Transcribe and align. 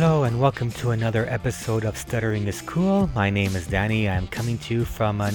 Hello 0.00 0.22
and 0.22 0.40
welcome 0.40 0.70
to 0.70 0.92
another 0.92 1.26
episode 1.28 1.84
of 1.84 1.96
Stuttering 1.96 2.46
is 2.46 2.62
Cool. 2.62 3.10
My 3.16 3.30
name 3.30 3.56
is 3.56 3.66
Danny. 3.66 4.08
I'm 4.08 4.28
coming 4.28 4.56
to 4.58 4.74
you 4.74 4.84
from 4.84 5.20
a 5.20 5.32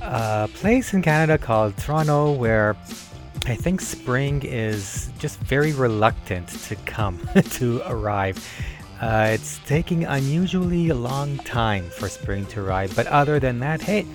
uh, 0.00 0.46
place 0.54 0.94
in 0.94 1.02
Canada 1.02 1.36
called 1.36 1.76
Toronto 1.76 2.30
where 2.30 2.76
I 3.46 3.56
think 3.56 3.80
spring 3.80 4.42
is 4.44 5.10
just 5.18 5.40
very 5.40 5.72
reluctant 5.72 6.46
to 6.46 6.76
come, 6.76 7.18
to 7.54 7.82
arrive. 7.86 8.38
Uh, 9.00 9.30
it's 9.32 9.58
taking 9.66 10.04
unusually 10.04 10.92
long 10.92 11.38
time 11.38 11.90
for 11.90 12.08
spring 12.08 12.46
to 12.46 12.64
arrive, 12.64 12.94
but 12.94 13.08
other 13.08 13.40
than 13.40 13.58
that, 13.58 13.82
hey, 13.82 14.06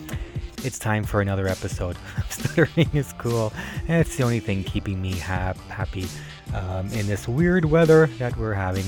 it's 0.63 0.79
time 0.79 1.04
for 1.04 1.20
another 1.20 1.45
episode. 1.45 1.97
Stuttering 2.29 2.89
is 2.93 3.11
cool, 3.18 3.52
and 3.89 4.00
it's 4.00 4.15
the 4.15 4.23
only 4.23 4.39
thing 4.39 4.63
keeping 4.63 5.02
me 5.02 5.18
ha- 5.20 5.55
happy 5.68 6.07
um, 6.54 6.88
in 6.93 7.05
this 7.05 7.27
weird 7.27 7.65
weather 7.65 8.07
that 8.17 8.38
we're 8.38 8.53
having. 8.53 8.85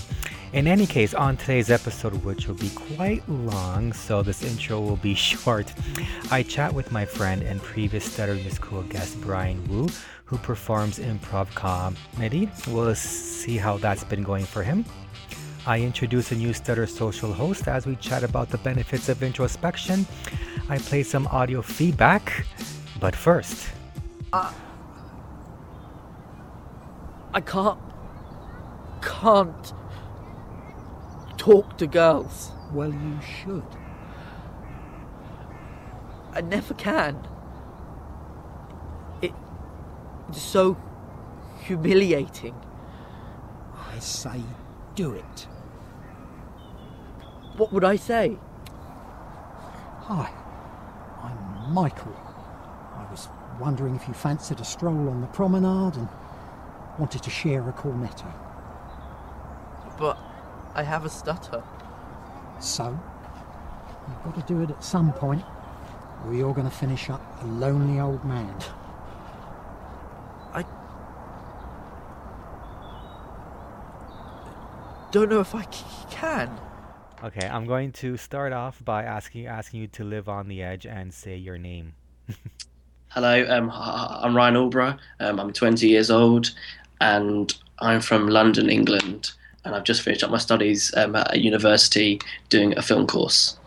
In 0.56 0.68
any 0.68 0.88
case, 0.88 1.14
on 1.14 1.36
today's 1.36 1.70
episode, 1.70 2.14
which 2.24 2.48
will 2.48 2.56
be 2.56 2.70
quite 2.70 3.28
long, 3.28 3.92
so 3.92 4.24
this 4.24 4.42
intro 4.42 4.80
will 4.80 4.96
be 4.96 5.14
short, 5.30 5.74
I 6.32 6.44
chat 6.44 6.74
with 6.74 6.94
my 6.94 7.04
friend 7.04 7.44
and 7.44 7.62
previous 7.62 8.06
Stuttering 8.06 8.46
is 8.46 8.58
Cool 8.58 8.84
guest 8.84 9.20
Brian 9.20 9.62
Wu, 9.68 9.90
who 10.24 10.38
performs 10.38 10.98
improv 10.98 11.54
comedy. 11.56 12.50
We'll 12.70 12.96
see 12.96 13.58
how 13.58 13.80
that's 13.80 14.06
been 14.06 14.24
going 14.24 14.46
for 14.46 14.64
him. 14.64 14.86
I 15.68 15.82
introduce 15.82 16.32
a 16.32 16.36
new 16.36 16.54
Stutter 16.54 16.88
Social 16.88 17.34
host 17.34 17.68
as 17.68 17.86
we 17.86 17.98
chat 17.98 18.24
about 18.24 18.48
the 18.48 18.60
benefits 18.60 19.10
of 19.10 19.22
introspection. 19.22 20.08
I 20.70 20.78
play 20.78 21.04
some 21.04 21.28
audio 21.28 21.62
feedback, 21.62 22.46
but 23.02 23.14
first. 23.14 23.68
Uh, 24.32 24.54
I 27.34 27.42
can't. 27.42 27.78
can't 29.02 29.74
talk 31.46 31.78
to 31.78 31.86
girls. 31.86 32.52
Well, 32.74 32.92
you 32.92 33.20
should. 33.22 33.64
I 36.34 36.42
never 36.42 36.74
can. 36.74 37.28
It, 39.22 39.32
it's 40.28 40.42
so 40.42 40.76
humiliating. 41.62 42.56
I 43.76 44.00
say 44.00 44.42
do 44.96 45.14
it. 45.14 45.48
What 47.58 47.72
would 47.72 47.84
I 47.84 47.96
say? 47.96 48.38
Hi, 50.08 50.32
I'm 51.22 51.74
Michael. 51.74 52.16
I 52.96 53.06
was 53.12 53.28
wondering 53.62 53.96
if 53.96 54.08
you 54.08 54.16
fancied 54.16 54.60
a 54.60 54.66
stroll 54.66 55.10
on 55.10 55.22
the 55.22 55.28
promenade 55.28 55.96
and 55.96 56.10
wanted 56.98 57.22
to 57.22 57.30
share 57.30 57.70
a 57.70 57.72
cornetto. 57.72 58.34
But 60.00 60.18
I 60.76 60.84
have 60.84 61.06
a 61.06 61.10
stutter. 61.10 61.64
So, 62.60 63.00
you've 64.08 64.24
got 64.24 64.48
to 64.48 64.54
do 64.54 64.62
it 64.62 64.70
at 64.70 64.84
some 64.84 65.14
point, 65.14 65.44
or 66.26 66.34
you're 66.34 66.54
going 66.54 66.70
to 66.70 66.76
finish 66.76 67.10
up 67.10 67.22
a 67.42 67.46
lonely 67.46 68.00
old 68.00 68.24
man. 68.26 68.54
I 70.54 70.66
don't 75.12 75.30
know 75.30 75.40
if 75.40 75.56
I 75.56 75.64
c- 75.64 75.86
can. 76.10 76.52
Okay, 77.24 77.48
I'm 77.48 77.66
going 77.66 77.94
to 77.94 78.18
start 78.18 78.52
off 78.52 78.84
by 78.84 79.04
asking 79.04 79.48
asking 79.48 79.80
you 79.82 79.88
to 79.88 80.04
live 80.04 80.28
on 80.28 80.50
the 80.50 80.62
edge 80.62 80.86
and 80.86 81.14
say 81.14 81.38
your 81.38 81.58
name. 81.58 81.94
Hello, 83.10 83.46
um, 83.50 83.72
I'm 83.74 84.36
Ryan 84.36 84.56
Alborough. 84.56 84.98
Um, 85.22 85.40
I'm 85.40 85.54
20 85.54 85.88
years 85.88 86.12
old, 86.12 86.52
and 87.00 87.56
I'm 87.80 88.02
from 88.02 88.28
London, 88.28 88.70
England. 88.70 89.32
And 89.66 89.76
I've 89.76 89.84
just 89.84 90.02
finished 90.02 90.24
up 90.24 90.32
my 90.32 90.38
studies 90.38 90.94
um, 90.96 91.16
at 91.16 91.34
a 91.34 91.40
university 91.40 92.22
doing 92.50 92.78
a 92.78 92.82
film 92.82 93.08
course. 93.08 93.58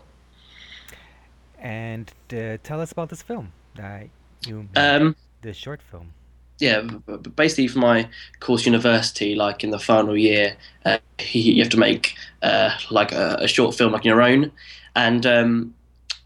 And 1.59 2.11
uh, 2.33 2.57
tell 2.63 2.79
us 2.81 2.91
about 2.91 3.09
this 3.09 3.21
film 3.21 3.51
that 3.75 4.07
you 4.47 4.69
Um, 4.75 5.15
the 5.41 5.53
short 5.53 5.81
film. 5.81 6.13
yeah, 6.59 6.81
basically 7.35 7.67
for 7.67 7.79
my 7.79 8.07
course 8.39 8.65
university, 8.65 9.35
like 9.35 9.63
in 9.63 9.71
the 9.71 9.79
final 9.79 10.17
year, 10.17 10.55
uh, 10.85 10.97
you 11.31 11.61
have 11.61 11.71
to 11.71 11.77
make 11.77 12.15
uh, 12.41 12.71
like 12.89 13.11
a, 13.11 13.37
a 13.41 13.47
short 13.47 13.75
film 13.75 13.91
like 13.91 14.05
your 14.05 14.21
own. 14.21 14.51
And 14.95 15.25
um, 15.25 15.75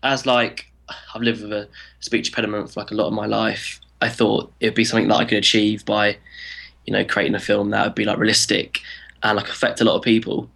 as 0.04 0.26
like 0.26 0.72
I've 1.14 1.22
lived 1.22 1.42
with 1.42 1.54
a 1.54 1.68
speech 2.00 2.30
impediment 2.30 2.72
for 2.72 2.82
like 2.82 2.92
a 2.92 2.96
lot 2.96 3.08
of 3.08 3.14
my 3.14 3.26
life, 3.26 3.80
I 4.02 4.10
thought 4.10 4.52
it'd 4.60 4.76
be 4.76 4.86
something 4.86 5.08
that 5.08 5.16
I 5.16 5.26
could 5.26 5.38
achieve 5.38 5.86
by, 5.86 6.18
you 6.86 6.94
know, 6.94 7.06
creating 7.06 7.36
a 7.36 7.40
film 7.40 7.70
that 7.70 7.86
would 7.86 7.96
be 7.96 8.06
like 8.06 8.18
realistic 8.18 8.82
and 9.24 9.38
like 9.38 9.50
affect 9.50 9.82
a 9.82 9.84
lot 9.84 9.96
of 9.96 10.02
people. 10.04 10.50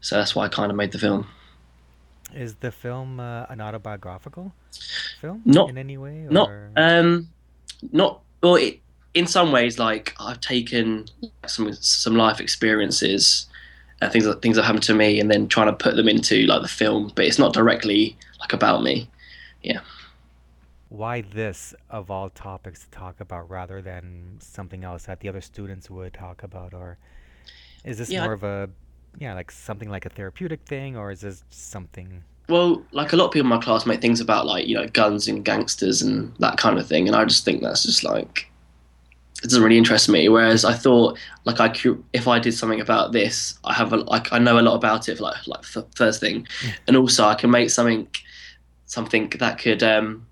So 0.00 0.16
that's 0.16 0.34
why 0.34 0.44
I 0.46 0.48
kind 0.48 0.70
of 0.70 0.76
made 0.76 0.92
the 0.92 0.98
film. 0.98 1.26
Is 2.34 2.54
the 2.56 2.72
film 2.72 3.20
uh, 3.20 3.46
an 3.50 3.60
autobiographical 3.60 4.52
film 5.20 5.42
Not- 5.44 5.68
in 5.68 5.76
any 5.76 5.98
way? 5.98 6.26
Not 6.30 6.48
or- 6.48 6.70
um, 6.76 7.28
not 7.90 8.20
well. 8.42 8.54
It, 8.56 8.80
in 9.14 9.26
some 9.26 9.52
ways, 9.52 9.78
like 9.78 10.14
I've 10.18 10.40
taken 10.40 11.06
some 11.46 11.72
some 11.74 12.16
life 12.16 12.40
experiences 12.40 13.46
and 14.00 14.10
things 14.10 14.24
that 14.24 14.40
things 14.40 14.56
that 14.56 14.62
happened 14.62 14.84
to 14.84 14.94
me, 14.94 15.20
and 15.20 15.30
then 15.30 15.48
trying 15.48 15.66
to 15.66 15.74
put 15.74 15.96
them 15.96 16.08
into 16.08 16.46
like 16.46 16.62
the 16.62 16.68
film, 16.68 17.12
but 17.14 17.26
it's 17.26 17.38
not 17.38 17.52
directly 17.52 18.16
like 18.40 18.52
about 18.54 18.82
me. 18.82 19.08
Yeah. 19.62 19.80
Why 20.88 21.20
this 21.22 21.74
of 21.90 22.10
all 22.10 22.28
topics 22.30 22.84
to 22.84 22.90
talk 22.90 23.20
about 23.20 23.48
rather 23.50 23.82
than 23.82 24.38
something 24.40 24.84
else 24.84 25.04
that 25.04 25.20
the 25.20 25.28
other 25.28 25.40
students 25.40 25.90
would 25.90 26.12
talk 26.14 26.42
about 26.42 26.74
or 26.74 26.98
is 27.84 27.98
this 27.98 28.10
Yeah, 28.10 28.20
more 28.20 28.32
of 28.32 28.42
a 28.44 28.70
yeah 29.18 29.34
like 29.34 29.50
something 29.50 29.90
like 29.90 30.06
a 30.06 30.10
therapeutic 30.10 30.64
thing 30.66 30.96
or 30.96 31.10
is 31.10 31.20
this 31.20 31.44
something 31.50 32.24
Well, 32.48 32.86
like 32.92 33.12
a 33.12 33.16
lot 33.16 33.26
of 33.26 33.32
people 33.32 33.46
in 33.46 33.58
my 33.58 33.58
class 33.64 33.86
make 33.86 34.00
things 34.00 34.20
about 34.20 34.46
like 34.46 34.66
you 34.66 34.74
know 34.74 34.86
guns 34.88 35.28
and 35.28 35.44
gangsters 35.44 36.02
and 36.02 36.34
that 36.38 36.56
kind 36.58 36.78
of 36.78 36.86
thing, 36.86 37.06
and 37.06 37.16
I 37.16 37.24
just 37.24 37.44
think 37.44 37.62
that's 37.62 37.82
just 37.84 38.04
like 38.04 38.50
it 39.42 39.48
doesn't 39.48 39.62
really 39.62 39.78
interest 39.78 40.08
me. 40.08 40.28
Whereas 40.28 40.64
I 40.64 40.74
thought 40.74 41.18
like 41.44 41.60
I 41.60 41.68
could, 41.68 42.02
if 42.12 42.28
I 42.28 42.38
did 42.38 42.52
something 42.54 42.80
about 42.80 43.12
this, 43.12 43.58
I 43.64 43.74
have 43.74 43.92
a 43.92 43.98
like 43.98 44.32
I 44.32 44.38
know 44.38 44.58
a 44.58 44.62
lot 44.62 44.76
about 44.76 45.08
it. 45.08 45.20
Like 45.20 45.46
like 45.46 45.60
f- 45.76 45.86
first 45.94 46.20
thing, 46.20 46.46
and 46.86 46.96
also 46.96 47.24
I 47.26 47.34
can 47.34 47.50
make 47.50 47.70
something 47.70 48.08
something 48.86 49.30
that 49.38 49.58
could 49.58 49.82
um 49.82 50.26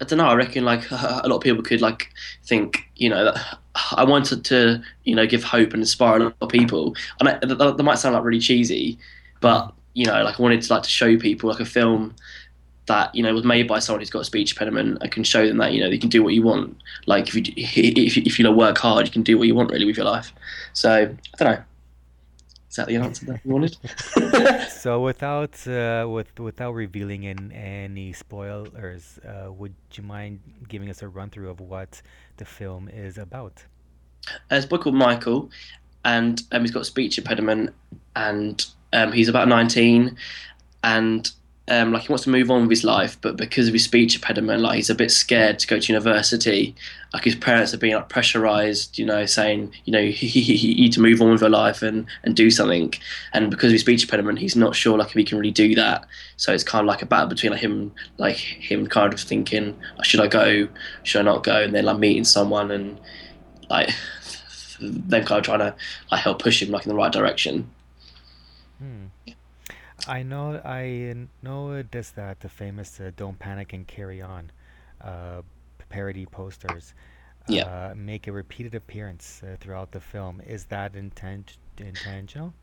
I 0.00 0.04
don't 0.04 0.18
know. 0.18 0.26
I 0.26 0.34
reckon 0.34 0.64
like 0.64 0.90
a 0.90 1.22
lot 1.26 1.36
of 1.36 1.42
people 1.42 1.62
could 1.62 1.80
like 1.80 2.10
think 2.44 2.90
you 2.96 3.08
know 3.08 3.24
that 3.26 3.58
I 3.92 4.04
wanted 4.04 4.44
to 4.46 4.82
you 5.04 5.14
know 5.14 5.26
give 5.26 5.44
hope 5.44 5.72
and 5.72 5.82
inspire 5.82 6.16
a 6.16 6.24
lot 6.24 6.34
of 6.40 6.48
people. 6.48 6.94
And 7.18 7.28
I, 7.28 7.38
that, 7.38 7.76
that 7.76 7.82
might 7.82 7.98
sound 7.98 8.14
like 8.14 8.24
really 8.24 8.40
cheesy, 8.40 8.98
but 9.40 9.72
you 9.94 10.06
know 10.06 10.22
like 10.22 10.38
I 10.38 10.42
wanted 10.42 10.62
to 10.62 10.72
like 10.72 10.82
to 10.82 10.88
show 10.88 11.16
people 11.16 11.50
like 11.50 11.60
a 11.60 11.64
film 11.64 12.14
that 12.86 13.14
you 13.14 13.22
know 13.22 13.32
was 13.32 13.44
made 13.44 13.68
by 13.68 13.78
someone 13.78 14.00
who's 14.00 14.10
got 14.10 14.22
a 14.22 14.24
speech 14.24 14.52
impediment. 14.52 14.98
I 15.00 15.06
can 15.06 15.22
show 15.22 15.46
them 15.46 15.58
that 15.58 15.72
you 15.72 15.80
know 15.80 15.88
you 15.88 15.98
can 15.98 16.08
do 16.08 16.22
what 16.22 16.34
you 16.34 16.42
want. 16.42 16.76
Like 17.06 17.28
if 17.28 17.34
you 17.34 17.42
if 17.56 18.16
you, 18.16 18.22
if 18.26 18.38
you 18.38 18.42
know, 18.42 18.52
work 18.52 18.78
hard, 18.78 19.06
you 19.06 19.12
can 19.12 19.22
do 19.22 19.38
what 19.38 19.46
you 19.46 19.54
want 19.54 19.70
really 19.70 19.86
with 19.86 19.96
your 19.96 20.06
life. 20.06 20.32
So 20.72 21.14
I 21.38 21.44
don't 21.44 21.54
know. 21.56 21.64
Is 22.70 22.76
that 22.76 22.86
the 22.86 22.96
answer 22.96 23.26
that 23.26 23.40
you 23.44 23.50
wanted? 23.52 23.76
so 24.70 25.00
without 25.00 25.66
uh, 25.66 26.06
with 26.08 26.38
without 26.38 26.72
revealing 26.72 27.24
in 27.24 27.50
any 27.50 28.12
spoilers 28.12 29.18
uh, 29.26 29.50
would 29.52 29.74
you 29.94 30.04
mind 30.04 30.40
giving 30.68 30.88
us 30.88 31.02
a 31.02 31.08
run 31.08 31.30
through 31.30 31.50
of 31.50 31.60
what 31.60 32.00
the 32.36 32.44
film 32.44 32.88
is 32.88 33.18
about 33.18 33.64
There's 34.48 34.64
a 34.64 34.68
boy 34.68 34.76
called 34.76 34.94
Michael, 34.94 35.50
and 36.04 36.42
um, 36.52 36.62
he's 36.62 36.70
got 36.70 36.86
speech 36.86 37.18
impediment, 37.18 37.74
and 38.14 38.64
um, 38.92 39.12
he's 39.12 39.28
about 39.28 39.48
19, 39.48 40.16
and 40.84 41.30
um, 41.70 41.92
like 41.92 42.02
he 42.02 42.08
wants 42.08 42.24
to 42.24 42.30
move 42.30 42.50
on 42.50 42.62
with 42.62 42.70
his 42.70 42.82
life, 42.82 43.16
but 43.20 43.36
because 43.36 43.68
of 43.68 43.72
his 43.72 43.84
speech 43.84 44.16
impediment, 44.16 44.60
like 44.60 44.74
he's 44.74 44.90
a 44.90 44.94
bit 44.94 45.12
scared 45.12 45.60
to 45.60 45.68
go 45.68 45.78
to 45.78 45.92
university. 45.92 46.74
Like 47.12 47.22
his 47.22 47.36
parents 47.36 47.72
are 47.72 47.78
being 47.78 47.94
like 47.94 48.08
pressurized, 48.08 48.98
you 48.98 49.06
know, 49.06 49.24
saying, 49.24 49.72
you 49.84 49.92
know, 49.92 50.04
he, 50.10 50.74
need 50.74 50.92
to 50.94 51.00
move 51.00 51.22
on 51.22 51.30
with 51.30 51.40
your 51.40 51.50
life 51.50 51.80
and 51.82 52.06
and 52.24 52.34
do 52.34 52.50
something. 52.50 52.92
And 53.32 53.52
because 53.52 53.66
of 53.66 53.74
his 53.74 53.82
speech 53.82 54.02
impediment, 54.02 54.40
he's 54.40 54.56
not 54.56 54.74
sure 54.74 54.98
like 54.98 55.08
if 55.08 55.14
he 55.14 55.22
can 55.22 55.38
really 55.38 55.52
do 55.52 55.76
that. 55.76 56.06
So 56.36 56.52
it's 56.52 56.64
kind 56.64 56.82
of 56.82 56.88
like 56.88 57.02
a 57.02 57.06
battle 57.06 57.28
between 57.28 57.52
like 57.52 57.60
him, 57.60 57.92
like 58.18 58.36
him 58.36 58.88
kind 58.88 59.14
of 59.14 59.20
thinking, 59.20 59.78
should 60.02 60.20
I 60.20 60.26
go, 60.26 60.66
should 61.04 61.20
I 61.20 61.22
not 61.22 61.44
go, 61.44 61.62
and 61.62 61.72
then 61.72 61.84
like 61.84 61.98
meeting 61.98 62.24
someone 62.24 62.72
and 62.72 62.98
like 63.68 63.90
them 64.80 65.24
kind 65.24 65.38
of 65.38 65.44
trying 65.44 65.60
to 65.60 65.76
like 66.10 66.20
help 66.20 66.42
push 66.42 66.60
him 66.60 66.70
like 66.70 66.84
in 66.84 66.88
the 66.88 66.96
right 66.96 67.12
direction. 67.12 67.70
Hmm. 68.78 69.06
I 70.06 70.22
know 70.22 70.60
I 70.64 71.14
know 71.42 71.82
this 71.82 72.10
that 72.10 72.40
the 72.40 72.48
famous 72.48 73.00
uh, 73.00 73.10
"Don't 73.16 73.38
Panic 73.38 73.72
and 73.72 73.86
Carry 73.86 74.20
On" 74.22 74.50
uh, 75.00 75.42
parody 75.88 76.26
posters 76.26 76.94
Yeah. 77.46 77.64
uh, 77.64 77.94
make 77.96 78.26
a 78.26 78.32
repeated 78.32 78.74
appearance 78.74 79.42
uh, 79.42 79.56
throughout 79.60 79.92
the 79.92 80.00
film. 80.00 80.40
Is 80.46 80.66
that 80.66 80.94
intent 80.96 81.56
intentional? 81.78 82.54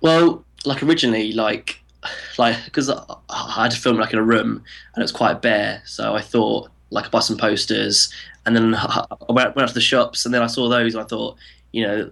Well, 0.00 0.44
like 0.64 0.82
originally, 0.82 1.32
like 1.32 1.80
like 2.38 2.64
because 2.64 2.90
I, 2.90 3.02
I 3.30 3.62
had 3.64 3.70
to 3.72 3.78
film 3.80 3.98
like 3.98 4.12
in 4.12 4.18
a 4.18 4.22
room 4.22 4.48
and 4.94 4.98
it 4.98 5.02
was 5.02 5.12
quite 5.12 5.42
bare, 5.42 5.82
so 5.84 6.14
I 6.14 6.20
thought 6.22 6.70
like 6.90 7.06
I 7.06 7.08
buy 7.08 7.20
some 7.20 7.36
posters, 7.36 8.12
and 8.44 8.54
then 8.56 8.74
I 8.78 9.06
went, 9.28 9.56
went 9.56 9.62
out 9.62 9.68
to 9.68 9.74
the 9.74 9.80
shops, 9.80 10.24
and 10.24 10.34
then 10.34 10.42
I 10.42 10.46
saw 10.46 10.68
those, 10.68 10.94
and 10.94 11.02
I 11.04 11.06
thought, 11.06 11.36
you 11.72 11.82
know, 11.86 12.10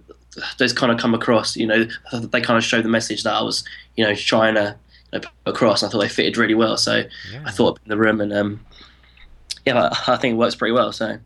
those 0.57 0.73
kind 0.73 0.91
of 0.91 0.97
come 0.99 1.13
across, 1.13 1.55
you 1.55 1.67
know, 1.67 1.85
they 2.13 2.41
kind 2.41 2.57
of 2.57 2.63
show 2.63 2.81
the 2.81 2.89
message 2.89 3.23
that 3.23 3.33
I 3.33 3.41
was, 3.41 3.63
you 3.95 4.03
know, 4.05 4.13
trying 4.15 4.55
to 4.55 4.75
you 5.13 5.19
know, 5.19 5.27
put 5.45 5.53
across. 5.55 5.83
I 5.83 5.89
thought 5.89 5.99
they 6.01 6.09
fitted 6.09 6.37
really 6.37 6.55
well, 6.55 6.77
so 6.77 7.03
Yeah. 7.31 7.43
I 7.45 7.51
thought 7.51 7.79
in 7.85 7.89
the 7.89 7.97
room, 7.97 8.21
and 8.21 8.33
um, 8.33 8.65
yeah, 9.65 9.89
I, 10.07 10.13
I 10.13 10.17
think 10.17 10.33
it 10.33 10.37
works 10.37 10.55
pretty 10.55 10.73
well. 10.73 10.91
So 10.91 11.17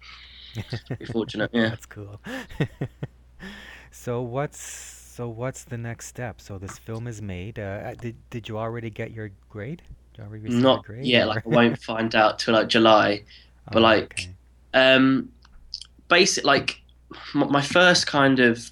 pretty 0.88 1.06
fortunate, 1.06 1.50
yeah. 1.54 1.70
That's 1.70 1.86
cool. 1.86 2.20
so 3.92 4.22
what's 4.22 4.60
so 4.62 5.28
what's 5.28 5.64
the 5.66 5.78
next 5.78 6.08
step? 6.08 6.40
So 6.42 6.58
this 6.58 6.78
film 6.78 7.08
is 7.08 7.22
made. 7.22 7.60
Uh, 7.60 7.94
did 7.96 8.16
did 8.30 8.48
you 8.48 8.58
already 8.58 8.90
get 8.90 9.12
your 9.12 9.32
grade? 9.50 9.82
Did 10.14 10.20
you 10.20 10.24
already 10.28 10.44
receive 10.46 10.62
Not 10.62 10.86
grade? 10.86 11.14
or- 11.16 11.26
Like 11.26 11.46
I 11.46 11.50
won't 11.50 11.78
find 11.82 12.16
out 12.16 12.40
till 12.40 12.54
like 12.54 12.68
July. 12.68 13.24
but, 13.72 13.78
Oh, 13.78 13.82
like, 13.82 14.14
okay. 14.14 14.30
Um, 14.74 15.30
basic 16.08 16.44
like 16.46 16.82
my 17.34 17.62
first 17.62 18.06
kind 18.08 18.40
of 18.40 18.72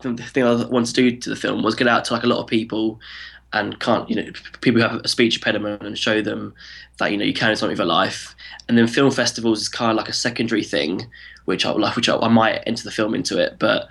th- 0.00 0.20
thing 0.20 0.44
I 0.44 0.64
wanted 0.66 0.94
to 0.94 1.10
do 1.10 1.16
to 1.16 1.30
the 1.30 1.36
film 1.36 1.62
was 1.62 1.74
get 1.74 1.88
out 1.88 2.04
to 2.06 2.14
like 2.14 2.24
a 2.24 2.28
lot 2.28 2.40
of 2.40 2.46
people 2.46 3.00
and 3.52 3.78
can't 3.78 4.10
you 4.10 4.16
know 4.16 4.30
people 4.60 4.80
who 4.80 4.88
have 4.88 5.00
a 5.04 5.08
speech 5.08 5.36
impediment 5.36 5.82
and 5.82 5.98
show 5.98 6.20
them 6.20 6.54
that 6.98 7.10
you 7.12 7.16
know 7.16 7.24
you 7.24 7.32
can 7.32 7.50
do 7.50 7.56
something 7.56 7.72
with 7.72 7.78
your 7.78 7.86
life. 7.86 8.34
And 8.68 8.76
then 8.76 8.86
film 8.86 9.10
festivals 9.10 9.60
is 9.60 9.68
kind 9.68 9.90
of 9.90 9.96
like 9.96 10.08
a 10.08 10.12
secondary 10.12 10.64
thing, 10.64 11.06
which 11.44 11.64
I 11.64 11.70
like, 11.70 11.96
which 11.96 12.08
I, 12.08 12.16
I 12.16 12.28
might 12.28 12.62
enter 12.66 12.84
the 12.84 12.90
film 12.90 13.14
into 13.14 13.38
it, 13.38 13.56
but. 13.58 13.88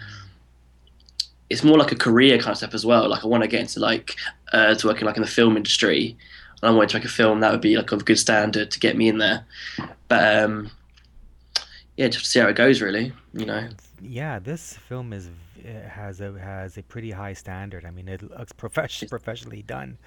It's 1.49 1.63
more 1.63 1.77
like 1.77 1.91
a 1.91 1.95
career 1.95 2.39
kind 2.39 2.49
of 2.49 2.57
step 2.57 2.73
as 2.73 2.83
well. 2.83 3.07
Like 3.07 3.23
I 3.23 3.27
want 3.27 3.43
to 3.43 3.47
get 3.47 3.59
into 3.59 3.79
like 3.79 4.15
uh, 4.53 4.73
to 4.73 4.87
working 4.87 5.05
like 5.05 5.17
in 5.17 5.21
the 5.21 5.27
film 5.27 5.55
industry, 5.55 6.17
and 6.61 6.71
I 6.71 6.73
wanted 6.73 6.89
to 6.89 6.97
make 6.97 7.05
a 7.05 7.09
film 7.09 7.41
that 7.41 7.51
would 7.51 7.61
be 7.61 7.75
like 7.75 7.91
of 7.91 8.05
good 8.05 8.17
standard 8.17 8.71
to 8.71 8.79
get 8.79 8.97
me 8.97 9.07
in 9.07 9.19
there. 9.19 9.45
But 10.07 10.43
um, 10.43 10.71
yeah, 11.95 12.07
just 12.07 12.25
to 12.25 12.31
see 12.31 12.39
how 12.39 12.47
it 12.47 12.55
goes, 12.55 12.81
really. 12.81 13.11
You 13.33 13.45
know, 13.45 13.69
Yeah, 14.01 14.39
this 14.39 14.77
film 14.89 15.13
is 15.13 15.29
has 15.65 16.21
a 16.21 16.31
has 16.39 16.77
a 16.77 16.83
pretty 16.83 17.11
high 17.11 17.33
standard. 17.33 17.85
I 17.85 17.91
mean, 17.91 18.07
it 18.07 18.21
looks 18.23 18.51
profession 18.51 19.07
professionally 19.09 19.61
done. 19.63 19.97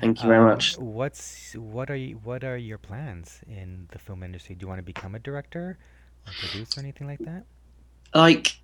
thank 0.00 0.22
you 0.22 0.28
very 0.28 0.42
Um, 0.42 0.44
much. 0.44 0.78
What's 0.78 1.54
what 1.54 1.90
are 1.90 1.96
you, 1.96 2.16
what 2.16 2.44
are 2.44 2.56
your 2.56 2.78
plans 2.78 3.40
in 3.46 3.88
the 3.92 3.98
film 3.98 4.22
industry? 4.22 4.54
Do 4.54 4.64
you 4.64 4.68
want 4.68 4.78
to 4.78 4.82
become 4.84 5.14
a 5.14 5.18
director 5.18 5.78
or 6.26 6.32
producer, 6.34 6.80
or 6.80 6.82
anything 6.82 7.06
like 7.06 7.22
that? 7.24 7.44
Like, 8.14 8.56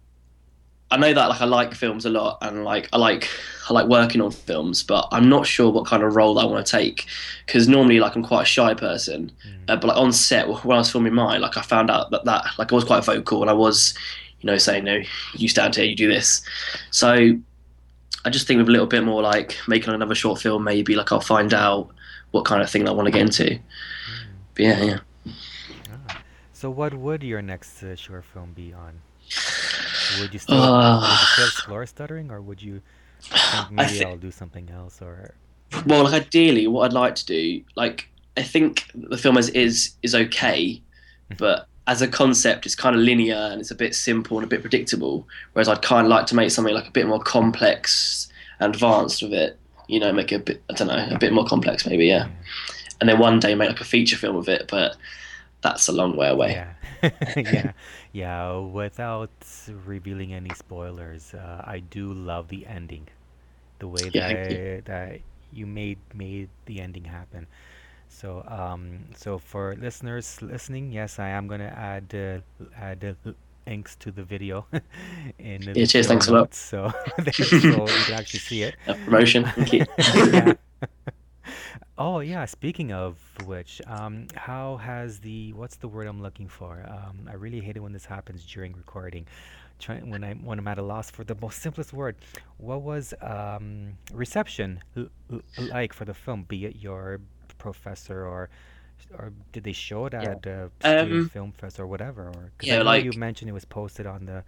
I 0.91 0.97
know 0.99 1.13
that 1.15 1.27
like 1.29 1.41
I 1.41 1.47
like 1.47 1.75
films 1.75 2.05
a 2.05 2.11
lot, 2.11 2.39
and 2.43 2.65
like 2.65 2.89
I 2.93 2.99
like 2.99 3.29
I 3.69 3.73
like 3.73 3.87
working 3.87 4.21
on 4.21 4.31
films, 4.31 4.83
but 4.83 5.09
I'm 5.11 5.29
not 5.29 5.47
sure 5.47 5.71
what 5.71 5.87
kind 5.87 6.03
of 6.03 6.15
role 6.17 6.39
I 6.39 6.45
want 6.45 6.65
to 6.67 6.71
take 6.71 7.07
because 7.47 7.67
normally 7.69 7.99
like 7.99 8.15
I'm 8.15 8.23
quite 8.23 8.43
a 8.43 8.47
shy 8.47 8.75
person, 8.75 9.33
Mm. 9.47 9.65
uh, 9.69 9.77
but 9.77 9.89
like 9.89 9.97
on 9.97 10.13
set 10.13 10.49
when 10.49 10.77
I 10.77 10.81
was 10.81 10.91
filming 10.93 11.15
mine, 11.15 11.41
like 11.41 11.57
I 11.57 11.63
found 11.63 11.91
out 11.91 12.11
that 12.11 12.25
that 12.27 12.45
like 12.59 12.73
I 12.73 12.75
was 12.75 12.85
quite 12.85 13.05
vocal 13.05 13.41
and 13.43 13.51
I 13.51 13.55
was, 13.55 13.95
you 14.43 14.47
know, 14.49 14.59
saying 14.59 14.85
no, 14.85 15.01
you 15.35 15.49
stand 15.49 15.77
here, 15.77 15.85
you 15.85 15.97
do 15.97 16.09
this. 16.09 16.43
So 16.91 17.39
I 18.25 18.31
just 18.31 18.47
think 18.47 18.59
with 18.59 18.69
a 18.69 18.73
little 18.73 18.87
bit 18.87 19.05
more 19.05 19.23
like 19.23 19.57
making 19.69 19.95
another 19.95 20.15
short 20.15 20.41
film, 20.41 20.65
maybe 20.65 20.95
like 20.95 21.13
I'll 21.13 21.21
find 21.21 21.55
out 21.55 21.91
what 22.33 22.45
kind 22.45 22.61
of 22.61 22.69
thing 22.69 22.89
I 22.89 22.93
want 22.93 23.07
to 23.07 23.13
get 23.13 23.23
into. 23.23 23.45
Mm. 23.45 23.61
But 24.55 24.63
yeah, 24.65 24.83
yeah. 24.83 24.99
Ah. 26.09 26.23
So 26.53 26.71
what 26.71 26.95
would 26.95 27.23
your 27.23 27.43
next 27.43 27.83
uh, 27.83 27.97
short 27.97 28.25
film 28.25 28.53
be 28.53 28.73
on? 28.73 29.01
Would 30.21 30.33
you 30.33 30.39
still 30.39 30.57
would 30.57 30.65
Uh, 30.65 31.09
you 31.11 31.27
still 31.27 31.47
explore 31.47 31.87
stuttering, 31.87 32.31
or 32.31 32.41
would 32.41 32.61
you 32.63 32.83
maybe 33.71 34.05
I'll 34.05 34.17
do 34.17 34.31
something 34.31 34.69
else? 34.71 35.01
Or 35.01 35.35
Well, 35.87 36.05
like 36.05 36.15
ideally, 36.27 36.67
what 36.67 36.87
I'd 36.87 36.93
like 36.93 37.15
to 37.17 37.27
do, 37.27 37.63
like 37.77 38.09
I 38.37 38.43
think 38.43 38.91
the 38.95 39.17
film 39.17 39.39
as 39.39 39.49
is 39.51 39.95
is 40.03 40.15
okay, 40.15 40.83
but 41.39 41.67
as 41.87 42.01
a 42.03 42.09
concept, 42.09 42.67
it's 42.67 42.75
kind 42.75 42.95
of 42.95 43.03
linear 43.03 43.35
and 43.37 43.61
it's 43.61 43.71
a 43.71 43.75
bit 43.75 43.95
simple 43.95 44.39
and 44.39 44.45
a 44.45 44.49
bit 44.49 44.61
predictable. 44.61 45.27
Whereas 45.53 45.69
I'd 45.69 45.83
kind 45.83 46.07
of 46.07 46.11
like 46.11 46.27
to 46.27 46.35
make 46.37 46.51
something 46.51 46.75
like 46.75 46.87
a 46.87 46.93
bit 46.93 47.07
more 47.07 47.21
complex 47.21 48.29
and 48.61 48.75
advanced 48.75 49.23
with 49.23 49.33
it. 49.33 49.59
You 49.89 50.01
know, 50.01 50.13
make 50.13 50.33
it 50.33 50.37
a 50.37 50.39
bit 50.39 50.63
I 50.71 50.75
don't 50.75 50.89
know, 50.89 51.09
a 51.11 51.19
bit 51.19 51.33
more 51.33 51.45
complex 51.45 51.85
maybe, 51.87 52.07
yeah. 52.07 52.29
And 53.01 53.09
then 53.09 53.19
one 53.19 53.41
day 53.41 53.55
make 53.55 53.69
like 53.69 53.81
a 53.81 53.85
feature 53.85 54.17
film 54.17 54.37
of 54.37 54.49
it, 54.49 54.69
but 54.69 54.97
that's 55.61 55.89
a 55.89 55.93
long 55.93 56.17
way 56.17 56.29
away. 56.29 56.53
yeah, 56.53 56.75
yeah, 57.37 57.73
yeah. 58.13 58.59
Without 58.59 59.31
revealing 59.69 60.33
any 60.33 60.51
spoilers, 60.55 61.35
uh, 61.35 61.63
I 61.67 61.81
do 61.81 62.13
love 62.13 62.49
the 62.49 62.67
ending, 62.67 63.09
the 63.79 63.89
way 63.89 64.11
Yeah, 64.13 64.23
thank 64.23 64.51
you. 64.51 64.59
that 64.61 64.85
that 64.87 65.21
you 65.53 65.67
made 65.67 65.99
made 66.15 66.49
the 66.67 66.81
ending 66.81 67.05
happen. 67.05 67.47
So, 68.13 68.45
um, 68.49 69.07
so 69.17 69.39
for 69.39 69.75
listeners 69.77 70.41
listening, 70.43 70.93
yes, 70.93 71.19
I 71.19 71.29
am 71.31 71.49
gonna 71.49 71.73
add 71.75 72.15
uh, 72.15 72.65
add 72.77 73.17
uh, 73.27 73.33
links 73.67 73.97
to 73.97 74.11
the 74.13 74.23
video 74.23 74.67
in 75.39 75.65
the 75.65 75.75
Yeah, 75.75 75.87
cheers, 75.87 76.07
thanks 76.09 76.29
a 76.29 76.33
lot. 76.33 76.55
so 76.55 76.93
so 77.33 77.91
you 77.91 78.05
can 78.05 78.15
actually 78.15 78.41
see 78.41 78.63
it. 78.63 78.77
Promotion, 79.05 79.45
thank 79.57 79.73
you. 79.73 79.87
yeah. 80.33 80.55
Oh 81.99 82.21
yeah. 82.21 82.45
Speaking 82.47 82.93
of 82.93 83.19
which, 83.45 83.81
um, 83.87 84.27
how 84.35 84.77
has 84.79 85.21
the 85.21 85.53
what's 85.55 85.77
the 85.77 85.89
word 85.89 86.07
I'm 86.07 86.23
looking 86.23 86.49
for? 86.49 86.85
Um, 86.89 87.29
I 87.31 87.35
really 87.35 87.61
hate 87.61 87.77
it 87.77 87.81
when 87.81 87.93
this 87.93 88.07
happens 88.07 88.45
during 88.47 88.73
recording. 88.75 89.27
Trying 89.79 90.11
when 90.11 90.25
I 90.25 90.35
when 90.35 90.59
I'm 90.59 90.69
at 90.69 90.79
a 90.79 90.83
loss 90.83 91.11
for 91.11 91.25
the 91.25 91.37
most 91.41 91.61
simplest 91.63 91.93
word. 91.93 92.17
What 92.59 92.83
was 92.83 93.15
um, 93.21 93.99
reception 94.13 94.81
like 95.59 95.93
for 95.93 96.05
the 96.05 96.15
film? 96.15 96.45
Be 96.45 96.67
it 96.67 96.77
your 96.77 97.21
professor 97.67 98.19
or 98.27 98.49
or 99.19 99.33
did 99.53 99.65
they 99.65 99.73
show 99.73 100.07
it 100.07 100.13
Yeah. 100.13 100.33
at 100.33 100.47
uh, 100.47 100.69
Student 100.81 101.13
Um, 101.13 101.29
Film 101.29 101.53
Fest 101.53 101.79
or 101.81 101.87
whatever? 101.87 102.23
Or 102.29 102.45
'cause 102.57 102.69
yeah, 102.69 102.81
I 102.81 102.83
know 102.83 102.93
you 103.09 103.13
mentioned 103.29 103.49
it 103.51 103.53
was 103.61 103.65
posted 103.65 104.07
on 104.07 104.27
the 104.27 104.45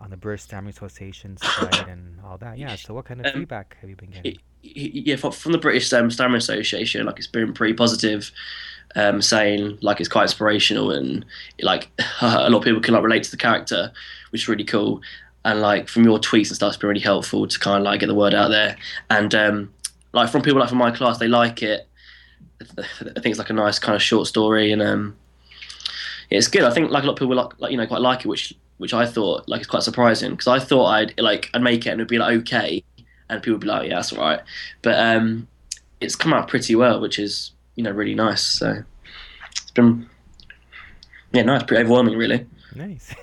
on 0.00 0.10
the 0.10 0.16
British 0.16 0.42
Stammering 0.42 0.74
Association 0.78 1.36
site 1.44 1.88
and 1.88 2.02
all 2.24 2.36
that. 2.38 2.58
Yeah. 2.58 2.74
So 2.76 2.92
what 2.94 3.04
kind 3.06 3.20
of 3.20 3.26
Um, 3.26 3.32
feedback 3.40 3.76
have 3.80 3.88
you 3.90 3.96
been 3.96 4.10
getting? 4.10 4.38
yeah, 4.62 5.16
from 5.16 5.52
the 5.52 5.58
British 5.66 5.92
um, 5.92 6.10
Stammering 6.10 6.38
Association, 6.38 7.06
like 7.06 7.18
it's 7.18 7.26
been 7.38 7.52
pretty 7.54 7.74
positive, 7.74 8.30
um, 8.96 9.22
saying 9.22 9.78
like 9.80 10.00
it's 10.00 10.08
quite 10.08 10.24
inspirational 10.24 10.90
and 10.90 11.24
like 11.62 11.88
a 12.20 12.50
lot 12.50 12.58
of 12.58 12.64
people 12.64 12.80
can 12.80 12.94
like 12.94 13.02
relate 13.04 13.22
to 13.24 13.30
the 13.30 13.36
character, 13.48 13.92
which 14.30 14.42
is 14.42 14.48
really 14.48 14.64
cool. 14.64 15.00
And 15.46 15.60
like 15.60 15.88
from 15.88 16.04
your 16.04 16.18
tweets 16.18 16.48
and 16.48 16.56
stuff, 16.56 16.70
it's 16.72 16.76
been 16.78 16.88
really 16.88 17.00
helpful 17.12 17.46
to 17.46 17.58
kind 17.58 17.78
of 17.78 17.84
like 17.84 18.00
get 18.00 18.06
the 18.08 18.14
word 18.22 18.34
out 18.34 18.48
there. 18.48 18.76
And 19.10 19.34
um, 19.34 19.56
like 20.12 20.28
from 20.30 20.42
people 20.42 20.58
like 20.60 20.70
from 20.70 20.78
my 20.78 20.90
class, 20.90 21.18
they 21.18 21.28
like 21.28 21.62
it. 21.62 21.86
I 22.60 22.84
think 23.20 23.26
it's 23.26 23.38
like 23.38 23.50
a 23.50 23.54
nice 23.54 23.78
kind 23.78 23.96
of 23.96 24.02
short 24.02 24.26
story, 24.26 24.72
and 24.72 24.80
um, 24.82 25.16
it's 26.30 26.48
good. 26.48 26.62
I 26.62 26.70
think 26.70 26.90
like 26.90 27.02
a 27.02 27.06
lot 27.06 27.12
of 27.14 27.18
people 27.18 27.34
like, 27.34 27.58
like 27.60 27.70
you 27.70 27.76
know 27.76 27.86
quite 27.86 28.00
like 28.00 28.20
it, 28.24 28.28
which 28.28 28.54
which 28.78 28.94
I 28.94 29.06
thought 29.06 29.48
like 29.48 29.60
it's 29.60 29.70
quite 29.70 29.82
surprising 29.82 30.30
because 30.32 30.48
I 30.48 30.58
thought 30.58 30.86
I'd 30.86 31.20
like 31.20 31.50
I'd 31.54 31.62
make 31.62 31.86
it 31.86 31.90
and 31.90 32.00
it'd 32.00 32.08
be 32.08 32.18
like 32.18 32.36
okay, 32.42 32.82
and 33.28 33.42
people 33.42 33.54
would 33.54 33.60
be 33.60 33.66
like 33.68 33.88
yeah 33.88 33.96
that's 33.96 34.12
all 34.12 34.20
right, 34.20 34.40
but 34.82 34.98
um, 34.98 35.48
it's 36.00 36.16
come 36.16 36.32
out 36.32 36.48
pretty 36.48 36.74
well, 36.74 37.00
which 37.00 37.18
is 37.18 37.52
you 37.76 37.82
know 37.84 37.90
really 37.90 38.14
nice. 38.14 38.42
So 38.42 38.82
it's 39.52 39.70
been 39.72 40.08
yeah 41.32 41.42
nice, 41.42 41.62
pretty 41.64 41.82
overwhelming 41.82 42.16
really. 42.16 42.46
Nice. 42.74 43.14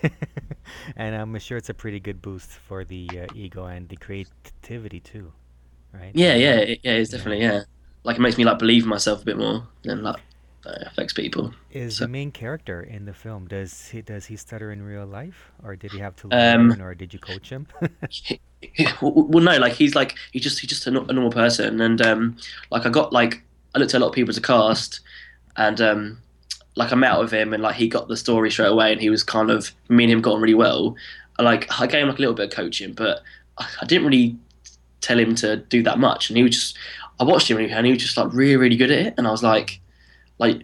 and 0.95 1.15
I'm 1.15 1.37
sure 1.39 1.57
it's 1.57 1.69
a 1.69 1.73
pretty 1.73 1.99
good 1.99 2.21
boost 2.21 2.51
for 2.51 2.85
the 2.85 3.07
uh, 3.23 3.27
ego 3.35 3.65
and 3.65 3.89
the 3.89 3.97
creativity 3.97 5.01
too, 5.01 5.33
right? 5.93 6.11
Yeah, 6.13 6.35
yeah, 6.35 6.55
it, 6.55 6.79
yeah, 6.83 6.91
it's 6.93 7.11
Yeah. 7.11 7.17
definitely 7.17 7.43
yeah. 7.43 7.61
Like 8.03 8.17
it 8.17 8.21
makes 8.21 8.37
me 8.37 8.43
like 8.45 8.59
believe 8.59 8.83
in 8.83 8.89
myself 8.89 9.21
a 9.21 9.25
bit 9.25 9.37
more, 9.37 9.63
and 9.85 10.03
like 10.03 10.21
that 10.63 10.87
affects 10.87 11.13
people. 11.13 11.53
Is 11.71 11.97
So- 11.97 12.05
the 12.05 12.07
main 12.09 12.31
character 12.31 12.81
in 12.81 13.05
the 13.05 13.13
film 13.13 13.47
does 13.47 13.89
he 13.89 14.01
does 14.01 14.25
he 14.25 14.35
stutter 14.35 14.71
in 14.71 14.81
real 14.83 15.05
life 15.05 15.51
or 15.63 15.75
did 15.75 15.91
he 15.91 15.99
have 15.99 16.15
to 16.17 16.27
Um, 16.31 16.69
learn 16.69 16.81
or 16.81 16.93
did 16.95 17.13
you 17.13 17.19
coach 17.19 17.49
him? 17.49 17.67
well, 19.01 19.43
no, 19.43 19.57
like 19.57 19.73
he's 19.73 19.95
like 19.95 20.15
he's 20.31 20.43
just 20.43 20.59
he's 20.59 20.69
just 20.69 20.85
a, 20.87 20.89
a 20.89 21.13
normal 21.13 21.31
person, 21.31 21.81
and 21.81 22.01
um, 22.01 22.37
like 22.69 22.85
I 22.85 22.89
got 22.89 23.11
like 23.13 23.43
I 23.75 23.79
looked 23.79 23.93
at 23.93 23.97
a 23.97 24.03
lot 24.03 24.09
of 24.09 24.13
people 24.15 24.29
as 24.29 24.37
a 24.37 24.41
cast, 24.41 24.99
and 25.57 25.79
um, 25.81 26.17
like 26.75 26.91
I 26.91 26.95
met 26.95 27.19
with 27.19 27.31
him, 27.31 27.53
and 27.53 27.63
like 27.63 27.75
he 27.75 27.87
got 27.87 28.07
the 28.07 28.17
story 28.17 28.51
straight 28.51 28.67
away, 28.71 28.91
and 28.91 29.01
he 29.01 29.09
was 29.09 29.23
kind 29.23 29.49
of 29.49 29.71
me 29.89 30.03
and 30.05 30.13
him 30.13 30.21
got 30.21 30.33
on 30.33 30.41
really 30.41 30.53
well. 30.53 30.95
I, 31.39 31.43
like 31.43 31.67
I 31.79 31.87
gave 31.87 32.01
him 32.03 32.09
like 32.09 32.17
a 32.17 32.21
little 32.21 32.35
bit 32.35 32.49
of 32.51 32.55
coaching, 32.55 32.93
but 32.93 33.21
I, 33.57 33.67
I 33.81 33.85
didn't 33.85 34.05
really 34.07 34.37
tell 35.01 35.17
him 35.17 35.33
to 35.35 35.57
do 35.57 35.81
that 35.83 35.97
much, 35.99 36.29
and 36.29 36.37
he 36.37 36.43
was 36.43 36.51
just 36.55 36.77
I 37.21 37.23
watched 37.23 37.49
him, 37.51 37.57
and 37.59 37.85
he 37.85 37.91
was 37.93 38.01
just 38.01 38.17
like 38.17 38.33
really 38.33 38.57
really 38.57 38.75
good 38.77 38.91
at 38.91 38.99
it, 39.07 39.13
and 39.17 39.27
I 39.27 39.31
was 39.31 39.43
like, 39.43 39.79
like 40.39 40.63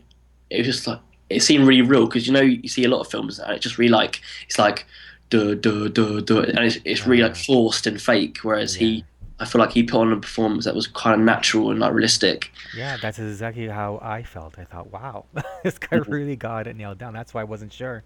it 0.49 0.57
was 0.59 0.67
just 0.67 0.87
like 0.87 0.99
it 1.29 1.41
seemed 1.43 1.67
really 1.67 1.81
real 1.81 2.05
because 2.07 2.25
you 2.27 2.33
know 2.33 2.41
you 2.41 2.67
see 2.67 2.83
a 2.83 2.89
lot 2.89 3.01
of 3.01 3.07
films 3.09 3.37
and 3.39 3.51
it 3.55 3.61
just 3.61 3.77
really 3.77 3.91
like 3.91 4.21
it's 4.45 4.57
like 4.57 4.85
duh 5.29 5.53
duh 5.55 5.89
duh 5.89 6.21
duh 6.21 6.39
and 6.41 6.59
it's, 6.59 6.77
it's 6.85 7.05
really 7.05 7.21
like 7.23 7.35
forced 7.35 7.85
and 7.85 8.01
fake 8.01 8.37
whereas 8.43 8.75
Yeah. 8.75 8.87
he 8.87 9.05
I 9.39 9.45
feel 9.45 9.59
like 9.59 9.71
he 9.71 9.83
put 9.83 9.99
on 9.99 10.11
a 10.13 10.17
performance 10.17 10.63
that 10.65 10.73
was 10.73 10.87
kind 10.87 11.19
of 11.19 11.25
natural 11.25 11.69
and 11.69 11.79
like 11.81 11.93
realistic 11.93 12.49
Yeah, 12.75 12.97
that's 13.01 13.19
exactly 13.19 13.67
how 13.67 13.99
I 14.01 14.23
felt. 14.23 14.57
I 14.57 14.63
thought, 14.63 14.91
wow, 14.91 15.25
this 15.63 15.77
guy 15.77 15.97
Mhm. 15.97 16.07
really 16.07 16.35
got 16.37 16.65
it 16.65 16.75
nailed 16.77 16.97
down. 16.97 17.13
That's 17.13 17.33
why 17.35 17.41
I 17.41 17.43
wasn't 17.43 17.71
sure. 17.73 18.03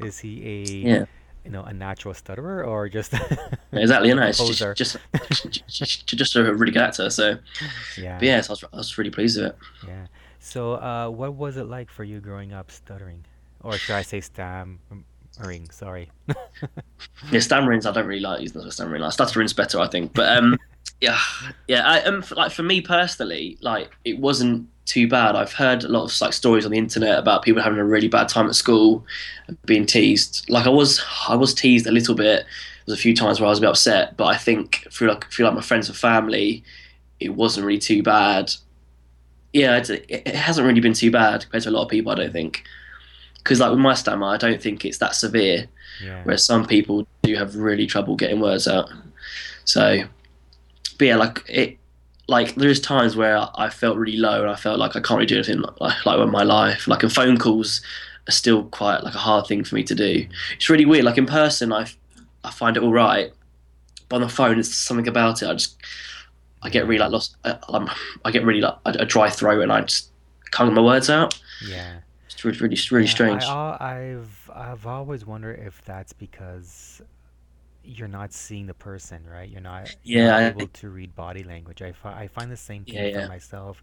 Is 0.00 0.18
he 0.18 0.32
a 0.44 0.64
yeah 0.90 1.04
you 1.44 1.50
know 1.50 1.62
a 1.62 1.72
natural 1.72 2.14
stutterer 2.14 2.64
or 2.64 2.88
just 2.88 3.14
exactly 3.72 4.08
you 4.08 4.14
know 4.14 4.22
it's 4.22 4.38
just 4.38 4.76
just, 4.76 5.66
just 5.68 6.06
just 6.06 6.36
a 6.36 6.54
really 6.54 6.72
good 6.72 6.82
actor 6.82 7.10
so 7.10 7.36
yeah. 7.98 8.18
but 8.18 8.24
yes 8.24 8.48
I 8.48 8.52
was, 8.52 8.64
I 8.72 8.76
was 8.76 8.98
really 8.98 9.10
pleased 9.10 9.40
with 9.40 9.50
it 9.50 9.56
Yeah. 9.86 10.06
So, 10.42 10.72
uh, 10.72 11.08
what 11.08 11.36
was 11.36 11.56
it 11.56 11.68
like 11.68 11.88
for 11.88 12.02
you 12.02 12.18
growing 12.18 12.52
up 12.52 12.72
stuttering? 12.72 13.24
Or 13.62 13.78
should 13.78 13.94
I 13.94 14.02
say 14.02 14.20
stammering? 14.20 15.70
Sorry. 15.70 16.10
Yeah, 17.30 17.38
stammering's 17.38 17.86
I 17.86 17.92
don't 17.92 18.06
really 18.06 18.20
like 18.20 18.40
using 18.40 18.60
the 18.60 18.72
stammering. 18.72 19.02
Like 19.02 19.12
stuttering's 19.12 19.52
better, 19.52 19.78
I 19.78 19.86
think. 19.86 20.14
But 20.14 20.36
um, 20.36 20.58
yeah, 21.00 21.18
yeah. 21.68 21.86
I 21.86 22.02
um, 22.02 22.24
like 22.32 22.50
for 22.50 22.64
me 22.64 22.80
personally, 22.80 23.56
like 23.60 23.92
it 24.04 24.18
wasn't 24.18 24.68
too 24.84 25.06
bad. 25.08 25.36
I've 25.36 25.52
heard 25.52 25.84
a 25.84 25.88
lot 25.88 26.04
of 26.04 26.20
like 26.20 26.32
stories 26.32 26.64
on 26.64 26.72
the 26.72 26.78
internet 26.78 27.18
about 27.18 27.42
people 27.42 27.62
having 27.62 27.78
a 27.78 27.84
really 27.84 28.08
bad 28.08 28.28
time 28.28 28.46
at 28.48 28.54
school, 28.54 29.04
being 29.64 29.86
teased. 29.86 30.44
Like 30.50 30.66
I 30.66 30.70
was, 30.70 31.02
I 31.28 31.36
was 31.36 31.54
teased 31.54 31.86
a 31.86 31.92
little 31.92 32.14
bit. 32.14 32.44
There's 32.86 32.98
a 32.98 33.02
few 33.02 33.14
times 33.14 33.40
where 33.40 33.46
I 33.46 33.50
was 33.50 33.58
a 33.58 33.62
bit 33.62 33.70
upset, 33.70 34.16
but 34.16 34.24
I 34.26 34.36
think 34.36 34.86
through 34.90 35.08
like 35.08 35.30
through 35.30 35.46
like 35.46 35.54
my 35.54 35.60
friends 35.60 35.88
and 35.88 35.96
family, 35.96 36.64
it 37.20 37.30
wasn't 37.30 37.64
really 37.66 37.78
too 37.78 38.02
bad. 38.02 38.52
Yeah, 39.52 39.76
it 39.76 39.88
it 40.08 40.26
hasn't 40.34 40.66
really 40.66 40.80
been 40.80 40.94
too 40.94 41.10
bad 41.10 41.42
compared 41.42 41.62
to 41.64 41.68
a 41.68 41.72
lot 41.72 41.82
of 41.84 41.88
people. 41.90 42.10
I 42.10 42.16
don't 42.16 42.32
think, 42.32 42.64
because 43.36 43.60
like 43.60 43.70
with 43.70 43.78
my 43.78 43.94
stammer, 43.94 44.26
I 44.26 44.36
don't 44.36 44.60
think 44.60 44.84
it's 44.84 44.98
that 44.98 45.14
severe 45.14 45.66
Yeah. 46.02 46.22
whereas 46.24 46.44
some 46.44 46.66
people 46.66 47.06
do 47.22 47.36
have 47.36 47.54
really 47.54 47.86
trouble 47.86 48.16
getting 48.16 48.40
words 48.40 48.66
out. 48.66 48.90
So, 49.64 50.02
but 50.98 51.04
yeah, 51.06 51.16
like 51.16 51.44
it, 51.48 51.78
like 52.32 52.56
there's 52.56 52.80
times 52.80 53.16
where 53.16 53.46
I 53.56 53.70
felt 53.70 53.96
really 53.98 54.18
low 54.18 54.42
and 54.42 54.50
I 54.50 54.56
felt 54.56 54.78
like 54.80 54.96
I 54.96 55.00
can't 55.00 55.18
really 55.18 55.26
do 55.26 55.36
anything 55.36 55.62
like 55.80 56.06
like 56.06 56.18
with 56.18 56.30
my 56.30 56.42
life. 56.42 56.88
Like, 56.88 57.02
and 57.04 57.12
phone 57.12 57.38
calls 57.38 57.80
are 58.28 58.32
still 58.32 58.64
quite 58.64 59.04
like 59.04 59.14
a 59.14 59.18
hard 59.18 59.46
thing 59.46 59.64
for 59.64 59.74
me 59.76 59.84
to 59.84 59.94
do. 59.94 60.26
It's 60.56 60.68
really 60.70 60.84
weird. 60.86 61.04
Like 61.04 61.18
in 61.18 61.26
person, 61.26 61.72
I 61.72 61.86
I 62.44 62.50
find 62.50 62.76
it 62.76 62.82
all 62.82 62.92
right, 62.92 63.32
but 64.08 64.16
on 64.16 64.22
the 64.22 64.28
phone, 64.28 64.58
it's 64.58 64.74
something 64.74 65.08
about 65.08 65.42
it. 65.42 65.48
I 65.48 65.54
just 65.54 65.76
I 66.62 66.70
get 66.70 66.86
really 66.86 66.98
like 67.00 67.12
lost. 67.12 67.36
I, 67.44 67.58
I'm, 67.68 67.90
I 68.24 68.30
get 68.30 68.44
really 68.44 68.60
like 68.60 68.78
a, 68.86 68.90
a 69.00 69.06
dry 69.06 69.30
throat 69.30 69.62
and 69.62 69.72
I 69.72 69.82
just 69.82 70.10
can't 70.52 70.68
get 70.70 70.74
my 70.74 70.82
words 70.82 71.10
out. 71.10 71.40
Yeah. 71.60 72.00
It's 72.30 72.44
really 72.44 72.58
really, 72.58 72.76
really 72.90 73.06
Yeah, 73.06 73.10
strange. 73.10 73.44
I, 73.44 73.76
I've 73.80 74.50
I've 74.54 74.86
always 74.86 75.26
wondered 75.26 75.60
if 75.60 75.82
that's 75.84 76.12
because 76.12 77.02
you're 77.84 78.08
not 78.08 78.32
seeing 78.32 78.66
the 78.66 78.74
person, 78.74 79.24
right? 79.30 79.48
You're 79.48 79.60
not 79.60 79.90
you're 80.10 80.22
Yeah, 80.22 80.26
not 80.26 80.42
I- 80.48 80.54
able 80.54 80.68
to 80.68 80.88
read 80.90 81.14
body 81.14 81.42
language. 81.44 81.82
I, 81.82 81.92
fi- 81.92 82.20
I 82.22 82.28
find 82.28 82.50
the 82.50 82.56
same 82.56 82.84
thing 82.84 83.04
Yeah, 83.04 83.06
for 83.06 83.22
yeah. 83.22 83.26
myself, 83.26 83.82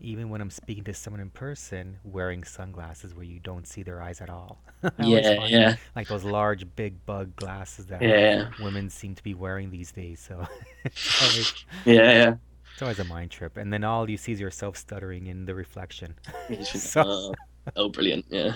even 0.00 0.28
when 0.30 0.40
I'm 0.40 0.50
speaking 0.50 0.84
to 0.84 0.94
someone 0.94 1.20
in 1.20 1.30
person 1.30 1.98
wearing 2.04 2.44
sunglasses 2.44 3.14
where 3.14 3.24
you 3.24 3.40
don't 3.40 3.66
see 3.66 3.82
their 3.82 4.02
eyes 4.02 4.20
at 4.20 4.30
all. 4.30 4.62
Yeah, 4.98 5.46
yeah, 5.46 5.76
like 5.96 6.08
those 6.08 6.24
large, 6.24 6.66
big 6.76 7.04
bug 7.06 7.34
glasses 7.36 7.86
that 7.86 8.08
yeah, 8.08 8.50
women 8.58 8.90
seem 8.90 9.14
to 9.14 9.22
be 9.22 9.34
wearing 9.34 9.70
these 9.70 9.92
days. 9.92 10.20
So 10.20 10.46
always, 11.20 11.52
yeah, 11.84 12.12
yeah. 12.12 12.36
it's 12.72 12.82
always 12.82 12.98
a 12.98 13.04
mind 13.04 13.30
trip. 13.30 13.56
And 13.56 13.72
then 13.72 13.84
all 13.84 14.08
you 14.08 14.16
see 14.16 14.32
is 14.32 14.40
yourself 14.40 14.76
stuttering 14.76 15.26
in 15.26 15.46
the 15.46 15.54
reflection. 15.54 16.14
You 16.48 16.56
just 16.56 16.72
think, 16.72 16.92
So 16.92 17.02
oh, 17.02 17.34
oh, 17.76 17.88
brilliant. 17.88 18.26
Yeah. 18.30 18.54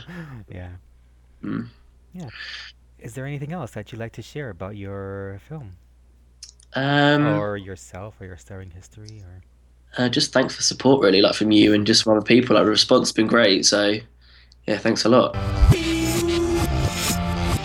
yeah. 0.49 0.71
Mm. 1.43 1.69
Yeah. 2.13 2.31
Is 3.03 3.15
there 3.15 3.27
anything 3.27 3.53
else 3.53 3.71
that 3.73 3.91
you'd 3.93 3.99
like 3.99 4.13
to 4.13 4.23
share 4.23 4.51
about 4.51 4.77
your 4.77 5.41
film 5.49 5.73
Um, 6.75 7.27
or 7.27 7.57
yourself 7.57 8.21
or 8.21 8.27
your 8.27 8.37
starring 8.37 8.71
history 8.71 9.23
or 9.27 9.43
uh, 9.99 10.09
just 10.09 10.33
thanks 10.33 10.55
for 10.55 10.63
support, 10.63 11.03
really, 11.03 11.21
like 11.21 11.35
from 11.35 11.51
you 11.51 11.75
and 11.75 11.85
just 11.85 12.05
from 12.05 12.13
other 12.17 12.25
people. 12.25 12.55
Like 12.55 12.65
the 12.65 12.71
response 12.71 13.09
has 13.09 13.13
been 13.13 13.27
great. 13.27 13.67
So, 13.67 13.95
yeah, 14.69 14.79
thanks 14.79 15.05
a 15.05 15.09
lot. 15.09 15.35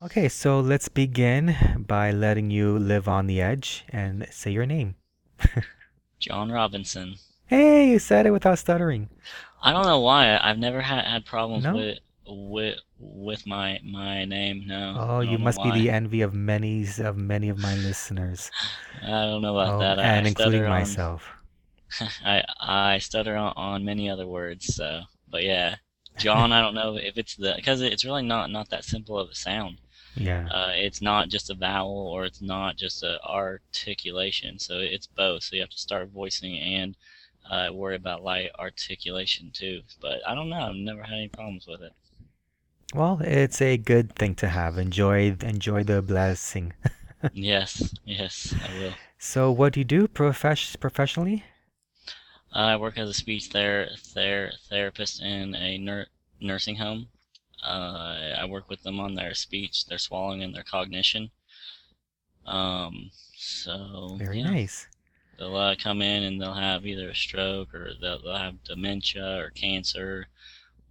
Okay, 0.04 0.27
so 0.30 0.60
let's 0.60 0.88
begin 0.89 1.56
by 1.88 2.10
letting 2.12 2.50
you 2.50 2.80
live 2.80 3.08
on 3.08 3.27
the 3.27 3.42
edge 3.42 3.84
and 3.89 4.25
say 4.32 4.50
your 4.50 4.65
name. 4.65 4.96
John 6.20 6.51
Robinson. 6.51 7.15
Hey, 7.46 7.89
you 7.92 8.00
said 8.00 8.25
it 8.25 8.32
without 8.32 8.58
stuttering. 8.58 9.10
I 9.62 9.72
don't 9.72 9.86
know 9.86 10.00
why. 10.00 10.30
I- 10.36 10.50
I've 10.50 10.58
never 10.58 10.82
had 10.82 11.06
had 11.06 11.25
problems 11.25 11.63
No? 11.63 11.75
with 11.75 12.00
with 12.27 12.80
with 12.99 13.45
my 13.45 13.79
my 13.83 14.25
name. 14.25 14.63
No. 14.67 14.95
Oh, 14.97 15.19
you 15.21 15.37
must 15.37 15.61
be 15.63 15.71
the 15.71 15.89
envy 15.89 16.21
of 16.21 16.33
many 16.33 16.85
of 16.99 17.17
many 17.17 17.49
of 17.49 17.57
my 17.57 17.75
listeners. 17.87 18.51
I 19.03 19.07
don't 19.07 19.41
know 19.41 19.57
about 19.57 19.75
Oh, 19.75 19.79
that. 19.79 19.99
I, 19.99 20.03
and 20.03 20.25
I 20.25 20.29
including 20.29 20.63
on 20.63 20.69
myself. 20.69 21.29
I 22.25 22.43
I 22.59 22.97
stutter 22.99 23.35
on, 23.35 23.53
on 23.55 23.85
many 23.85 24.09
other 24.09 24.27
words. 24.27 24.73
So, 24.75 25.01
but 25.29 25.43
yeah, 25.43 25.75
John. 26.17 26.51
I 26.51 26.61
don't 26.61 26.75
know 26.75 26.95
if 27.01 27.17
it's 27.17 27.35
the 27.35 27.53
because 27.55 27.81
it's 27.81 28.05
really 28.05 28.23
not 28.23 28.49
not 28.51 28.69
that 28.69 28.85
simple 28.85 29.19
of 29.19 29.29
a 29.29 29.35
sound. 29.35 29.79
Yeah. 30.15 30.47
Uh, 30.49 30.71
it's 30.73 31.01
not 31.01 31.27
just 31.27 31.49
a 31.49 31.55
vowel 31.55 32.07
or 32.07 32.23
it's 32.23 32.41
not 32.41 32.77
just 32.77 33.03
a 33.03 33.19
articulation. 33.23 34.59
So 34.59 34.79
it's 34.79 35.07
both. 35.07 35.43
So 35.43 35.55
you 35.57 35.61
have 35.61 35.69
to 35.71 35.77
start 35.77 36.07
voicing 36.09 36.57
and 36.57 36.95
uh, 37.51 37.73
worry 37.73 37.97
about 37.97 38.23
light 38.23 38.49
articulation 38.57 39.51
too. 39.53 39.81
But 40.01 40.21
I 40.25 40.33
don't 40.33 40.49
know. 40.49 40.57
I've 40.61 40.75
never 40.75 41.03
had 41.03 41.15
any 41.15 41.27
problems 41.27 41.67
with 41.67 41.81
it. 41.81 41.91
Well, 42.94 43.20
it's 43.24 43.62
a 43.62 43.77
good 43.77 44.13
thing 44.15 44.36
to 44.36 44.48
have. 44.50 44.77
Enjoy 44.77 45.36
enjoy 45.42 45.84
the 45.84 46.01
blessing. 46.01 46.74
yes, 47.34 47.94
yes, 48.06 48.54
I 48.62 48.74
will. 48.74 48.96
So, 49.18 49.51
what 49.51 49.74
do 49.74 49.82
you 49.82 49.84
do 49.84 50.08
profess 50.08 50.75
professionally? 50.77 51.44
I 52.54 52.75
work 52.77 52.98
as 52.98 53.08
a 53.08 53.13
speech 53.13 53.50
ther- 53.50 53.92
ther- 53.98 54.54
therapist 54.68 55.22
in 55.22 55.54
a 55.54 55.77
nur- 55.77 56.08
nursing 56.39 56.77
home. 56.77 57.10
Uh, 57.63 58.34
I 58.38 58.46
work 58.46 58.68
with 58.68 58.82
them 58.84 59.00
on 59.00 59.13
their 59.13 59.36
speech, 59.36 59.86
their 59.86 60.00
swallowing, 60.00 60.42
and 60.42 60.56
their 60.56 60.63
cognition. 60.63 61.32
Um, 62.46 63.12
so 63.38 64.18
Very 64.18 64.39
yeah, 64.39 64.51
nice. 64.51 64.88
they'll 65.38 65.56
uh, 65.56 65.75
come 65.75 66.01
in 66.01 66.24
and 66.24 66.42
they'll 66.42 66.54
have 66.54 66.86
either 66.86 67.10
a 67.10 67.15
stroke 67.15 67.74
or 67.74 67.92
they'll, 68.01 68.22
they'll 68.22 68.38
have 68.38 68.63
dementia 68.63 69.38
or 69.39 69.50
cancer 69.51 70.27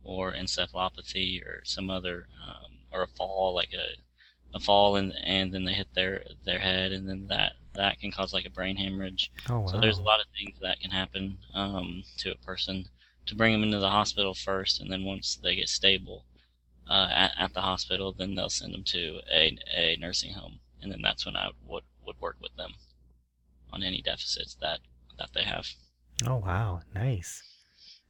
or 0.04 0.32
encephalopathy 0.32 1.42
or 1.44 1.62
some 1.64 1.90
other 1.90 2.26
um, 2.46 2.78
or 2.92 3.02
a 3.02 3.06
fall 3.08 3.54
like 3.54 3.72
a 3.72 3.96
a 4.56 4.60
fall 4.60 4.94
and 4.96 5.12
and 5.24 5.52
then 5.52 5.64
they 5.64 5.72
hit 5.72 5.88
their 5.94 6.22
their 6.44 6.60
head 6.60 6.92
and 6.92 7.08
then 7.08 7.26
that 7.28 7.54
that 7.74 7.98
can 7.98 8.12
cause 8.12 8.32
like 8.32 8.44
a 8.46 8.50
brain 8.50 8.76
hemorrhage 8.76 9.30
Oh 9.48 9.60
wow. 9.60 9.66
so 9.66 9.80
there's 9.80 9.98
a 9.98 10.02
lot 10.02 10.20
of 10.20 10.26
things 10.36 10.56
that 10.60 10.78
can 10.80 10.90
happen 10.92 11.38
um, 11.54 12.04
to 12.18 12.30
a 12.30 12.36
person 12.46 12.84
to 13.26 13.34
bring 13.34 13.52
them 13.52 13.62
into 13.62 13.78
the 13.78 13.88
hospital 13.90 14.34
first, 14.34 14.80
and 14.80 14.92
then 14.92 15.02
once 15.04 15.36
they 15.36 15.56
get 15.56 15.68
stable 15.68 16.26
uh, 16.88 17.08
at, 17.10 17.32
at 17.38 17.54
the 17.54 17.62
hospital, 17.62 18.12
then 18.12 18.34
they'll 18.34 18.50
send 18.50 18.74
them 18.74 18.84
to 18.84 19.20
a, 19.32 19.56
a 19.74 19.96
nursing 19.98 20.34
home, 20.34 20.60
and 20.82 20.92
then 20.92 21.00
that's 21.02 21.24
when 21.24 21.36
I 21.36 21.50
would 21.66 21.84
would 22.06 22.20
work 22.20 22.36
with 22.40 22.54
them 22.56 22.74
on 23.72 23.82
any 23.82 24.02
deficits 24.02 24.54
that 24.60 24.80
that 25.18 25.30
they 25.34 25.42
have. 25.42 25.66
Oh 26.26 26.36
wow, 26.36 26.82
nice. 26.94 27.42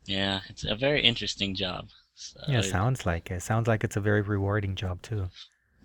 Yeah, 0.06 0.40
it's 0.48 0.64
a 0.64 0.74
very 0.74 1.02
interesting 1.02 1.54
job. 1.54 1.88
So 2.14 2.40
Yeah, 2.46 2.58
it, 2.58 2.64
sounds 2.64 3.06
like 3.06 3.30
it. 3.30 3.42
Sounds 3.42 3.66
like 3.68 3.84
it's 3.84 3.96
a 3.96 4.00
very 4.00 4.22
rewarding 4.22 4.74
job 4.74 5.02
too. 5.02 5.30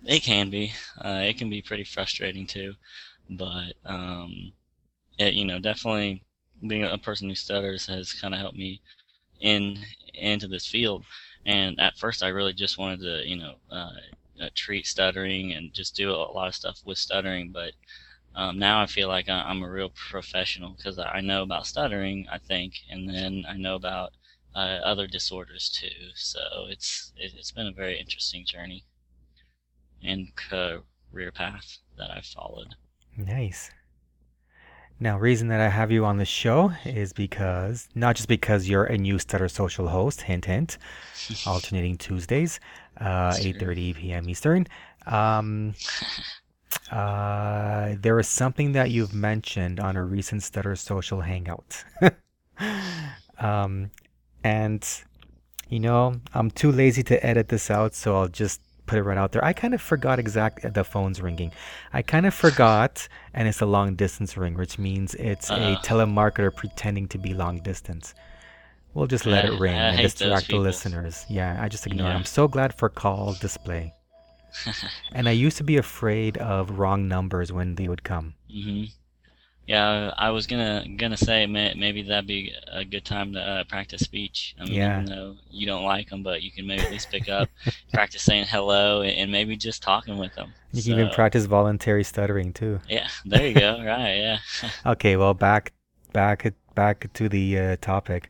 it 0.04 0.22
can 0.22 0.50
be. 0.50 0.72
Uh, 0.98 1.22
it 1.24 1.38
can 1.38 1.50
be 1.50 1.62
pretty 1.62 1.84
frustrating 1.84 2.46
too, 2.46 2.74
but 3.30 3.74
um, 3.84 4.52
it, 5.18 5.34
you 5.34 5.44
know, 5.44 5.58
definitely 5.58 6.22
being 6.66 6.84
a 6.84 6.98
person 6.98 7.28
who 7.28 7.34
stutters 7.34 7.86
has 7.86 8.12
kind 8.12 8.34
of 8.34 8.40
helped 8.40 8.58
me 8.58 8.80
in 9.40 9.78
into 10.14 10.48
this 10.48 10.66
field. 10.66 11.04
And 11.46 11.80
at 11.80 11.98
first, 11.98 12.22
I 12.22 12.28
really 12.28 12.52
just 12.52 12.78
wanted 12.78 13.00
to, 13.00 13.28
you 13.28 13.36
know, 13.36 13.54
uh, 13.70 13.90
uh, 14.42 14.48
treat 14.54 14.86
stuttering 14.86 15.52
and 15.52 15.72
just 15.72 15.96
do 15.96 16.10
a 16.10 16.32
lot 16.32 16.48
of 16.48 16.54
stuff 16.54 16.80
with 16.84 16.98
stuttering. 16.98 17.50
But 17.52 17.72
um, 18.34 18.58
now 18.58 18.80
I 18.80 18.86
feel 18.86 19.08
like 19.08 19.28
I'm 19.28 19.62
a 19.62 19.70
real 19.70 19.90
professional 19.90 20.74
because 20.76 20.98
I 20.98 21.20
know 21.20 21.42
about 21.42 21.66
stuttering, 21.66 22.26
I 22.30 22.38
think, 22.38 22.74
and 22.90 23.08
then 23.08 23.44
I 23.48 23.56
know 23.56 23.74
about 23.74 24.12
uh, 24.54 24.78
other 24.84 25.06
disorders 25.06 25.68
too. 25.68 26.10
So 26.14 26.40
it's 26.68 27.12
it, 27.16 27.32
it's 27.36 27.52
been 27.52 27.66
a 27.66 27.72
very 27.72 27.98
interesting 27.98 28.44
journey 28.46 28.84
and 30.02 30.28
career 30.36 31.30
path 31.32 31.78
that 31.98 32.10
I've 32.10 32.24
followed. 32.26 32.74
Nice. 33.16 33.70
Now, 35.02 35.18
reason 35.18 35.48
that 35.48 35.60
I 35.60 35.70
have 35.70 35.90
you 35.90 36.04
on 36.04 36.18
the 36.18 36.26
show 36.26 36.72
is 36.84 37.12
because 37.14 37.88
not 37.94 38.16
just 38.16 38.28
because 38.28 38.68
you're 38.68 38.84
a 38.84 38.98
new 38.98 39.18
Stutter 39.18 39.48
Social 39.48 39.88
host, 39.88 40.22
hint 40.22 40.44
hint, 40.44 40.76
alternating 41.46 41.96
Tuesdays, 41.96 42.60
uh, 43.00 43.36
Sure. 43.36 43.44
8:30 43.46 43.94
p.m. 43.96 44.28
Eastern. 44.28 44.66
Um, 45.06 45.74
uh, 46.90 47.94
there 48.00 48.18
is 48.18 48.28
something 48.28 48.72
that 48.72 48.90
you've 48.90 49.14
mentioned 49.14 49.80
on 49.80 49.96
a 49.96 50.04
recent 50.04 50.42
Stutter 50.42 50.76
Social 50.76 51.20
hangout. 51.20 51.84
um, 53.38 53.90
and 54.44 54.86
you 55.68 55.78
know, 55.80 56.14
I'm 56.34 56.50
too 56.50 56.72
lazy 56.72 57.02
to 57.04 57.24
edit 57.24 57.48
this 57.48 57.70
out, 57.70 57.94
so 57.94 58.16
I'll 58.16 58.28
just 58.28 58.60
put 58.86 58.98
it 58.98 59.04
right 59.04 59.16
out 59.18 59.30
there. 59.30 59.44
I 59.44 59.52
kind 59.52 59.72
of 59.72 59.80
forgot 59.80 60.18
exact 60.18 60.74
the 60.74 60.82
phone's 60.82 61.20
ringing. 61.22 61.52
I 61.92 62.02
kind 62.02 62.26
of 62.26 62.34
forgot, 62.34 63.06
and 63.34 63.46
it's 63.46 63.60
a 63.60 63.66
long 63.66 63.94
distance 63.94 64.36
ring, 64.36 64.54
which 64.56 64.78
means 64.78 65.14
it's 65.14 65.48
a 65.50 65.54
Uh. 65.74 65.82
telemarketer 65.82 66.54
pretending 66.54 67.06
to 67.08 67.18
be 67.18 67.32
long 67.34 67.58
distance. 67.58 68.14
We'll 68.94 69.06
just 69.06 69.26
let 69.26 69.44
I- 69.44 69.48
it 69.54 69.60
ring 69.60 69.76
I 69.76 69.90
and 69.90 69.98
distract 70.02 70.48
the 70.48 70.56
listeners. 70.56 71.24
Yeah, 71.28 71.56
I 71.62 71.68
just 71.68 71.86
ignore. 71.86 72.10
it. 72.10 72.14
I'm 72.14 72.24
so 72.24 72.48
glad 72.48 72.74
for 72.74 72.88
call 72.88 73.34
display. 73.34 73.94
And 75.12 75.28
I 75.28 75.32
used 75.32 75.56
to 75.58 75.64
be 75.64 75.76
afraid 75.76 76.38
of 76.38 76.78
wrong 76.78 77.08
numbers 77.08 77.52
when 77.52 77.74
they 77.76 77.88
would 77.88 78.02
come. 78.04 78.34
hmm 78.50 78.84
Yeah, 79.66 80.12
I 80.18 80.30
was 80.30 80.46
gonna 80.46 80.84
gonna 80.96 81.16
say 81.16 81.46
may, 81.46 81.74
maybe 81.74 82.02
that'd 82.02 82.26
be 82.26 82.54
a 82.72 82.84
good 82.84 83.04
time 83.04 83.32
to 83.34 83.40
uh, 83.40 83.64
practice 83.64 84.02
speech. 84.02 84.54
I 84.60 84.64
mean, 84.64 84.74
Yeah. 84.74 84.92
even 84.92 85.06
though 85.06 85.36
you 85.50 85.66
don't 85.66 85.84
like 85.84 86.10
them, 86.10 86.22
but 86.22 86.42
you 86.42 86.50
can 86.52 86.66
maybe 86.66 86.82
at 86.82 86.90
least 86.90 87.10
pick 87.10 87.28
up, 87.28 87.50
practice 87.92 88.22
saying 88.22 88.46
hello, 88.48 89.02
and, 89.02 89.12
and 89.16 89.32
maybe 89.32 89.56
just 89.56 89.82
talking 89.82 90.18
with 90.18 90.34
them. 90.34 90.54
You 90.72 90.82
can 90.82 90.92
even 90.92 91.08
practice 91.10 91.46
voluntary 91.46 92.04
stuttering 92.04 92.52
too. 92.52 92.80
Yeah, 92.88 93.08
there 93.24 93.46
you 93.46 93.54
go. 93.54 93.82
right, 93.84 94.16
yeah. 94.16 94.38
Okay, 94.84 95.16
well, 95.16 95.34
back, 95.34 95.72
back, 96.12 96.52
back 96.74 97.12
to 97.14 97.28
the 97.28 97.58
uh, 97.58 97.76
topic. 97.80 98.28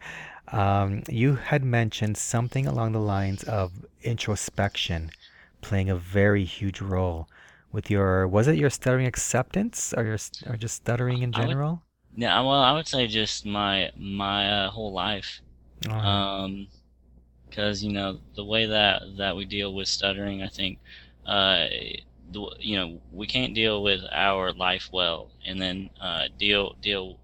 Um, 0.48 1.02
you 1.08 1.36
had 1.36 1.64
mentioned 1.64 2.16
something 2.16 2.66
along 2.66 2.92
the 2.92 3.00
lines 3.00 3.42
of 3.44 3.84
introspection 4.02 5.10
playing 5.60 5.90
a 5.90 5.96
very 5.96 6.44
huge 6.44 6.80
role 6.80 7.28
with 7.72 7.90
your. 7.90 8.26
Was 8.28 8.48
it 8.48 8.56
your 8.56 8.70
stuttering 8.70 9.06
acceptance, 9.06 9.94
or 9.96 10.04
your, 10.04 10.18
or 10.46 10.56
just 10.56 10.76
stuttering 10.76 11.22
in 11.22 11.34
I 11.34 11.46
would- 11.46 11.48
general? 11.48 11.82
Yeah, 12.16 12.40
well, 12.40 12.60
I 12.60 12.72
would 12.72 12.88
say 12.88 13.06
just 13.06 13.46
my 13.46 13.90
my 13.96 14.48
uh, 14.50 14.70
whole 14.70 14.92
life. 14.92 15.40
Uh, 15.88 15.92
Um, 15.94 16.68
because 17.48 17.82
you 17.84 17.92
know 17.92 18.20
the 18.36 18.44
way 18.44 18.66
that 18.66 19.02
that 19.18 19.36
we 19.36 19.44
deal 19.44 19.74
with 19.74 19.88
stuttering, 19.88 20.42
I 20.42 20.48
think, 20.48 20.78
uh, 21.26 21.66
the, 22.32 22.54
you 22.60 22.76
know, 22.76 23.00
we 23.12 23.26
can't 23.26 23.54
deal 23.54 23.82
with 23.82 24.02
our 24.12 24.52
life 24.52 24.88
well 24.92 25.30
and 25.46 25.60
then 25.60 25.90
uh, 26.00 26.28
deal 26.38 26.74
deal 26.80 27.18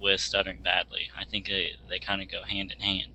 with 0.00 0.20
stuttering 0.20 0.62
badly. 0.62 1.10
I 1.16 1.24
think 1.24 1.46
they, 1.48 1.72
they 1.88 1.98
kind 1.98 2.22
of 2.22 2.30
go 2.30 2.42
hand 2.42 2.72
in 2.72 2.80
hand. 2.80 3.12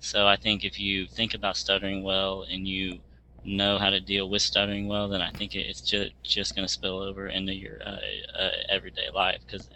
So 0.00 0.26
I 0.26 0.36
think 0.36 0.64
if 0.64 0.78
you 0.78 1.06
think 1.06 1.34
about 1.34 1.56
stuttering 1.56 2.02
well 2.02 2.44
and 2.50 2.66
you 2.68 3.00
know 3.46 3.78
how 3.78 3.90
to 3.90 4.00
deal 4.00 4.28
with 4.28 4.42
stuttering 4.42 4.88
well, 4.88 5.08
then 5.08 5.22
I 5.22 5.30
think 5.30 5.54
it's 5.54 5.80
just 5.80 6.12
just 6.22 6.54
going 6.54 6.66
to 6.66 6.72
spill 6.72 6.98
over 6.98 7.28
into 7.28 7.54
your 7.54 7.78
uh, 7.84 7.98
uh, 8.38 8.50
everyday 8.68 9.08
life 9.14 9.40
because 9.46 9.68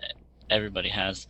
everybody 0.50 0.88
has 0.88 1.26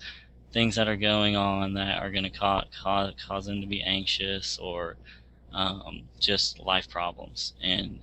things 0.52 0.74
that 0.76 0.88
are 0.88 0.96
going 0.96 1.36
on 1.36 1.74
that 1.74 2.02
are 2.02 2.10
going 2.10 2.24
to 2.24 2.30
cause, 2.30 2.64
cause 2.82 3.14
cause 3.26 3.46
them 3.46 3.60
to 3.60 3.66
be 3.66 3.82
anxious 3.82 4.58
or 4.58 4.96
um, 5.52 6.02
just 6.18 6.58
life 6.58 6.88
problems. 6.88 7.54
And 7.62 8.00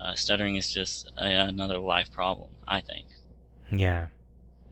uh, 0.00 0.14
stuttering 0.14 0.56
is 0.56 0.72
just 0.72 1.10
a, 1.18 1.26
another 1.26 1.78
life 1.78 2.10
problem, 2.12 2.50
I 2.66 2.80
think. 2.80 3.06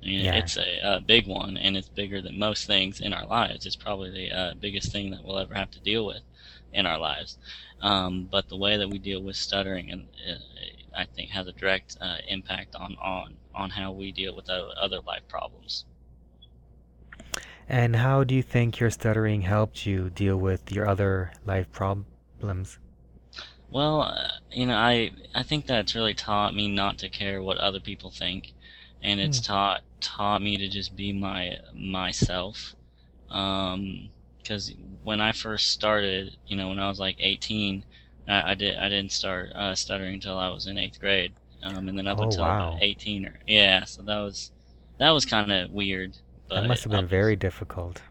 yeah. 0.03 0.25
Yeah. 0.25 0.37
It's 0.37 0.57
a, 0.57 0.81
a 0.83 1.01
big 1.01 1.27
one, 1.27 1.57
and 1.57 1.77
it's 1.77 1.89
bigger 1.89 2.23
than 2.23 2.39
most 2.39 2.67
things 2.67 3.01
in 3.01 3.13
our 3.13 3.27
lives. 3.27 3.67
It's 3.67 3.77
probably 3.77 4.11
the 4.11 4.31
uh, 4.33 4.55
biggest 4.59 4.93
thing 4.93 5.11
that 5.11 5.23
we'll 5.23 5.39
ever 5.39 5.55
have 5.55 5.71
to 5.73 5.81
deal 5.81 6.07
with 6.07 6.23
in 6.73 6.87
our 6.87 6.99
lives. 6.99 7.37
Um, 7.81 8.29
but 8.31 8.49
the 8.49 8.57
way 8.57 8.77
that 8.77 8.89
we 8.89 8.99
deal 8.99 9.23
with 9.23 9.37
stuttering, 9.37 9.91
and 9.91 10.07
uh, 10.29 10.35
I 10.97 11.05
think, 11.05 11.31
has 11.31 11.47
a 11.47 11.53
direct 11.53 11.97
uh, 12.01 12.19
impact 12.29 12.75
on, 12.75 12.97
on 13.01 13.37
on 13.55 13.71
how 13.71 13.93
we 13.93 14.13
deal 14.13 14.35
with 14.35 14.49
other 14.49 15.01
life 15.01 15.27
problems. 15.29 15.85
And 17.69 17.97
how 17.97 18.25
do 18.25 18.35
you 18.35 18.43
think 18.43 18.81
your 18.81 18.91
stuttering 18.91 19.43
helped 19.43 19.87
you 19.87 20.11
deal 20.11 20.37
with 20.37 20.73
your 20.73 20.89
other 20.89 21.33
life 21.47 21.71
problems? 21.71 22.79
Well, 23.71 24.03
uh, 24.03 24.29
you 24.51 24.67
know, 24.67 24.77
I 24.77 25.13
I 25.35 25.43
think 25.45 25.67
that's 25.67 25.95
really 25.95 26.15
taught 26.15 26.55
me 26.55 26.69
not 26.69 26.99
to 26.99 27.09
care 27.09 27.43
what 27.43 27.59
other 27.59 27.81
people 27.81 28.11
think, 28.11 28.53
and 29.03 29.21
it's 29.21 29.41
taught 29.41 29.83
taught 30.01 30.43
me 30.43 30.57
to 30.57 30.69
just 30.69 30.97
be 30.97 31.13
my 31.13 31.59
myself. 31.73 32.75
Um, 33.31 34.11
because 34.43 34.73
when 35.03 35.21
I 35.21 35.33
first 35.33 35.71
started, 35.71 36.37
you 36.47 36.57
know, 36.57 36.69
when 36.69 36.79
I 36.79 36.89
was 36.89 36.99
like 37.01 37.17
18, 37.19 37.85
I, 38.29 38.53
I 38.53 38.55
did 38.55 38.77
I 38.77 38.89
didn't 38.89 39.13
start 39.13 39.51
uh, 39.55 39.75
stuttering 39.75 40.15
until 40.15 40.39
I 40.39 40.49
was 40.51 40.67
in 40.67 40.79
eighth 40.79 40.99
grade, 41.01 41.35
um, 41.63 41.89
and 41.89 41.99
then 41.99 42.07
up 42.07 42.21
Oh, 42.21 42.23
until 42.23 42.61
wow. 42.61 42.83
18 42.83 43.27
or 43.27 43.41
yeah, 43.47 43.85
so 43.85 44.03
that 44.03 44.19
was 44.21 44.53
that 44.99 45.11
was 45.11 45.25
kind 45.27 45.51
of 45.53 45.71
weird. 45.71 46.17
But 46.49 46.63
That 46.63 46.65
must 46.65 46.85
have 46.85 46.93
been 46.93 47.09
very 47.09 47.35
difficult. 47.35 48.03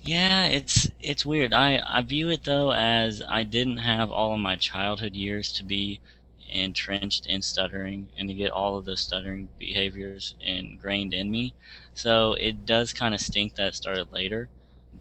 yeah, 0.00 0.46
it's 0.46 0.88
it's 1.00 1.24
weird. 1.24 1.52
I 1.52 1.80
I 1.86 2.02
view 2.02 2.28
it 2.30 2.44
though 2.44 2.72
as 2.72 3.22
I 3.28 3.42
didn't 3.44 3.78
have 3.78 4.10
all 4.10 4.34
of 4.34 4.40
my 4.40 4.56
childhood 4.56 5.14
years 5.14 5.52
to 5.54 5.64
be 5.64 6.00
entrenched 6.48 7.26
in 7.26 7.40
stuttering 7.42 8.10
and 8.16 8.28
to 8.28 8.34
get 8.34 8.50
all 8.50 8.76
of 8.76 8.84
those 8.84 9.00
stuttering 9.00 9.50
behaviors 9.58 10.34
ingrained 10.40 11.14
in 11.14 11.30
me. 11.30 11.54
So 11.94 12.34
it 12.34 12.66
does 12.66 12.92
kind 12.92 13.14
of 13.14 13.20
stink 13.20 13.54
that 13.54 13.74
started 13.74 14.10
later, 14.12 14.50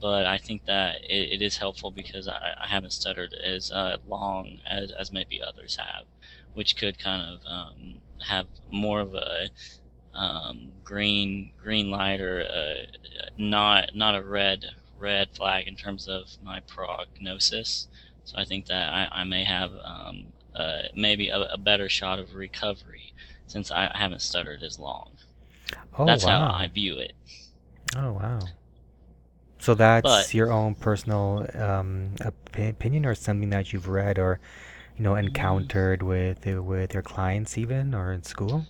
but 0.02 0.26
I 0.26 0.38
think 0.38 0.66
that 0.66 0.98
it, 1.10 1.34
it 1.34 1.42
is 1.42 1.58
helpful 1.58 1.92
because 1.92 2.28
I, 2.28 2.56
I 2.62 2.68
haven't 2.68 2.94
stuttered 2.94 3.34
as 3.34 3.72
uh, 3.72 3.98
long 4.08 4.60
as 4.70 4.92
as 4.92 5.12
maybe 5.12 5.42
others 5.42 5.78
have, 5.78 6.06
which 6.54 6.76
could 6.78 6.98
kind 7.00 7.22
of 7.22 7.42
um, 7.48 8.02
have 8.28 8.48
more 8.72 9.02
of 9.02 9.14
a 9.14 9.50
um, 10.14 10.72
green 10.84 11.52
green 11.58 11.90
light 11.90 12.22
or 12.22 12.42
uh, 12.42 12.86
not 13.38 13.96
not 13.96 14.16
a 14.16 14.24
red 14.24 14.66
red 14.98 15.30
flag 15.32 15.68
in 15.68 15.76
terms 15.76 16.08
of 16.08 16.38
my 16.42 16.62
prognosis. 16.68 17.88
So 18.24 18.38
I 18.38 18.46
think 18.46 18.68
that 18.68 18.90
I, 18.94 19.10
I 19.12 19.24
may 19.24 19.44
have 19.44 19.72
um, 19.84 20.34
uh, 20.56 20.84
maybe 20.96 21.30
a, 21.30 21.40
a 21.40 21.58
better 21.58 21.90
shot 21.90 22.20
of 22.20 22.36
recovery 22.36 23.14
since 23.48 23.72
I 23.72 23.92
haven't 23.96 24.22
stuttered 24.22 24.64
as 24.64 24.80
long. 24.80 25.18
Oh, 25.98 26.06
That's 26.06 26.24
wow. 26.26 26.52
how 26.52 26.56
I 26.58 26.68
view 26.68 26.98
it. 26.98 27.14
Oh, 27.96 28.14
wow. 28.14 28.40
So 29.62 29.76
that's 29.76 30.04
But- 30.04 30.34
your 30.34 30.52
own 30.52 30.76
personal 30.76 31.48
um, 31.56 32.16
opi- 32.20 32.70
opinion, 32.72 33.06
or 33.06 33.16
something 33.16 33.50
that 33.52 33.72
you've 33.74 33.88
read 33.88 34.20
or, 34.20 34.40
you 34.98 35.04
know, 35.04 35.16
encountered 35.16 36.04
with 36.04 36.46
with 36.46 36.94
your 36.94 37.04
clients, 37.04 37.58
even 37.58 37.94
or 37.96 38.12
in 38.12 38.24
school? 38.24 38.68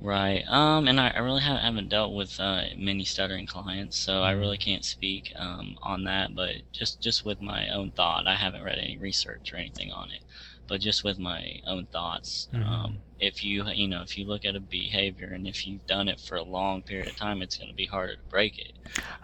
Right. 0.00 0.44
Um, 0.48 0.88
and 0.88 1.00
I, 1.00 1.10
I 1.10 1.18
really 1.20 1.40
haven't, 1.42 1.62
haven't 1.62 1.88
dealt 1.88 2.12
with 2.14 2.38
uh, 2.40 2.64
many 2.76 3.04
stuttering 3.04 3.46
clients, 3.46 3.96
so 3.96 4.22
I 4.22 4.32
really 4.32 4.58
can't 4.58 4.84
speak 4.84 5.32
um, 5.36 5.76
on 5.82 6.04
that. 6.04 6.34
But 6.34 6.56
just 6.72 7.00
just 7.00 7.24
with 7.24 7.40
my 7.40 7.68
own 7.70 7.90
thought, 7.92 8.26
I 8.26 8.34
haven't 8.36 8.62
read 8.64 8.78
any 8.78 8.98
research 8.98 9.52
or 9.52 9.56
anything 9.56 9.92
on 9.92 10.10
it. 10.10 10.22
But 10.66 10.80
just 10.80 11.04
with 11.04 11.18
my 11.18 11.60
own 11.66 11.86
thoughts, 11.86 12.48
Mhm. 12.52 12.66
um, 12.66 13.02
if 13.18 13.42
you 13.44 13.68
you 13.70 13.88
know 13.88 14.02
if 14.02 14.16
you 14.18 14.24
look 14.26 14.44
at 14.44 14.56
a 14.56 14.60
behavior 14.60 15.28
and 15.32 15.46
if 15.46 15.66
you've 15.66 15.86
done 15.86 16.08
it 16.08 16.20
for 16.20 16.36
a 16.36 16.42
long 16.44 16.82
period 16.82 17.08
of 17.08 17.16
time, 17.16 17.42
it's 17.42 17.56
going 17.56 17.68
to 17.70 17.74
be 17.74 17.86
harder 17.86 18.16
to 18.16 18.22
break 18.30 18.58
it. 18.58 18.72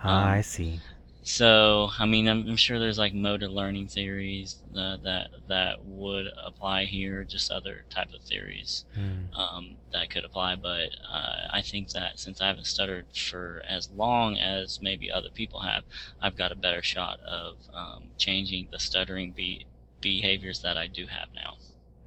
Ah, 0.02 0.32
Um, 0.32 0.38
I 0.38 0.40
see. 0.42 0.80
So, 1.22 1.90
I 1.98 2.06
mean, 2.06 2.28
I'm, 2.28 2.48
I'm 2.48 2.56
sure 2.56 2.78
there's 2.78 2.98
like 2.98 3.12
motor 3.12 3.48
learning 3.48 3.88
theories 3.88 4.62
uh, 4.74 4.96
that 5.04 5.30
that 5.48 5.84
would 5.84 6.26
apply 6.44 6.86
here, 6.86 7.24
just 7.24 7.50
other 7.50 7.84
type 7.90 8.12
of 8.14 8.22
theories 8.22 8.86
Hmm. 8.94 9.26
um, 9.34 9.78
that 9.92 10.08
could 10.10 10.24
apply. 10.24 10.56
But 10.56 10.90
uh, 11.12 11.48
I 11.50 11.60
think 11.62 11.90
that 11.90 12.18
since 12.18 12.40
I 12.40 12.46
haven't 12.48 12.66
stuttered 12.66 13.06
for 13.14 13.62
as 13.68 13.90
long 13.90 14.38
as 14.38 14.80
maybe 14.80 15.10
other 15.10 15.28
people 15.30 15.60
have, 15.60 15.84
I've 16.20 16.36
got 16.36 16.52
a 16.52 16.56
better 16.56 16.82
shot 16.82 17.20
of 17.20 17.58
um, 17.74 18.12
changing 18.16 18.68
the 18.72 18.78
stuttering 18.78 19.32
be- 19.32 19.66
behaviors 20.00 20.60
that 20.60 20.76
I 20.76 20.86
do 20.86 21.06
have 21.06 21.28
now. 21.34 21.58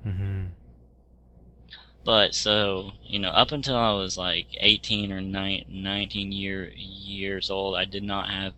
hmm 0.04 0.56
But 2.06 2.34
so 2.34 2.94
you 3.04 3.20
know, 3.20 3.32
up 3.32 3.52
until 3.52 3.76
I 3.76 3.92
was 3.94 4.18
like 4.18 4.48
18 4.60 5.12
or 5.12 5.22
nine, 5.22 5.66
19 5.68 6.32
year 6.32 6.72
years 6.76 7.50
old, 7.50 7.76
I 7.76 7.86
did 7.86 8.04
not 8.04 8.30
have 8.30 8.56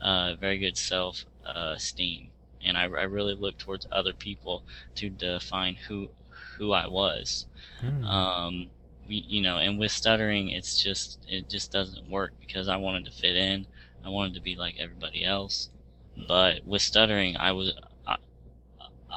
uh, 0.00 0.34
very 0.36 0.58
good 0.58 0.76
self 0.76 1.26
uh, 1.46 1.74
esteem, 1.76 2.32
and 2.62 2.76
I, 2.78 2.82
I 2.84 3.02
really 3.04 3.34
looked 3.34 3.60
towards 3.60 3.86
other 3.90 4.12
people 4.14 4.64
to 4.96 5.10
define 5.10 5.76
who 5.88 6.10
who 6.58 6.72
I 6.72 6.86
was. 6.88 7.46
Hmm. 7.80 8.04
Um, 8.04 8.70
we, 9.06 9.16
you 9.26 9.40
know, 9.42 9.58
and 9.58 9.78
with 9.78 9.92
stuttering, 9.92 10.48
it's 10.50 10.82
just 10.82 11.18
it 11.28 11.48
just 11.48 11.72
doesn't 11.72 12.08
work 12.10 12.34
because 12.40 12.68
I 12.68 12.76
wanted 12.76 13.04
to 13.06 13.12
fit 13.12 13.36
in. 13.36 13.66
I 14.04 14.08
wanted 14.10 14.34
to 14.34 14.40
be 14.40 14.56
like 14.56 14.76
everybody 14.78 15.24
else, 15.24 15.70
but 16.16 16.64
with 16.66 16.82
stuttering, 16.82 17.36
I 17.36 17.52
was 17.52 17.72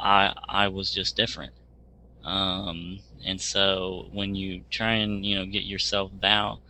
I 0.01 0.33
I, 0.49 0.67
was 0.67 0.91
just 0.91 1.15
different. 1.15 1.53
Um, 2.23 2.99
and 3.25 3.39
so 3.39 4.07
when 4.11 4.35
you 4.35 4.61
try 4.69 4.93
and 4.93 5.25
you 5.25 5.35
know 5.35 5.45
get 5.45 5.63
yourself 5.63 6.11
val 6.19 6.61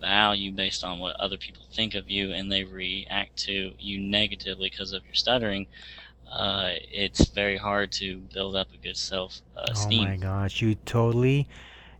value 0.00 0.52
based 0.52 0.84
on 0.84 0.98
what 0.98 1.16
other 1.16 1.36
people 1.38 1.62
think 1.72 1.94
of 1.94 2.10
you, 2.10 2.32
and 2.32 2.52
they 2.52 2.64
react 2.64 3.36
to 3.38 3.72
you 3.78 3.98
negatively 3.98 4.68
because 4.70 4.92
of 4.92 5.04
your 5.04 5.14
stuttering, 5.14 5.66
uh, 6.30 6.72
it's 6.92 7.28
very 7.28 7.56
hard 7.56 7.90
to 7.92 8.18
build 8.32 8.56
up 8.56 8.68
a 8.74 8.76
good 8.76 8.96
self 8.96 9.40
uh, 9.56 9.66
Oh 9.74 9.90
my 9.90 10.16
gosh, 10.16 10.60
you 10.60 10.74
totally 10.74 11.48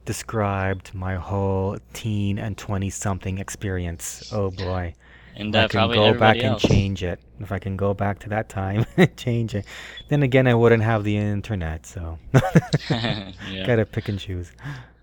described 0.04 0.94
my 0.94 1.14
whole 1.14 1.78
teen 1.94 2.38
and 2.38 2.58
20 2.58 2.90
something 2.90 3.38
experience. 3.38 4.30
Oh 4.32 4.50
boy. 4.50 4.94
And 5.36 5.54
If 5.54 5.60
I 5.60 5.64
uh, 5.64 5.68
can 5.68 5.88
go 5.90 6.18
back 6.18 6.36
and 6.36 6.44
else. 6.46 6.62
change 6.62 7.02
it. 7.02 7.20
If 7.40 7.50
I 7.52 7.58
can 7.58 7.76
go 7.76 7.94
back 7.94 8.18
to 8.20 8.28
that 8.30 8.48
time 8.48 8.86
and 8.96 9.16
change 9.16 9.54
it. 9.54 9.66
Then 10.08 10.22
again, 10.22 10.46
I 10.46 10.54
wouldn't 10.54 10.82
have 10.82 11.04
the 11.04 11.16
internet, 11.16 11.86
so 11.86 12.18
yeah. 12.90 13.64
gotta 13.66 13.84
pick 13.86 14.08
and 14.08 14.18
choose. 14.18 14.52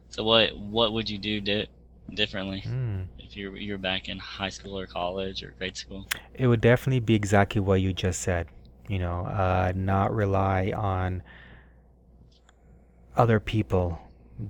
So 0.10 0.24
what 0.24 0.56
what 0.58 0.94
would 0.94 1.10
you 1.10 1.18
do 1.18 1.42
di- 1.42 1.68
differently 2.14 2.62
Hmm. 2.62 3.02
if 3.20 3.36
you're 3.38 3.56
you're 3.58 3.78
back 3.78 4.10
in 4.10 4.18
high 4.20 4.50
school 4.50 4.78
or 4.78 4.86
college 4.88 5.44
or 5.44 5.54
grade 5.58 5.78
school? 5.78 6.08
It 6.34 6.48
would 6.48 6.62
definitely 6.62 7.00
be 7.02 7.16
exactly 7.16 7.62
what 7.62 7.82
you 7.82 7.94
just 7.94 8.22
said. 8.22 8.48
You 8.88 9.00
know, 9.00 9.26
uh, 9.26 9.72
not 9.76 10.14
rely 10.14 10.74
on 10.76 11.24
other 13.16 13.40
people 13.40 14.00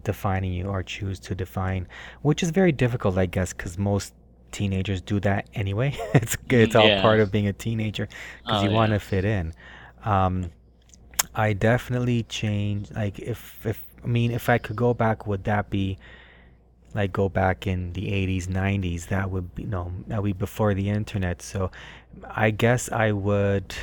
defining 0.03 0.53
you 0.53 0.65
or 0.65 0.83
choose 0.83 1.19
to 1.19 1.35
define, 1.35 1.87
which 2.21 2.41
is 2.43 2.51
very 2.51 2.71
difficult, 2.71 3.17
I 3.17 3.25
guess, 3.25 3.53
because 3.53 3.77
most 3.77 4.13
teenagers 4.51 5.01
do 5.01 5.19
that 5.21 5.47
anyway. 5.53 5.97
it's 6.13 6.37
it's 6.49 6.75
all 6.75 6.87
Yeah. 6.87 7.01
part 7.01 7.19
of 7.19 7.31
being 7.31 7.47
a 7.47 7.53
teenager 7.53 8.07
because 8.43 8.61
Oh, 8.61 8.65
you 8.65 8.71
want 8.71 8.91
yeah. 8.91 8.97
to 8.97 9.03
fit 9.03 9.25
in. 9.25 9.53
Um, 10.05 10.51
I 11.35 11.53
definitely 11.53 12.23
change. 12.23 12.91
Like 12.91 13.19
if 13.19 13.65
if 13.65 13.83
I 14.03 14.07
mean 14.07 14.31
if 14.31 14.49
I 14.49 14.57
could 14.57 14.75
go 14.75 14.93
back, 14.93 15.25
would 15.27 15.43
that 15.45 15.69
be 15.69 15.97
like 16.93 17.13
go 17.13 17.29
back 17.29 17.67
in 17.67 17.93
the 17.93 18.07
80s, 18.11 18.47
90s? 18.47 19.07
That 19.07 19.31
would 19.31 19.55
be 19.55 19.63
no, 19.63 19.91
that 20.07 20.21
would 20.21 20.29
be 20.29 20.33
before 20.39 20.73
the 20.73 20.89
internet. 20.89 21.41
So 21.41 21.71
I 22.29 22.51
guess 22.51 22.91
I 22.91 23.11
would 23.13 23.73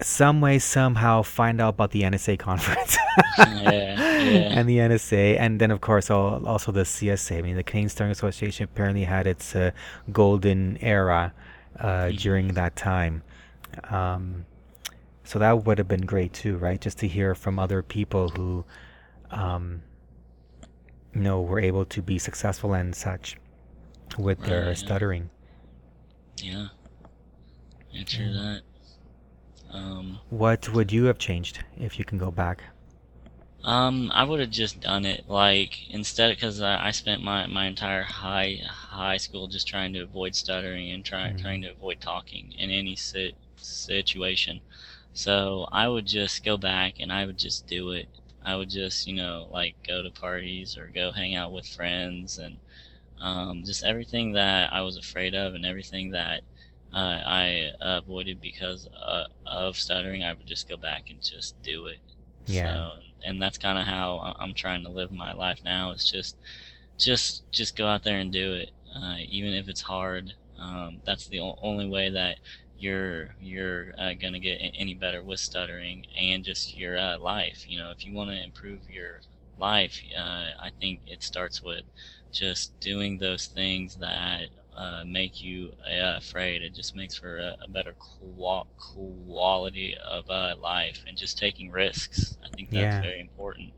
some 0.00 0.40
way 0.40 0.58
somehow 0.58 1.22
find 1.22 1.60
out 1.60 1.70
about 1.74 1.92
the 1.92 2.02
NSA 2.02 2.38
conference. 2.38 2.96
Yeah, 3.38 3.70
yeah. 3.70 4.11
And 4.22 4.68
the 4.68 4.78
NSA, 4.78 5.38
and 5.38 5.60
then 5.60 5.70
of 5.70 5.80
course 5.80 6.10
al- 6.10 6.46
also 6.46 6.72
the 6.72 6.82
CSA. 6.84 7.38
I 7.38 7.42
mean, 7.42 7.56
the 7.56 7.62
Canadian 7.62 7.88
Stuttering 7.88 8.12
Association 8.12 8.64
apparently 8.64 9.04
had 9.04 9.26
its 9.26 9.54
uh, 9.56 9.70
golden 10.12 10.78
era 10.80 11.32
uh, 11.78 12.10
during 12.10 12.48
that 12.54 12.76
time. 12.76 13.22
Um, 13.90 14.46
so 15.24 15.38
that 15.38 15.64
would 15.64 15.78
have 15.78 15.88
been 15.88 16.06
great 16.06 16.32
too, 16.32 16.56
right? 16.58 16.80
Just 16.80 16.98
to 16.98 17.08
hear 17.08 17.34
from 17.34 17.58
other 17.58 17.82
people 17.82 18.28
who, 18.30 18.64
um, 19.30 19.82
you 21.14 21.20
know, 21.22 21.40
were 21.40 21.60
able 21.60 21.84
to 21.86 22.02
be 22.02 22.18
successful 22.18 22.74
and 22.74 22.94
such 22.94 23.36
with 24.18 24.40
their 24.44 24.68
yeah. 24.68 24.74
stuttering. 24.74 25.30
Yeah. 26.36 26.68
Yeah, 27.90 28.04
true 28.04 28.32
that. 28.32 28.62
Um, 29.72 30.18
What 30.28 30.68
would 30.72 30.92
you 30.92 31.04
have 31.04 31.18
changed 31.18 31.64
if 31.78 31.98
you 31.98 32.04
can 32.04 32.18
go 32.18 32.30
back? 32.30 32.62
Um, 33.64 34.10
I 34.14 34.24
would 34.24 34.40
have 34.40 34.50
just 34.50 34.80
done 34.80 35.04
it 35.04 35.28
like 35.28 35.88
instead 35.88 36.34
because 36.34 36.60
I, 36.60 36.86
I 36.88 36.90
spent 36.90 37.22
my, 37.22 37.46
my 37.46 37.66
entire 37.66 38.02
high 38.02 38.60
high 38.66 39.16
school 39.18 39.46
just 39.48 39.68
trying 39.68 39.92
to 39.94 40.00
avoid 40.00 40.34
stuttering 40.34 40.90
and 40.90 41.04
trying 41.04 41.34
Mhm. 41.34 41.38
trying 41.38 41.62
to 41.62 41.70
avoid 41.72 42.00
talking 42.00 42.52
in 42.58 42.70
any 42.70 42.96
sit, 42.96 43.36
situation. 43.56 44.60
So 45.12 45.68
I 45.72 45.88
would 45.88 46.06
just 46.06 46.44
go 46.44 46.56
back 46.56 46.94
and 47.00 47.12
I 47.12 47.26
would 47.26 47.38
just 47.38 47.66
do 47.66 47.90
it. 47.92 48.08
I 48.42 48.56
would 48.56 48.70
just 48.70 49.06
you 49.06 49.14
know 49.14 49.48
like 49.52 49.76
go 49.86 50.02
to 50.02 50.10
parties 50.10 50.76
or 50.76 50.88
go 50.88 51.12
hang 51.12 51.34
out 51.34 51.52
with 51.52 51.66
friends 51.66 52.38
and 52.38 52.58
um, 53.20 53.62
just 53.64 53.84
everything 53.84 54.32
that 54.32 54.72
I 54.72 54.82
was 54.82 54.96
afraid 54.96 55.34
of 55.34 55.54
and 55.54 55.64
everything 55.64 56.10
that 56.12 56.42
uh, 56.92 57.20
I 57.24 57.70
avoided 57.80 58.40
because 58.40 58.86
uh, 59.06 59.24
of 59.46 59.76
stuttering, 59.76 60.22
I 60.24 60.32
would 60.34 60.46
just 60.46 60.68
go 60.68 60.76
back 60.76 61.10
and 61.10 61.20
just 61.22 61.60
do 61.62 61.86
it. 61.86 62.00
Yeah. 62.46 62.84
So, 62.84 62.98
and 63.24 63.40
that's 63.40 63.58
kind 63.58 63.78
of 63.78 63.86
how 63.86 64.34
I'm 64.38 64.54
trying 64.54 64.82
to 64.84 64.90
live 64.90 65.12
my 65.12 65.32
life 65.32 65.60
now. 65.64 65.90
It's 65.92 66.10
just, 66.10 66.36
just, 66.98 67.50
just 67.52 67.76
go 67.76 67.86
out 67.86 68.04
there 68.04 68.18
and 68.18 68.32
do 68.32 68.54
it, 68.54 68.70
uh, 68.94 69.16
even 69.28 69.54
if 69.54 69.68
it's 69.68 69.82
hard. 69.82 70.34
Um, 70.58 71.00
that's 71.04 71.26
the 71.28 71.40
only 71.62 71.88
way 71.88 72.10
that 72.10 72.38
you're 72.76 73.34
you're 73.40 73.92
uh, 73.98 74.12
gonna 74.20 74.40
get 74.40 74.60
any 74.76 74.94
better 74.94 75.22
with 75.22 75.40
stuttering 75.40 76.04
and 76.20 76.44
just 76.44 76.76
your 76.76 76.98
uh, 76.98 77.18
life. 77.18 77.64
You 77.68 77.78
know, 77.78 77.90
if 77.90 78.04
you 78.04 78.12
want 78.12 78.30
to 78.30 78.42
improve 78.42 78.88
your 78.90 79.20
life, 79.58 80.02
uh, 80.18 80.50
I 80.60 80.70
think 80.80 81.00
it 81.06 81.22
starts 81.22 81.62
with 81.62 81.84
just 82.32 82.78
doing 82.80 83.18
those 83.18 83.46
things 83.46 83.96
that 83.96 84.48
uh, 84.76 85.04
make 85.06 85.42
you 85.42 85.72
uh, 85.86 86.16
afraid. 86.16 86.62
It 86.62 86.74
just 86.74 86.94
makes 86.96 87.16
for 87.16 87.38
a, 87.38 87.56
a 87.64 87.68
better 87.68 87.94
qual- 87.98 88.66
quality 88.78 89.96
of 90.08 90.28
uh, 90.30 90.54
life 90.60 91.04
and 91.06 91.16
just 91.16 91.38
taking 91.38 91.70
risks. 91.70 92.36
I 92.44 92.48
think 92.54 92.70
that's 92.70 92.82
Yeah. 92.82 93.00
very 93.02 93.20
important. 93.20 93.72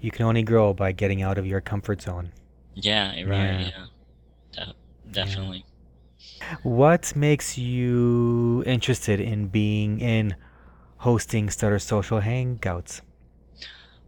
You 0.00 0.10
can 0.10 0.26
only 0.26 0.42
grow 0.42 0.74
by 0.74 0.92
getting 0.92 1.22
out 1.22 1.38
of 1.38 1.46
your 1.46 1.60
comfort 1.60 2.02
zone. 2.02 2.32
Yeah, 2.74 3.08
right. 3.08 3.24
Yeah. 3.24 3.70
Yeah, 3.70 4.64
De- 4.64 4.74
definitely. 5.10 5.64
What 6.62 7.14
makes 7.16 7.56
you 7.58 8.62
interested 8.66 9.20
in 9.20 9.48
being 9.48 10.00
in 10.00 10.36
hosting 10.98 11.50
Stutter 11.50 11.78
Social 11.78 12.20
Hangouts? 12.20 13.00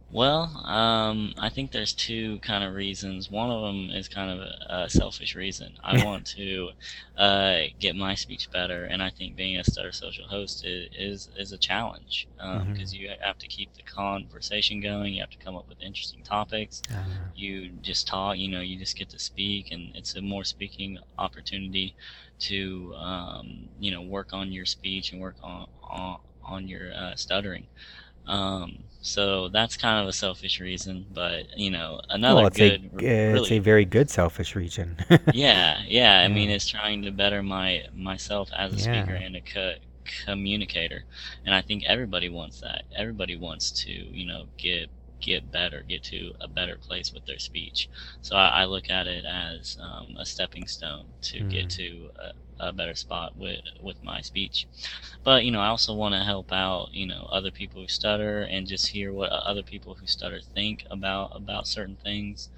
Well, 0.09 0.43
um, 0.65 1.33
I 1.37 1.49
think 1.49 1.71
there's 1.71 1.93
two 1.93 2.39
kind 2.39 2.63
of 2.63 2.73
reasons. 2.73 3.29
One 3.29 3.51
of 3.51 3.61
them 3.63 3.89
is 3.89 4.07
kind 4.07 4.31
of 4.31 4.39
a, 4.39 4.83
a 4.85 4.89
selfish 4.89 5.35
reason. 5.35 5.75
I 5.83 5.97
want 6.05 6.25
to 6.37 6.69
uh, 7.17 7.59
get 7.77 7.93
my 7.93 8.15
speech 8.15 8.49
better, 8.49 8.85
and 8.85 9.03
I 9.03 9.09
think 9.09 9.35
being 9.35 9.57
a 9.57 9.65
Stutter 9.65 9.91
Social 9.91 10.25
host 10.27 10.63
is 10.65 10.87
is, 10.97 11.29
is 11.37 11.51
a 11.51 11.57
challenge 11.57 12.29
because 12.71 12.93
you 12.93 13.09
have 13.21 13.37
to 13.39 13.47
keep 13.49 13.73
the 13.73 13.83
conversation 13.83 14.79
going. 14.79 15.13
You 15.13 15.21
have 15.21 15.29
to 15.31 15.37
come 15.37 15.57
up 15.57 15.67
with 15.67 15.81
interesting 15.81 16.23
topics. 16.23 16.81
Uh, 16.89 17.03
You 17.35 17.69
just 17.81 18.07
talk. 18.07 18.37
You 18.37 18.47
know, 18.49 18.61
you 18.61 18.77
just 18.79 18.95
get 18.97 19.09
to 19.09 19.19
speak, 19.19 19.71
and 19.71 19.91
it's 19.93 20.15
a 20.15 20.21
more 20.21 20.45
speaking 20.45 20.99
opportunity 21.17 21.95
to 22.39 22.93
um, 22.95 23.69
you 23.77 23.91
know 23.91 24.01
work 24.01 24.31
on 24.31 24.53
your 24.53 24.65
speech 24.65 25.11
and 25.11 25.19
work 25.19 25.35
on 25.43 25.67
on, 25.83 26.19
on 26.43 26.67
your 26.69 26.93
uh, 26.93 27.15
stuttering. 27.15 27.67
Um, 28.27 28.85
so 29.01 29.49
that's 29.49 29.77
kind 29.77 30.01
of 30.01 30.07
a 30.07 30.13
selfish 30.13 30.59
reason, 30.59 31.07
but 31.11 31.45
you 31.55 31.71
know, 31.71 32.01
another 32.09 32.45
well, 32.45 32.47
it's 32.47 32.59
good, 32.59 32.61
a 32.61 32.75
uh, 32.75 32.99
really, 33.27 33.51
it's 33.51 33.51
a 33.51 33.59
very 33.59 33.85
good 33.85 34.09
selfish 34.09 34.55
reason. 34.55 34.97
yeah, 35.29 35.81
yeah. 35.87 36.19
I 36.19 36.27
mean, 36.29 36.49
it's 36.49 36.67
trying 36.67 37.01
to 37.03 37.11
better 37.11 37.43
my 37.43 37.83
myself 37.93 38.49
as 38.55 38.73
a 38.73 38.77
Yeah. 38.77 38.79
speaker 38.79 39.13
and 39.13 39.35
a 39.35 39.41
co- 39.41 39.75
communicator, 40.25 41.05
and 41.45 41.53
I 41.53 41.61
think 41.61 41.83
everybody 41.85 42.29
wants 42.29 42.61
that. 42.61 42.83
Everybody 42.95 43.35
wants 43.35 43.71
to, 43.83 43.91
you 43.91 44.25
know, 44.25 44.47
get 44.57 44.89
get 45.19 45.51
better, 45.51 45.83
get 45.87 46.03
to 46.03 46.31
a 46.39 46.47
better 46.47 46.77
place 46.77 47.11
with 47.13 47.25
their 47.25 47.39
speech. 47.39 47.89
So 48.21 48.35
I, 48.35 48.61
I 48.61 48.65
look 48.65 48.89
at 48.89 49.07
it 49.07 49.25
as 49.25 49.77
um, 49.81 50.15
a 50.17 50.25
stepping 50.25 50.67
stone 50.67 51.07
to 51.23 51.43
get 51.43 51.69
to 51.71 52.09
a, 52.59 52.73
better 52.73 52.95
spot 52.95 53.35
with 53.37 53.59
with 53.81 54.03
my 54.03 54.21
speech. 54.21 54.67
But 55.23 55.45
you 55.45 55.51
know, 55.51 55.61
I 55.61 55.67
also 55.67 55.93
want 55.93 56.13
to 56.15 56.23
help 56.23 56.51
out, 56.51 56.89
you 56.93 57.07
know, 57.07 57.27
other 57.31 57.51
people 57.51 57.81
who 57.81 57.87
stutter 57.87 58.41
and 58.43 58.67
just 58.67 58.87
hear 58.89 59.13
what 59.13 59.31
other 59.31 59.63
people 59.63 59.95
who 59.95 60.07
stutter 60.07 60.39
think 60.53 60.85
about 60.91 61.31
about 61.35 61.67
certain 61.67 61.97
things. 61.97 62.49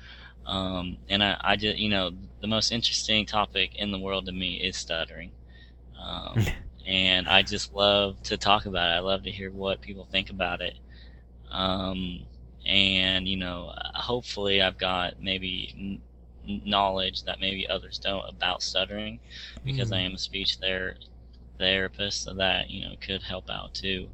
Um, 0.45 0.97
and 1.09 1.23
I, 1.23 1.37
I 1.41 1.55
just, 1.55 1.77
you 1.77 1.89
know, 1.89 2.11
the 2.41 2.47
most 2.47 2.71
interesting 2.71 3.25
topic 3.25 3.75
in 3.75 3.91
the 3.91 3.99
world 3.99 4.25
to 4.25 4.31
me 4.31 4.55
is 4.55 4.77
stuttering. 4.77 5.33
Um, 5.99 6.45
and 6.87 7.27
I 7.27 7.43
just 7.43 7.73
love 7.73 8.21
to 8.23 8.37
talk 8.37 8.65
about 8.65 8.89
it. 8.89 8.93
I 8.93 8.99
love 8.99 9.23
to 9.23 9.31
hear 9.31 9.51
what 9.51 9.81
people 9.81 10.07
think 10.11 10.29
about 10.29 10.61
it. 10.61 10.75
Um, 11.51 12.27
and 12.65 13.27
you 13.27 13.37
know, 13.37 13.73
hopefully 13.95 14.61
I've 14.61 14.77
got 14.77 15.21
maybe 15.21 16.01
knowledge 16.45 17.23
that 17.23 17.39
maybe 17.39 17.67
others 17.67 17.99
don't 17.99 18.27
about 18.29 18.61
stuttering 18.63 19.19
because 19.63 19.91
I 19.91 19.99
am 19.99 20.15
a 20.15 20.17
speech 20.17 20.57
ther- 20.61 20.97
therapist 21.57 22.23
so 22.23 22.33
that, 22.35 22.69
you 22.69 22.83
know, 22.85 22.95
could 23.01 23.23
help 23.23 23.49
out 23.49 23.73
too. 23.73 24.09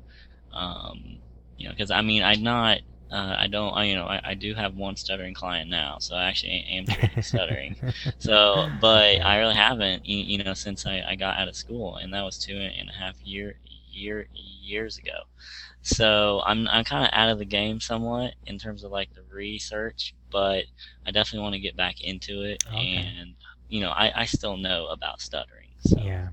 Um, 0.53 1.19
you 1.57 1.67
know, 1.67 1.75
cause 1.75 1.91
I 1.91 2.01
mean, 2.01 2.23
I'm 2.23 2.43
not, 2.43 2.79
uh, 3.11 3.35
I 3.37 3.47
don't, 3.47 3.73
I, 3.73 3.85
you 3.85 3.95
know, 3.95 4.05
I, 4.05 4.21
I 4.23 4.33
do 4.33 4.53
have 4.55 4.75
one 4.75 4.95
stuttering 4.95 5.33
client 5.33 5.69
now, 5.69 5.97
so 5.99 6.15
I 6.15 6.25
actually 6.25 6.65
am 6.69 6.85
stuttering. 7.21 7.75
So, 8.19 8.69
but 8.81 9.21
I 9.21 9.37
really 9.37 9.55
haven't, 9.55 10.05
you, 10.05 10.17
you 10.37 10.43
know, 10.43 10.53
since 10.53 10.85
I, 10.85 11.03
I 11.07 11.15
got 11.15 11.37
out 11.37 11.47
of 11.47 11.55
school, 11.55 11.97
and 11.97 12.13
that 12.13 12.23
was 12.23 12.37
two 12.37 12.57
and 12.57 12.89
a 12.89 12.93
half 12.93 13.15
year 13.23 13.55
year 13.91 14.27
years 14.33 14.97
ago. 14.97 15.23
So 15.81 16.41
I'm 16.45 16.67
I'm 16.67 16.83
kind 16.83 17.03
of 17.05 17.11
out 17.13 17.29
of 17.29 17.37
the 17.37 17.45
game 17.45 17.79
somewhat 17.79 18.33
in 18.47 18.57
terms 18.57 18.83
of 18.83 18.91
like 18.91 19.13
the 19.13 19.21
research, 19.31 20.15
but 20.31 20.65
I 21.05 21.11
definitely 21.11 21.41
want 21.43 21.53
to 21.55 21.59
get 21.59 21.75
back 21.75 22.01
into 22.01 22.43
it, 22.43 22.63
Okay. 22.67 22.95
and 22.95 23.35
you 23.69 23.81
know, 23.81 23.89
I 23.91 24.21
I 24.21 24.25
still 24.25 24.57
know 24.57 24.87
about 24.87 25.21
stuttering. 25.21 25.69
So 25.79 25.99
yeah. 26.01 26.29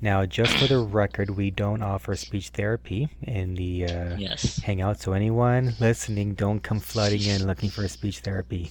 Now, 0.00 0.26
just 0.26 0.56
for 0.58 0.66
the 0.66 0.78
record, 0.78 1.30
we 1.30 1.50
don't 1.50 1.82
offer 1.82 2.14
speech 2.16 2.50
therapy 2.50 3.08
in 3.22 3.54
the 3.54 3.86
uh, 3.86 4.16
yes, 4.18 4.58
hangout, 4.58 5.00
so 5.00 5.12
anyone 5.14 5.74
listening, 5.80 6.34
don't 6.34 6.60
come 6.60 6.80
flooding 6.80 7.22
in 7.22 7.46
looking 7.46 7.70
for 7.70 7.86
speech 7.88 8.20
therapy. 8.20 8.70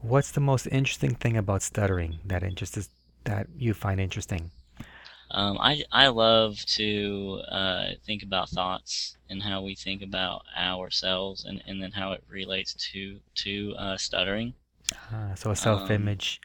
What's 0.00 0.30
the 0.30 0.40
most 0.40 0.66
interesting 0.68 1.14
thing 1.16 1.36
about 1.36 1.62
stuttering 1.62 2.20
that 2.24 2.42
interests 2.44 2.88
that 3.24 3.48
you 3.56 3.74
find 3.74 4.00
interesting? 4.00 4.52
Um, 5.30 5.58
I 5.58 5.84
I 5.92 6.08
love 6.08 6.64
to 6.76 7.42
uh, 7.48 7.86
think 8.04 8.22
about 8.22 8.50
thoughts 8.50 9.16
and 9.28 9.42
how 9.42 9.62
we 9.62 9.74
think 9.74 10.02
about 10.02 10.44
ourselves, 10.56 11.44
and 11.44 11.62
and 11.66 11.82
then 11.82 11.92
how 11.92 12.12
it 12.12 12.24
relates 12.28 12.74
to 12.92 13.20
to 13.44 13.74
uh, 13.78 13.96
stuttering. 13.96 14.54
Uh, 15.12 15.34
so 15.34 15.50
a 15.50 15.56
self-image, 15.56 16.40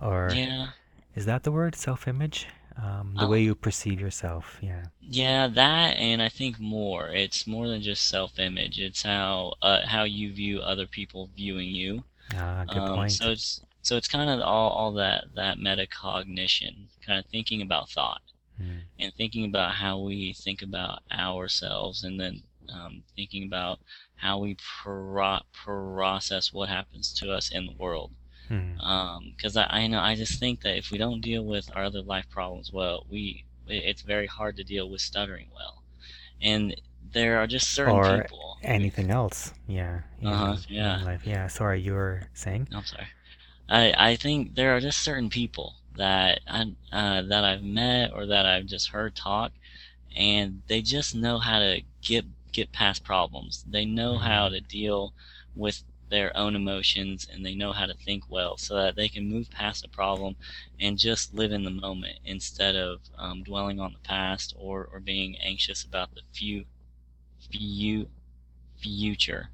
or 0.00 0.28
Yeah. 0.34 0.68
is 1.14 1.26
that 1.26 1.42
the 1.44 1.52
word? 1.52 1.74
Self-image? 1.76 2.46
Um, 2.76 3.16
the 3.18 3.26
Oh. 3.26 3.28
way 3.28 3.42
you 3.42 3.54
perceive 3.54 4.00
yourself. 4.00 4.58
Yeah. 4.62 4.86
Yeah, 5.00 5.46
that 5.48 5.96
and 5.98 6.20
I 6.22 6.28
think 6.28 6.58
more. 6.58 7.08
It's 7.10 7.46
more 7.46 7.68
than 7.68 7.82
just 7.82 8.06
self-image. 8.08 8.80
It's 8.80 9.02
how 9.02 9.54
uh, 9.62 9.86
how 9.86 10.02
you 10.04 10.32
view 10.32 10.60
other 10.60 10.86
people 10.86 11.30
viewing 11.36 11.68
you. 11.68 12.04
Ah, 12.34 12.64
good 12.68 12.80
Um, 12.80 12.86
point. 12.86 13.10
so 13.10 13.30
it's 13.32 13.60
so 13.84 13.96
it's 13.96 14.08
kind 14.08 14.28
of 14.28 14.40
all, 14.40 14.70
all 14.70 14.92
that 14.94 15.26
that 15.36 15.58
metacognition, 15.58 16.86
kind 17.06 17.18
of 17.18 17.26
thinking 17.30 17.62
about 17.62 17.88
thought 17.90 18.20
Mm. 18.60 18.82
and 19.00 19.12
thinking 19.14 19.44
about 19.46 19.72
how 19.72 19.98
we 19.98 20.32
think 20.32 20.62
about 20.62 21.02
ourselves, 21.10 22.04
and 22.04 22.20
then 22.20 22.42
um, 22.72 23.02
thinking 23.16 23.44
about 23.48 23.80
how 24.14 24.38
we 24.38 24.56
pro- 24.82 25.40
process 25.52 26.52
what 26.52 26.68
happens 26.68 27.12
to 27.14 27.32
us 27.32 27.50
in 27.50 27.66
the 27.66 27.72
world. 27.72 28.12
Hmm. 28.48 28.74
Because 29.36 29.56
I, 29.56 29.66
I 29.70 29.86
know 29.88 29.98
I 29.98 30.14
just 30.14 30.38
think 30.38 30.60
that 30.62 30.76
if 30.78 30.92
we 30.92 30.98
don't 30.98 31.20
deal 31.20 31.44
with 31.44 31.68
our 31.74 31.82
other 31.84 32.00
life 32.02 32.26
problems 32.30 32.72
well, 32.72 33.06
we 33.10 33.44
it's 33.66 34.02
very 34.02 34.26
hard 34.28 34.56
to 34.58 34.62
deal 34.64 34.88
with 34.88 35.00
stuttering 35.00 35.48
well, 35.52 35.82
and 36.40 36.80
there 37.12 37.38
are 37.40 37.48
just 37.48 37.72
certain 37.72 37.94
Or 37.96 38.22
people. 38.22 38.58
anything 38.62 39.10
else. 39.10 39.52
Yeah. 39.66 40.02
in- 40.20 40.28
Uh-huh, 40.28 40.56
yeah. 40.68 41.02
life. 41.04 41.26
Yeah. 41.26 41.48
Sorry, 41.48 41.80
you 41.80 41.94
were 41.94 42.28
saying? 42.34 42.68
I'm 42.72 42.84
sorry. 42.84 43.08
I 43.68 43.94
I 44.12 44.16
think 44.16 44.54
there 44.54 44.76
are 44.76 44.80
just 44.80 45.00
certain 45.02 45.30
people 45.30 45.76
that 45.96 46.40
I 46.46 46.74
uh, 46.92 47.22
that 47.22 47.44
I've 47.44 47.62
met 47.62 48.12
or 48.12 48.26
that 48.26 48.46
I've 48.46 48.66
just 48.66 48.88
heard 48.88 49.14
talk, 49.14 49.52
and 50.16 50.62
they 50.68 50.82
just 50.82 51.14
know 51.14 51.38
how 51.38 51.58
to 51.60 51.82
get 52.02 52.24
get 52.52 52.72
past 52.72 53.04
problems. 53.04 53.64
They 53.68 53.84
know 53.84 54.18
how 54.18 54.48
to 54.48 54.60
deal 54.60 55.14
with 55.54 55.84
their 56.10 56.36
own 56.36 56.54
emotions, 56.56 57.26
and 57.30 57.44
they 57.44 57.54
know 57.54 57.72
how 57.72 57.86
to 57.86 57.94
think 57.94 58.24
well, 58.30 58.56
so 58.56 58.76
that 58.76 58.96
they 58.96 59.08
can 59.08 59.28
move 59.28 59.50
past 59.50 59.84
a 59.84 59.88
problem 59.88 60.36
and 60.80 60.98
just 60.98 61.34
live 61.34 61.52
in 61.52 61.64
the 61.64 61.70
moment 61.70 62.18
instead 62.24 62.76
of 62.76 63.00
um, 63.18 63.42
dwelling 63.42 63.80
on 63.80 63.92
the 63.92 63.98
past 64.00 64.54
or 64.58 64.86
or 64.92 65.00
being 65.00 65.36
anxious 65.38 65.84
about 65.84 66.14
the 66.14 66.22
few 66.32 66.64
few 67.50 68.08
future. 68.78 69.50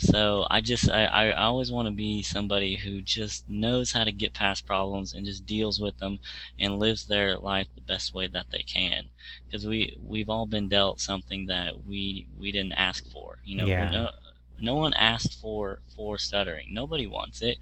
So 0.00 0.46
I 0.50 0.60
just 0.62 0.90
I, 0.90 1.04
I 1.04 1.32
always 1.32 1.70
want 1.70 1.86
to 1.86 1.92
be 1.92 2.22
somebody 2.22 2.76
who 2.76 3.02
just 3.02 3.48
knows 3.48 3.92
how 3.92 4.04
to 4.04 4.12
get 4.12 4.32
past 4.34 4.66
problems 4.66 5.12
and 5.12 5.26
just 5.26 5.46
deals 5.46 5.78
with 5.80 5.98
them 5.98 6.20
and 6.58 6.78
lives 6.78 7.06
their 7.06 7.36
life 7.38 7.68
the 7.74 7.82
best 7.82 8.14
way 8.14 8.26
that 8.28 8.46
they 8.50 8.62
can. 8.62 9.10
Because 9.46 9.66
we 9.66 9.96
we've 10.02 10.30
all 10.30 10.46
been 10.46 10.68
dealt 10.68 11.00
something 11.00 11.46
that 11.46 11.84
we 11.86 12.26
we 12.38 12.50
didn't 12.50 12.72
ask 12.72 13.06
for. 13.10 13.38
You 13.44 13.56
know, 13.56 13.68
Yeah. 13.68 13.90
no, 13.90 14.10
no 14.58 14.74
one 14.76 14.94
asked 14.94 15.38
for 15.40 15.80
for 15.94 16.18
stuttering. 16.18 16.72
Nobody 16.72 17.06
wants 17.06 17.42
it, 17.42 17.58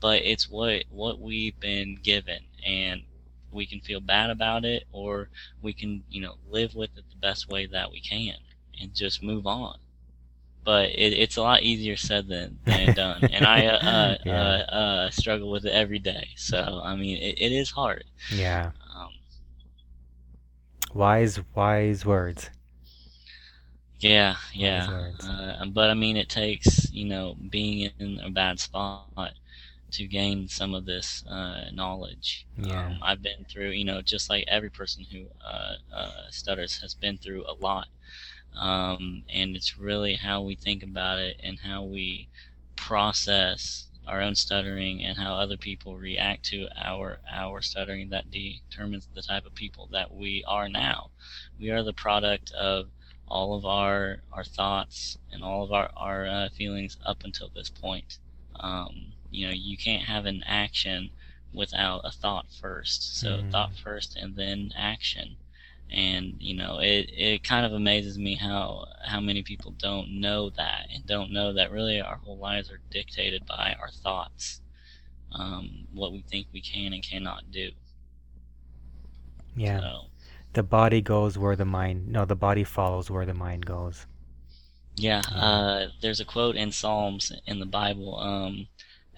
but 0.00 0.22
it's 0.22 0.48
what 0.48 0.84
what 0.90 1.20
we've 1.20 1.58
been 1.60 1.96
given, 2.02 2.44
and 2.66 3.02
we 3.52 3.66
can 3.66 3.80
feel 3.80 4.00
bad 4.00 4.30
about 4.30 4.64
it, 4.64 4.84
or 4.92 5.28
we 5.60 5.74
can 5.74 6.04
you 6.10 6.22
know 6.22 6.36
live 6.50 6.74
with 6.74 6.96
it 6.96 7.04
the 7.10 7.16
best 7.16 7.48
way 7.48 7.66
that 7.66 7.92
we 7.92 8.00
can 8.00 8.36
and 8.80 8.94
just 8.94 9.22
move 9.22 9.46
on 9.46 9.78
but 10.64 10.90
it, 10.90 11.12
it's 11.14 11.36
a 11.36 11.42
lot 11.42 11.62
easier 11.62 11.96
said 11.96 12.28
than, 12.28 12.58
than 12.66 12.92
done. 12.92 13.26
And 13.32 13.44
I 13.46 13.66
uh, 13.66 13.78
uh, 13.86 14.16
Yeah. 14.24 14.58
uh, 14.70 14.74
uh, 14.74 15.10
struggle 15.10 15.50
with 15.50 15.64
it 15.66 15.72
every 15.72 15.98
day. 15.98 16.28
So 16.36 16.80
I 16.84 16.96
mean, 16.96 17.16
it, 17.18 17.36
it 17.40 17.52
is 17.52 17.70
hard. 17.70 18.04
Yeah. 18.28 18.72
Um, 18.94 19.10
Wise, 20.94 21.38
wise 21.54 22.04
words. 22.06 22.50
yeah, 24.00 24.36
yeah. 24.52 24.88
words. 24.88 25.28
Uh, 25.28 25.64
but 25.72 25.90
I 25.90 25.94
mean, 25.94 26.16
it 26.16 26.28
takes 26.28 26.90
you 26.92 27.04
know 27.06 27.36
being 27.50 27.90
in 27.98 28.20
a 28.20 28.30
bad 28.30 28.58
spot 28.60 29.08
to 29.92 30.06
gain 30.06 30.48
some 30.48 30.74
of 30.74 30.86
this 30.86 31.24
uh, 31.26 31.66
knowledge. 31.72 32.46
Yeah. 32.56 32.86
Um, 32.86 32.98
I've 33.02 33.22
been 33.22 33.44
through, 33.48 33.70
you 33.70 33.84
know, 33.84 34.00
just 34.02 34.28
like 34.30 34.44
every 34.48 34.70
person 34.70 35.04
who 35.04 35.26
uh, 35.44 35.74
uh, 35.94 36.10
stutters 36.30 36.80
has 36.80 36.94
been 36.94 37.18
through 37.18 37.44
a 37.46 37.54
lot. 37.54 37.88
Um, 38.56 39.24
and 39.32 39.56
it's 39.56 39.78
really 39.78 40.14
how 40.14 40.42
we 40.42 40.54
think 40.54 40.82
about 40.82 41.18
it 41.18 41.40
and 41.42 41.58
how 41.60 41.84
we 41.84 42.28
process 42.76 43.86
our 44.06 44.20
own 44.20 44.34
stuttering 44.34 45.04
and 45.04 45.16
how 45.16 45.34
other 45.34 45.56
people 45.56 45.96
react 45.96 46.44
to 46.44 46.68
our 46.76 47.20
our 47.32 47.62
stuttering 47.62 48.10
that 48.10 48.30
determines 48.30 49.06
the 49.14 49.22
type 49.22 49.46
of 49.46 49.54
people 49.54 49.88
that 49.92 50.12
we 50.12 50.44
are 50.46 50.68
now. 50.68 51.10
We 51.58 51.70
are 51.70 51.82
the 51.82 51.92
product 51.92 52.50
of 52.52 52.90
all 53.28 53.54
of 53.54 53.64
our 53.64 54.22
our 54.32 54.44
thoughts 54.44 55.16
and 55.30 55.42
all 55.42 55.62
of 55.64 55.72
our 55.72 55.90
our 55.96 56.26
uh, 56.26 56.48
feelings 56.50 56.96
up 57.06 57.24
until 57.24 57.48
this 57.54 57.70
point. 57.70 58.18
Um, 58.60 59.14
you 59.30 59.46
know, 59.46 59.52
you 59.54 59.76
can't 59.78 60.02
have 60.04 60.26
an 60.26 60.42
action 60.46 61.10
without 61.52 62.00
a 62.04 62.10
thought 62.10 62.46
first. 62.50 63.18
So 63.20 63.38
Mm. 63.38 63.50
thought 63.50 63.74
first 63.76 64.16
and 64.16 64.36
then 64.36 64.72
action. 64.76 65.36
And 65.92 66.36
you 66.40 66.54
know, 66.56 66.78
it 66.80 67.10
it 67.12 67.44
kind 67.44 67.66
of 67.66 67.72
amazes 67.72 68.18
me 68.18 68.36
how 68.36 68.86
how 69.04 69.20
many 69.20 69.42
people 69.44 69.72
don't 69.72 70.20
know 70.20 70.50
that 70.50 70.88
and 70.94 71.06
don't 71.06 71.32
know 71.32 71.52
that 71.54 71.70
really 71.72 72.00
our 72.00 72.16
whole 72.16 72.38
lives 72.38 72.70
are 72.70 72.80
dictated 72.90 73.46
by 73.46 73.76
our 73.80 73.90
thoughts, 73.90 74.62
um, 75.32 75.88
what 75.92 76.12
we 76.12 76.22
think 76.22 76.48
we 76.52 76.62
can 76.62 76.92
and 76.94 77.02
cannot 77.04 77.50
do. 77.52 77.72
Yeah. 79.56 79.80
So 79.80 80.10
The 80.54 80.62
body 80.64 81.00
goes 81.02 81.38
where 81.38 81.56
the 81.56 81.64
mind. 81.66 82.08
No, 82.08 82.24
the 82.26 82.36
body 82.36 82.64
follows 82.64 83.10
where 83.10 83.26
the 83.26 83.34
mind 83.34 83.66
goes. 83.66 84.06
Yeah, 84.96 85.24
uh, 85.34 85.88
there's 86.00 86.20
a 86.20 86.24
quote 86.24 86.56
in 86.56 86.72
Psalms 86.72 87.30
in 87.46 87.60
the 87.60 87.66
Bible. 87.66 88.18
Um, 88.18 88.68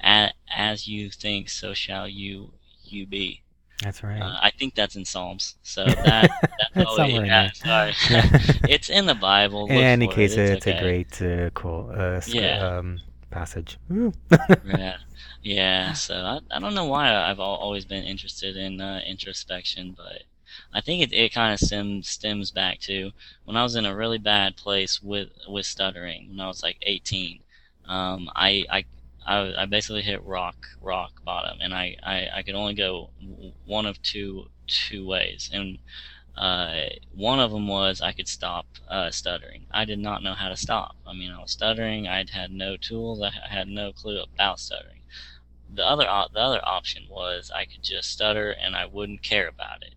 "A- 0.03 0.33
as 0.51 0.89
you 0.89 1.11
think, 1.13 1.49
so 1.49 1.75
shall 1.75 2.09
you 2.09 2.55
you 2.83 3.07
be. 3.07 3.44
That's 3.83 4.03
right. 4.03 4.21
Uh, 4.23 4.39
I 4.41 4.51
think 4.51 4.75
that's 4.75 4.97
in 4.97 5.05
Psalms. 5.05 5.57
So 5.63 5.85
that 6.05 6.31
that's 6.75 6.77
It's 6.77 6.97
somewhere 6.97 7.23
in 7.25 7.27
yeah, 7.27 7.51
sorry. 7.53 7.95
It's 8.69 8.89
in 8.91 9.07
the 9.07 9.15
Bible. 9.15 9.67
In 9.69 9.75
look 9.77 9.85
any 9.85 10.07
for 10.07 10.13
it, 10.13 10.15
case, 10.15 10.37
it's, 10.37 10.67
okay. 10.67 10.77
a 10.79 10.81
great 10.81 11.23
uh, 11.23 11.51
quote, 11.51 11.95
uh, 11.95 12.21
sc- 12.21 12.35
Yeah. 12.35 12.79
um, 12.79 13.01
passage. 13.31 13.79
Yeah, 14.65 14.97
yeah. 15.43 15.93
So 15.93 16.15
I, 16.15 16.41
I 16.57 16.61
don't 16.61 16.75
know 16.75 16.87
why 16.87 17.15
I've 17.15 17.41
always 17.41 17.85
been 17.85 18.05
interested 18.05 18.57
in 18.57 18.81
uh, 18.81 19.01
introspection, 19.07 19.95
but 19.97 20.23
I 20.73 20.81
think 20.81 21.03
it, 21.03 21.13
it 21.13 21.33
kind 21.33 21.53
of 21.53 21.61
stems 21.61 22.09
stems 22.09 22.51
back 22.51 22.79
to 22.81 23.11
when 23.45 23.57
I 23.57 23.63
was 23.65 23.75
in 23.77 23.87
a 23.87 23.95
really 23.95 24.19
bad 24.19 24.57
place 24.57 25.03
with 25.03 25.31
with 25.49 25.67
stuttering 25.67 26.29
when 26.31 26.41
I 26.41 26.47
was 26.49 26.63
like 26.63 26.79
18. 26.83 27.41
Um, 27.87 28.31
I, 28.35 28.65
I 28.71 28.85
I 29.27 29.63
I 29.63 29.67
basically 29.67 30.03
hit 30.03 30.23
rock 30.25 30.57
rock 30.81 31.25
bottom, 31.25 31.59
and 31.61 31.75
I 31.75 31.97
I, 32.03 32.29
I 32.37 32.43
could 32.43 32.55
only 32.55 32.75
go 32.75 33.11
one 33.65 33.87
of 33.87 34.01
two 34.03 34.51
two 34.67 35.07
ways, 35.07 35.51
and 35.53 35.79
uh, 36.37 36.87
one 37.13 37.41
of 37.41 37.53
them 37.53 37.69
was 37.69 38.01
I 38.01 38.13
could 38.13 38.29
stop 38.29 38.67
uh, 38.89 39.11
stuttering. 39.11 39.67
I 39.71 39.85
did 39.85 39.99
not 40.01 40.23
know 40.23 40.35
how 40.35 40.49
to 40.49 40.57
stop. 40.57 40.97
I 41.07 41.13
mean, 41.13 41.31
I 41.33 41.41
was 41.41 41.53
stuttering. 41.53 42.09
I 42.09 42.25
had 42.33 42.51
no 42.53 42.77
tools. 42.77 43.23
I 43.23 43.31
had 43.49 43.69
no 43.69 43.93
clue 43.93 44.21
about 44.23 44.61
stuttering. 44.61 45.03
The 45.69 45.87
other 45.87 46.05
the 46.33 46.41
other 46.41 46.61
option 46.67 47.05
was 47.09 47.51
I 47.55 47.65
could 47.67 47.83
just 47.83 48.11
stutter 48.11 48.51
and 48.53 48.75
I 48.77 48.87
wouldn't 48.87 49.23
care 49.23 49.49
about 49.49 49.83
it 49.83 49.95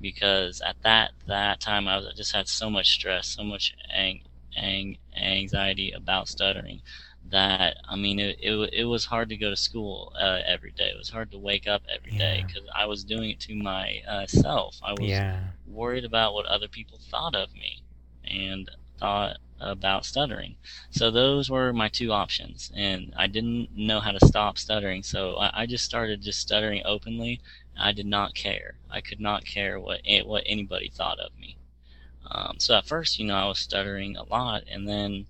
because 0.00 0.60
at 0.60 0.82
that 0.82 1.12
that 1.26 1.60
time 1.60 1.88
I 1.88 1.96
was 1.96 2.06
I 2.06 2.12
just 2.12 2.32
had 2.34 2.48
so 2.48 2.70
much 2.70 2.90
stress, 2.90 3.28
so 3.28 3.44
much 3.44 3.74
ang- 3.90 4.22
ang- 4.56 4.98
anxiety 5.16 5.92
about 5.92 6.28
stuttering 6.28 6.82
that 7.30 7.76
I 7.88 7.96
mean 7.96 8.18
it, 8.18 8.38
it 8.40 8.70
it 8.72 8.84
was 8.84 9.06
hard 9.06 9.28
to 9.30 9.36
go 9.36 9.50
to 9.50 9.56
school 9.56 10.12
uh, 10.20 10.40
every 10.46 10.72
day. 10.72 10.88
It 10.90 10.98
was 10.98 11.10
hard 11.10 11.30
to 11.32 11.38
wake 11.38 11.66
up 11.66 11.82
every 11.92 12.12
day 12.12 12.44
Yeah. 12.44 12.46
because 12.46 12.68
I 12.74 12.86
was 12.86 13.04
doing 13.04 13.30
it 13.30 13.40
to 13.40 13.54
myself. 13.54 14.78
I 14.82 14.92
was 14.94 15.22
Yeah. 15.22 15.52
worried 15.66 16.04
about 16.04 16.34
what 16.34 16.46
other 16.46 16.68
people 16.68 16.98
thought 16.98 17.34
of 17.34 17.52
me 17.54 17.82
and 18.24 18.70
thought 18.98 19.38
about 19.60 20.04
stuttering. 20.06 20.56
So 20.90 21.10
those 21.10 21.50
were 21.50 21.72
my 21.72 21.88
two 21.88 22.12
options, 22.12 22.70
and 22.74 23.12
I 23.16 23.26
didn't 23.26 23.70
know 23.76 24.00
how 24.00 24.12
to 24.12 24.26
stop 24.26 24.58
stuttering, 24.58 25.02
so 25.02 25.36
I, 25.36 25.62
I 25.62 25.66
just 25.66 25.84
started 25.84 26.22
just 26.22 26.40
stuttering 26.40 26.82
openly. 26.84 27.40
I 27.76 27.92
did 27.92 28.06
not 28.06 28.34
care. 28.34 28.78
I 28.90 29.00
could 29.00 29.20
not 29.20 29.44
care 29.44 29.78
what 29.80 30.00
what 30.24 30.42
anybody 30.46 30.88
thought 30.88 31.18
of 31.18 31.36
me. 31.38 31.56
Um, 32.30 32.56
so 32.58 32.76
at 32.76 32.86
first, 32.86 33.18
you 33.18 33.26
know, 33.26 33.36
I 33.36 33.46
was 33.46 33.58
stuttering 33.58 34.16
a 34.16 34.24
lot, 34.24 34.64
and 34.70 34.88
then 34.88 35.26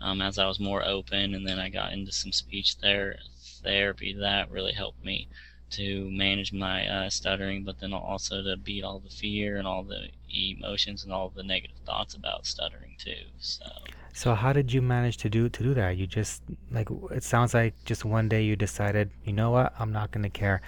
um, 0.00 0.20
as 0.22 0.38
I 0.38 0.46
was 0.46 0.60
more 0.60 0.84
open, 0.84 1.34
and 1.34 1.46
then 1.46 1.58
I 1.58 1.68
got 1.68 1.92
into 1.92 2.12
some 2.12 2.32
speech 2.32 2.74
ther- 2.74 3.18
therapy 3.62 4.12
that 4.14 4.50
really 4.50 4.72
helped 4.72 5.04
me 5.04 5.28
to 5.70 6.08
manage 6.10 6.52
my 6.52 6.86
uh, 6.86 7.10
stuttering, 7.10 7.64
but 7.64 7.80
then 7.80 7.92
also 7.92 8.42
to 8.42 8.56
beat 8.56 8.84
all 8.84 9.00
the 9.00 9.10
fear 9.10 9.56
and 9.56 9.66
all 9.66 9.82
the 9.82 10.08
emotions 10.28 11.02
and 11.04 11.12
all 11.12 11.30
the 11.34 11.42
negative 11.42 11.76
thoughts 11.84 12.14
about 12.14 12.46
stuttering 12.46 12.94
too. 12.98 13.24
So 13.40 13.64
So 14.12 14.34
how 14.34 14.52
did 14.52 14.72
you 14.72 14.80
manage 14.80 15.16
to 15.18 15.28
do 15.28 15.48
to 15.48 15.62
do 15.62 15.74
that? 15.74 15.96
You 15.96 16.06
just 16.06 16.42
like 16.70 16.88
it 17.10 17.24
sounds 17.24 17.52
like 17.54 17.74
just 17.84 18.04
one 18.04 18.28
day 18.28 18.42
you 18.42 18.56
decided, 18.56 19.10
you 19.24 19.32
know 19.32 19.50
what, 19.50 19.74
I'm 19.78 19.92
not 19.92 20.10
gonna 20.12 20.30
care. 20.30 20.60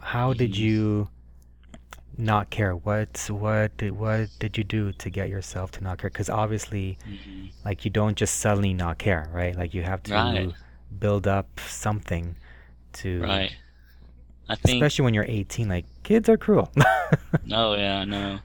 How 0.00 0.32
did 0.34 0.56
you 0.56 1.08
not 2.18 2.50
care? 2.50 2.74
What 2.76 3.26
what 3.30 3.76
did 3.76 3.92
what 3.92 4.30
did 4.38 4.58
you 4.58 4.64
do 4.64 4.92
to 4.92 5.10
get 5.10 5.28
yourself 5.28 5.70
to 5.72 5.84
not 5.84 5.98
care? 5.98 6.10
Because 6.10 6.30
obviously, 6.30 6.98
mhm. 7.06 7.52
like 7.64 7.84
you 7.84 7.90
don't 7.90 8.16
just 8.16 8.36
suddenly 8.40 8.74
not 8.74 8.98
care, 8.98 9.28
right? 9.32 9.56
Like 9.56 9.74
you 9.74 9.82
have 9.84 10.02
to 10.04 10.14
Right. 10.14 10.54
build 10.98 11.26
up 11.28 11.60
something 11.60 12.36
to, 12.94 13.12
right, 13.18 13.52
I 14.48 14.56
think. 14.56 14.88
especially 14.88 15.04
when 15.04 15.14
you're 15.14 15.26
18. 15.28 15.68
Like 15.68 15.86
kids 16.02 16.28
are 16.28 16.36
cruel. 16.36 16.72
Oh 17.50 17.74
yeah, 17.74 18.04
no. 18.04 18.40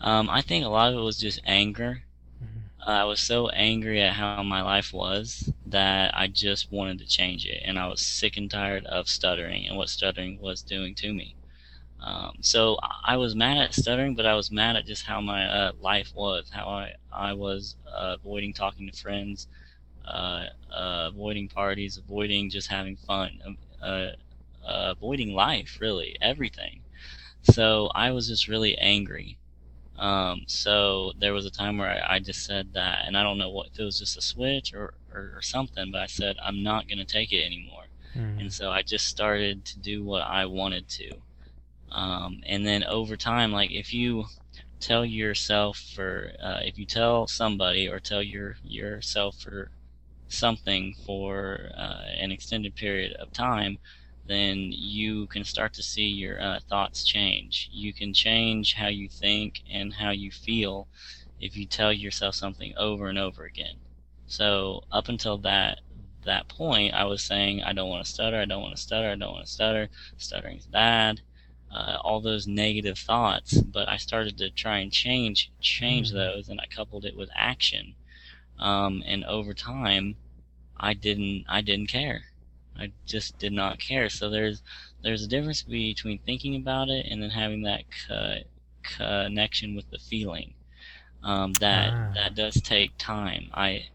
Um, 0.00 0.30
I 0.30 0.42
think 0.42 0.64
a 0.64 0.68
lot 0.68 0.92
of 0.92 0.98
it 0.98 1.02
was 1.02 1.18
just 1.18 1.40
anger. 1.44 2.04
Mhm. 2.42 2.70
I 2.86 3.04
was 3.04 3.20
so 3.20 3.50
angry 3.50 4.02
at 4.02 4.14
how 4.14 4.42
my 4.42 4.62
life 4.62 4.92
was 4.92 5.52
that 5.66 6.14
I 6.16 6.28
just 6.28 6.72
wanted 6.72 6.98
to 7.00 7.06
change 7.06 7.46
it, 7.46 7.62
and 7.64 7.78
I 7.78 7.88
was 7.88 8.02
sick 8.02 8.36
and 8.38 8.50
tired 8.50 8.86
of 8.86 9.08
stuttering 9.08 9.66
and 9.68 9.76
what 9.78 9.90
stuttering 9.90 10.40
was 10.40 10.62
doing 10.62 10.96
to 10.96 11.14
me. 11.14 11.35
Um, 12.06 12.36
so 12.40 12.78
I 13.04 13.16
was 13.16 13.34
mad 13.34 13.58
at 13.58 13.74
stuttering, 13.74 14.14
but 14.14 14.26
I 14.26 14.34
was 14.34 14.52
mad 14.52 14.76
at 14.76 14.86
just 14.86 15.04
how 15.04 15.20
my 15.20 15.44
uh, 15.44 15.72
life 15.80 16.12
was, 16.14 16.48
how 16.50 16.68
I 16.68 16.92
I 17.12 17.32
was 17.32 17.74
uh, 17.92 18.14
avoiding 18.20 18.52
talking 18.52 18.88
to 18.88 18.96
friends, 18.96 19.48
uh, 20.06 20.44
uh, 20.72 21.10
avoiding 21.12 21.48
parties, 21.48 21.96
avoiding 21.96 22.48
just 22.48 22.68
having 22.68 22.94
fun, 22.94 23.40
um, 23.44 23.58
uh, 23.82 24.10
uh, 24.64 24.94
avoiding 24.96 25.34
life, 25.34 25.78
really, 25.80 26.16
everything. 26.20 26.82
So 27.42 27.90
I 27.92 28.12
was 28.12 28.28
just 28.28 28.46
really 28.46 28.78
angry. 28.78 29.38
Um, 29.98 30.42
so 30.46 31.12
there 31.18 31.32
was 31.32 31.44
a 31.44 31.50
time 31.50 31.76
where 31.78 31.90
I, 31.90 32.16
I, 32.16 32.18
just 32.20 32.44
said 32.44 32.74
that, 32.74 33.04
and 33.06 33.16
I 33.16 33.22
don't 33.22 33.38
know 33.38 33.50
what 33.50 33.68
if 33.72 33.80
it 33.80 33.84
was 33.84 33.98
just 33.98 34.16
a 34.16 34.20
switch 34.20 34.74
or, 34.74 34.94
or, 35.12 35.32
or 35.36 35.42
something, 35.42 35.90
but 35.90 36.02
I 36.02 36.06
said 36.06 36.36
I'm 36.40 36.62
not 36.62 36.86
going 36.86 36.98
to 36.98 37.04
take 37.04 37.32
it 37.32 37.44
anymore. 37.44 37.84
Mm. 38.14 38.40
And 38.42 38.52
so 38.52 38.70
I 38.70 38.82
just 38.82 39.06
started 39.06 39.64
to 39.64 39.78
do 39.78 40.04
what 40.04 40.22
I 40.22 40.44
wanted 40.46 40.86
to. 40.90 41.12
Um, 41.92 42.40
and 42.46 42.66
then 42.66 42.84
over 42.84 43.16
time, 43.16 43.52
like 43.52 43.70
if 43.70 43.92
you 43.92 44.26
tell 44.80 45.04
yourself 45.04 45.78
for, 45.94 46.32
uh, 46.42 46.60
if 46.62 46.78
you 46.78 46.86
tell 46.86 47.26
somebody 47.26 47.88
or 47.88 48.00
tell 48.00 48.22
your 48.22 48.56
yourself 48.62 49.38
for 49.38 49.70
something 50.28 50.94
for 51.04 51.70
uh, 51.76 52.02
an 52.18 52.32
extended 52.32 52.74
period 52.76 53.12
of 53.14 53.32
time, 53.32 53.78
then 54.24 54.70
you 54.72 55.26
can 55.28 55.44
start 55.44 55.72
to 55.74 55.82
see 55.82 56.06
your 56.06 56.40
uh, 56.40 56.58
thoughts 56.68 57.04
change. 57.04 57.68
You 57.72 57.94
can 57.94 58.12
change 58.12 58.74
how 58.74 58.88
you 58.88 59.08
think 59.08 59.62
and 59.70 59.94
how 59.94 60.10
you 60.10 60.30
feel 60.32 60.88
if 61.40 61.56
you 61.56 61.66
tell 61.66 61.92
yourself 61.92 62.34
something 62.34 62.74
over 62.76 63.08
and 63.08 63.18
over 63.18 63.44
again. 63.44 63.76
So 64.26 64.82
up 64.90 65.08
until 65.08 65.38
that 65.38 65.80
that 66.24 66.48
point, 66.48 66.94
I 66.94 67.04
was 67.04 67.22
saying 67.22 67.62
I 67.62 67.72
don't 67.72 67.88
want 67.88 68.04
to 68.04 68.10
stutter, 68.10 68.38
I 68.40 68.44
don't 68.46 68.62
want 68.62 68.76
to 68.76 68.82
stutter, 68.82 69.08
I 69.10 69.14
don't 69.16 69.32
want 69.32 69.46
to 69.46 69.52
stutter. 69.52 69.88
Stuttering's 70.18 70.66
bad. 70.66 71.22
Uh, 71.70 71.98
all 72.00 72.20
those 72.20 72.46
negative 72.46 72.96
thoughts, 72.96 73.60
but 73.60 73.88
I 73.88 73.96
started 73.96 74.38
to 74.38 74.50
try 74.50 74.78
and 74.78 74.90
change 74.90 75.50
change 75.60 76.08
mm-hmm. 76.08 76.18
those, 76.18 76.48
and 76.48 76.60
I 76.60 76.66
coupled 76.66 77.04
it 77.04 77.16
with 77.16 77.28
action. 77.34 77.94
Um, 78.58 79.02
and 79.06 79.24
over 79.24 79.52
time, 79.52 80.16
I 80.76 80.94
didn't 80.94 81.44
I 81.48 81.60
didn't 81.60 81.88
care. 81.88 82.22
I 82.78 82.92
just 83.06 83.38
did 83.38 83.52
not 83.52 83.78
care. 83.78 84.08
So 84.08 84.30
there's 84.30 84.62
there's 85.02 85.24
a 85.24 85.28
difference 85.28 85.62
between 85.62 86.18
thinking 86.18 86.56
about 86.56 86.88
it 86.88 87.06
and 87.10 87.22
then 87.22 87.30
having 87.30 87.62
that 87.62 87.84
co- 88.08 88.42
connection 88.82 89.74
with 89.74 89.90
the 89.90 89.98
feeling. 89.98 90.54
Um, 91.22 91.52
that 91.54 91.92
ah. 91.92 92.12
that 92.14 92.34
does 92.34 92.60
take 92.60 92.92
time. 92.98 93.50
I 93.52 93.88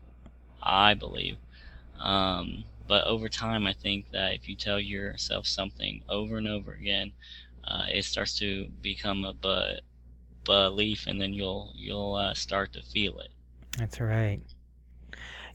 I 0.62 0.94
believe. 0.94 1.38
Um, 2.00 2.66
but 2.88 3.06
over 3.06 3.30
time, 3.30 3.68
I 3.68 3.74
think 3.74 4.12
that 4.12 4.34
if 4.34 4.50
you 4.50 4.56
tell 4.56 4.80
yourself 4.80 5.48
something 5.48 6.04
over 6.10 6.38
and 6.38 6.48
over 6.48 6.74
again, 6.74 7.14
uh, 7.72 7.86
it 7.90 8.04
starts 8.04 8.38
to 8.40 8.68
become 8.82 9.24
a 9.24 9.34
but 9.34 9.82
belief, 10.44 11.08
and 11.08 11.22
then 11.22 11.34
you'll 11.34 11.72
you'll 11.76 12.16
uh, 12.16 12.34
start 12.34 12.74
to 12.74 12.82
feel 12.82 13.20
it. 13.20 13.32
That's 13.78 14.00
right. 14.02 14.42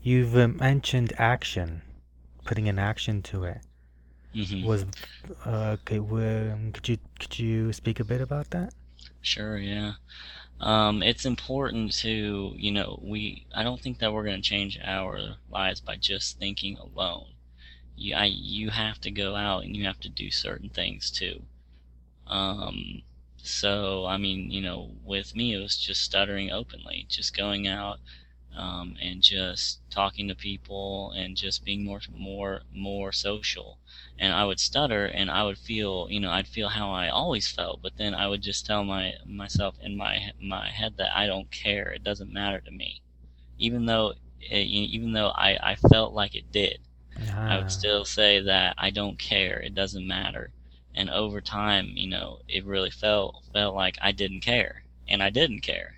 You've 0.02 0.36
uh, 0.36 0.48
mentioned 0.48 1.12
action 1.18 1.82
putting 2.44 2.68
an 2.68 2.78
action 2.78 3.22
to 3.22 3.44
it. 3.44 3.60
Mm-hmm. 4.34 4.66
Was 4.66 4.86
uh, 5.44 5.76
okay, 5.80 5.98
um, 5.98 6.72
could 6.72 6.88
you 6.88 6.98
could 7.18 7.38
you 7.38 7.72
speak 7.72 8.00
a 8.00 8.04
bit 8.04 8.20
about 8.20 8.50
that? 8.50 8.72
Sure. 9.20 9.58
Yeah. 9.58 9.92
Um, 10.60 11.02
it's 11.02 11.26
important 11.26 11.92
to 11.98 12.54
you 12.56 12.72
know 12.72 12.98
we 13.02 13.46
I 13.54 13.62
don't 13.62 13.80
think 13.80 13.98
that 13.98 14.12
we're 14.12 14.24
going 14.24 14.40
to 14.40 14.48
change 14.48 14.78
our 14.82 15.36
lives 15.50 15.80
by 15.80 15.96
just 15.96 16.38
thinking 16.38 16.78
alone. 16.78 17.26
You 17.96 18.14
I 18.14 18.26
you 18.26 18.70
have 18.70 19.00
to 19.02 19.10
go 19.10 19.34
out 19.34 19.64
and 19.64 19.76
you 19.76 19.84
have 19.84 20.00
to 20.00 20.08
do 20.08 20.30
certain 20.30 20.70
things 20.70 21.10
too. 21.10 21.42
Um, 22.26 23.02
so 23.36 24.06
I 24.06 24.16
mean 24.16 24.50
you 24.50 24.62
know 24.62 24.90
with 25.04 25.34
me 25.36 25.54
it 25.54 25.60
was 25.60 25.76
just 25.76 26.02
stuttering 26.02 26.50
openly, 26.50 27.06
just 27.08 27.36
going 27.36 27.66
out 27.66 27.98
um, 28.56 28.96
and 29.02 29.22
just 29.22 29.80
talking 29.90 30.28
to 30.28 30.34
people 30.34 31.12
and 31.16 31.36
just 31.36 31.64
being 31.64 31.84
more 31.84 32.00
more 32.16 32.62
more 32.74 33.12
social 33.12 33.78
and 34.18 34.32
i 34.32 34.44
would 34.44 34.58
stutter 34.58 35.06
and 35.06 35.30
i 35.30 35.42
would 35.42 35.58
feel 35.58 36.06
you 36.10 36.18
know 36.18 36.30
i'd 36.30 36.48
feel 36.48 36.68
how 36.68 36.90
i 36.90 37.08
always 37.08 37.46
felt 37.48 37.82
but 37.82 37.96
then 37.98 38.14
i 38.14 38.26
would 38.26 38.42
just 38.42 38.64
tell 38.64 38.82
my 38.84 39.12
myself 39.26 39.74
in 39.82 39.96
my 39.96 40.30
my 40.40 40.68
head 40.70 40.94
that 40.96 41.14
i 41.14 41.26
don't 41.26 41.50
care 41.50 41.88
it 41.92 42.02
doesn't 42.02 42.32
matter 42.32 42.60
to 42.60 42.70
me 42.70 43.02
even 43.58 43.84
though 43.86 44.14
it, 44.40 44.56
even 44.66 45.12
though 45.12 45.28
i 45.28 45.58
i 45.62 45.76
felt 45.90 46.14
like 46.14 46.34
it 46.34 46.50
did 46.50 46.78
ah. 47.30 47.48
i 47.50 47.56
would 47.56 47.66
ah. 47.66 47.68
still 47.68 48.04
say 48.04 48.40
that 48.40 48.74
i 48.78 48.88
don't 48.90 49.18
care 49.18 49.60
it 49.60 49.74
doesn't 49.74 50.06
matter 50.06 50.50
and 50.96 51.10
over 51.10 51.40
time 51.40 51.92
you 51.94 52.08
know 52.08 52.38
it 52.48 52.64
really 52.64 52.90
felt 52.90 53.44
felt 53.52 53.74
like 53.74 53.96
i 54.02 54.12
didn't 54.12 54.40
care 54.40 54.82
and 55.08 55.22
i 55.22 55.30
didn't 55.30 55.60
care 55.60 55.94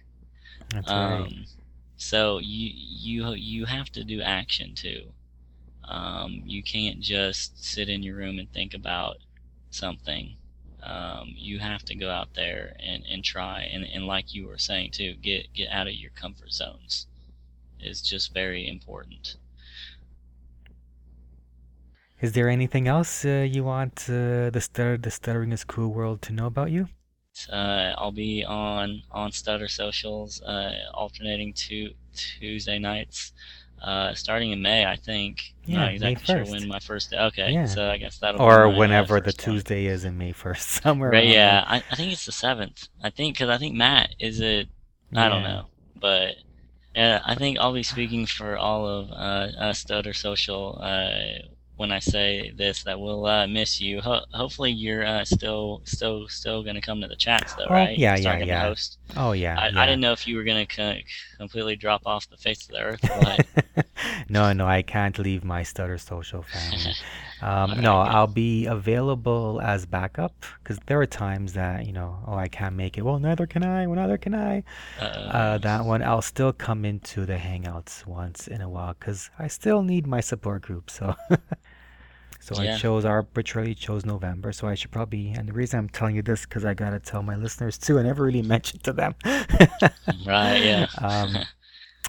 That's 0.71 0.91
um, 0.91 0.99
right 0.99 1.47
so 1.99 2.39
you 2.39 2.71
you 2.75 3.33
you 3.35 3.65
have 3.67 3.91
to 3.93 4.05
do 4.05 4.23
action 4.23 4.75
too. 4.75 5.13
Um, 5.85 6.43
you 6.45 6.63
can't 6.63 7.01
just 7.01 7.65
sit 7.65 7.89
in 7.89 8.03
your 8.05 8.17
room 8.17 8.39
and 8.39 8.51
think 8.53 8.73
about 8.73 9.17
something. 9.71 10.37
Um, 10.83 11.35
you 11.37 11.59
have 11.59 11.85
to 11.87 11.97
go 11.97 12.09
out 12.09 12.35
there 12.35 12.77
and, 12.79 13.05
and 13.11 13.25
try 13.25 13.63
and, 13.63 13.85
and 13.85 14.07
like 14.07 14.33
you 14.33 14.47
were 14.47 14.59
saying 14.59 14.93
too, 14.93 15.15
get 15.15 15.53
get 15.53 15.71
out 15.71 15.89
of 15.89 15.95
your 15.95 16.13
comfort 16.13 16.53
zones 16.53 17.09
is 17.81 18.01
just 18.01 18.33
very 18.33 18.69
important. 18.69 19.37
Is 22.21 22.33
there 22.33 22.49
anything 22.49 22.89
else 22.89 23.25
uh, 23.25 23.47
you 23.49 23.63
want 23.63 24.07
uh, 24.09 24.51
the 24.51 24.61
stutter 24.61 24.97
the 24.97 25.11
stuttering 25.11 25.53
is 25.53 25.65
cool 25.65 25.91
world 25.93 26.21
to 26.23 26.33
know 26.33 26.47
about 26.47 26.71
you? 26.71 26.89
Uh, 27.53 27.95
I'll 27.97 28.13
be 28.13 28.45
on 28.45 29.03
on 29.13 29.31
Stutter 29.31 29.69
socials, 29.69 30.43
uh, 30.43 30.73
alternating 30.93 31.53
to 31.53 31.91
Tuesday 32.15 32.81
nights, 32.81 33.33
uh, 33.83 34.13
starting 34.15 34.51
in 34.51 34.61
May, 34.61 34.85
I 34.85 34.97
think. 34.97 35.55
Yeah, 35.65 35.79
Not 35.79 35.93
exactly 35.93 36.35
May 36.35 36.41
1st. 36.41 36.47
sure 36.47 36.53
when 36.53 36.69
my 36.69 36.81
first 36.81 37.11
day. 37.11 37.19
Okay, 37.19 37.53
yeah. 37.53 37.67
so 37.67 37.89
I 37.89 37.99
guess 37.99 38.19
that'll 38.19 38.43
or 38.43 38.69
whenever 38.69 39.21
the 39.21 39.33
Tuesday 39.33 39.87
is 39.87 40.05
in 40.05 40.19
May 40.19 40.33
first, 40.33 40.69
somewhere. 40.83 41.11
Right? 41.11 41.29
Yeah, 41.29 41.65
I, 41.67 41.77
I, 41.91 41.95
think 41.95 42.13
it's 42.13 42.27
the 42.27 42.33
seventh. 42.33 42.89
I 43.03 43.11
think 43.11 43.35
because 43.35 43.51
I 43.51 43.59
think 43.59 43.77
Matt 43.77 44.15
is 44.19 44.41
it. 44.41 44.69
I 45.15 45.29
don't 45.29 45.45
know, 45.45 45.67
but 45.99 46.35
yeah, 46.95 47.23
I 47.25 47.35
think 47.37 47.59
I'll 47.59 47.73
be 47.73 47.85
speaking 47.85 48.27
for 48.27 48.57
all 48.59 48.87
of 48.87 49.11
uh, 49.13 49.73
Stutter 49.73 50.13
Social 50.13 50.79
uh, 50.83 51.47
when 51.79 51.93
I 51.93 52.01
say 52.01 52.53
this 52.57 52.83
that 52.83 53.01
we'll 53.01 53.25
uh, 53.25 53.47
miss 53.47 53.81
you. 53.81 54.01
Ho- 54.01 54.25
hopefully, 54.33 54.73
you're 54.73 55.07
uh, 55.07 55.25
still 55.25 55.81
still 55.85 56.29
still 56.29 56.65
going 56.65 56.75
to 56.75 56.81
come 56.81 57.01
to 57.01 57.07
the 57.07 57.17
chats 57.17 57.55
though, 57.55 57.67
oh, 57.71 57.73
right? 57.73 57.97
Yeah, 57.97 58.17
yeah, 58.17 58.39
yeah. 58.39 58.63
Host. 58.63 58.99
Oh 59.17 59.31
yeah 59.33 59.57
I, 59.59 59.69
yeah. 59.69 59.81
I, 59.81 59.87
didn't 59.87 60.01
know 60.01 60.13
if 60.13 60.27
you 60.27 60.37
were 60.37 60.45
going 60.45 60.67
to 60.67 60.77
co- 60.77 60.99
completely 61.39 61.77
drop 61.77 62.03
off 62.05 62.29
the 62.29 62.37
face 62.37 62.69
of 62.69 62.75
the 62.75 62.81
earth. 62.81 63.01
But... 63.03 63.87
no, 64.29 64.53
no, 64.53 64.67
I 64.67 64.83
can't 64.83 65.17
leave 65.21 65.45
my 65.45 65.63
Stutter 65.63 65.99
Social 65.99 66.43
family. 66.43 66.93
Um, 67.41 67.71
right, 67.71 67.81
no. 67.81 67.99
I'll 67.99 68.27
be 68.27 68.67
available 68.67 69.61
as 69.63 69.87
backup 69.87 70.45
because 70.61 70.77
there 70.87 71.01
are 71.01 71.07
times 71.07 71.53
that 71.53 71.87
you 71.87 71.93
know, 71.93 72.19
oh, 72.27 72.35
I 72.35 72.49
can't 72.49 72.75
make 72.75 72.99
it. 72.99 73.03
Well, 73.03 73.21
neither 73.21 73.47
can 73.47 73.63
I. 73.63 73.87
Well, 73.87 73.95
neither 73.95 74.19
can 74.19 74.35
I. 74.35 74.65
Uh, 75.01 75.59
that 75.59 75.85
one, 75.85 76.03
I'll 76.03 76.21
still 76.21 76.53
come 76.53 76.85
into 76.85 77.27
the 77.27 77.37
Hangouts 77.37 78.05
once 78.05 78.49
in 78.49 78.61
a 78.61 78.69
while 78.69 78.97
because 78.99 79.31
I 79.39 79.47
still 79.47 79.85
need 79.85 80.05
my 80.05 80.21
support 80.21 80.63
group. 80.63 80.91
So. 80.91 81.15
So 82.49 82.63
yeah. 82.63 82.77
I 82.77 82.79
chose 82.79 83.05
arbitrarily 83.05 83.75
chose 83.75 84.07
November. 84.07 84.53
So 84.53 84.69
I 84.69 84.75
should 84.75 84.91
probably. 84.91 85.33
And 85.33 85.49
the 85.49 85.53
reason 85.53 85.81
I'm 85.81 85.89
telling 85.91 86.17
you 86.17 86.23
this 86.23 86.47
because 86.47 86.65
I 86.65 86.73
gotta 86.73 86.99
tell 86.99 87.23
my 87.23 87.37
listeners 87.37 87.77
too. 87.77 87.99
I 87.99 88.03
never 88.03 88.25
really 88.25 88.43
mentioned 88.57 88.83
to 88.85 88.93
them. 88.95 89.15
right. 90.27 90.57
Yeah. 90.57 90.87
um, 90.99 91.37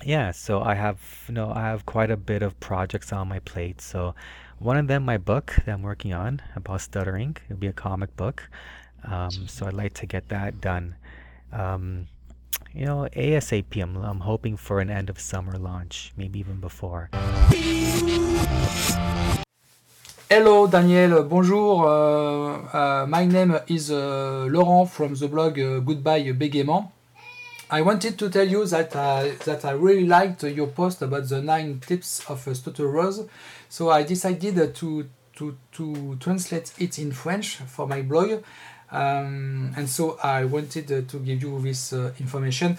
yeah. 0.06 0.32
So 0.32 0.62
I 0.62 0.76
have 0.76 1.00
you 1.28 1.34
know 1.34 1.52
I 1.52 1.62
have 1.64 1.86
quite 1.86 2.10
a 2.10 2.16
bit 2.16 2.42
of 2.42 2.58
projects 2.62 3.12
on 3.12 3.28
my 3.28 3.40
plate. 3.40 3.82
So 3.82 4.16
one 4.60 4.78
of 4.78 4.88
them, 4.88 5.04
my 5.04 5.18
book 5.18 5.56
that 5.66 5.74
I'm 5.74 5.82
working 5.82 6.14
on 6.14 6.42
about 6.56 6.80
stuttering. 6.82 7.36
It'll 7.50 7.58
be 7.58 7.68
a 7.68 7.74
comic 7.74 8.16
book. 8.16 8.50
Um, 9.04 9.48
so 9.48 9.66
I'd 9.66 9.74
like 9.74 9.94
to 9.96 10.06
get 10.06 10.30
that 10.30 10.62
done. 10.62 10.96
Um, 11.52 12.08
you 12.74 12.86
know, 12.86 13.10
ASAP. 13.14 13.82
I'm, 13.82 13.98
I'm 13.98 14.22
hoping 14.22 14.56
for 14.56 14.80
an 14.80 14.90
end 14.90 15.10
of 15.10 15.20
summer 15.20 15.58
launch, 15.58 16.14
maybe 16.16 16.40
even 16.40 16.62
before. 16.62 17.10
Hello 20.32 20.68
Daniel, 20.68 21.24
bonjour. 21.24 21.88
Uh, 21.88 22.62
uh, 22.72 23.06
my 23.08 23.26
name 23.26 23.60
is 23.68 23.90
uh, 23.90 24.46
Laurent 24.48 24.86
from 24.86 25.16
the 25.16 25.28
blog 25.28 25.58
uh, 25.58 25.80
Goodbye 25.80 26.34
Bégaiement. 26.34 26.92
I 27.72 27.82
wanted 27.82 28.20
to 28.20 28.30
tell 28.30 28.48
you 28.48 28.64
that 28.68 28.96
I, 28.96 29.32
that 29.46 29.66
I 29.66 29.72
really 29.72 30.06
liked 30.06 30.44
your 30.44 30.68
post 30.68 31.02
about 31.02 31.28
the 31.30 31.42
nine 31.42 31.80
tips 31.80 32.22
of 32.30 32.48
uh, 32.48 32.54
stutterers. 32.54 33.22
So 33.70 33.90
I 33.90 34.04
decided 34.04 34.76
to, 34.76 35.10
to, 35.38 35.58
to 35.72 36.16
translate 36.20 36.74
it 36.78 37.00
in 37.00 37.12
French 37.12 37.56
for 37.56 37.88
my 37.88 38.04
blog. 38.04 38.44
Um, 38.92 39.74
and 39.76 39.90
so 39.90 40.20
I 40.22 40.46
wanted 40.46 40.92
uh, 40.92 41.02
to 41.10 41.18
give 41.18 41.42
you 41.42 41.60
this 41.60 41.92
uh, 41.92 42.12
information. 42.20 42.78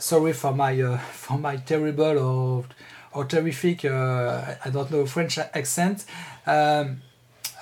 sorry 0.00 0.32
for 0.32 0.52
my 0.52 0.96
for 1.12 1.38
my 1.38 1.56
terrible 1.56 2.18
or 2.18 2.64
or 3.12 3.24
terrific, 3.24 3.84
uh, 3.84 4.54
I 4.64 4.70
don't 4.70 4.90
know, 4.90 5.06
French 5.06 5.38
accent. 5.38 6.04
Um, 6.46 7.02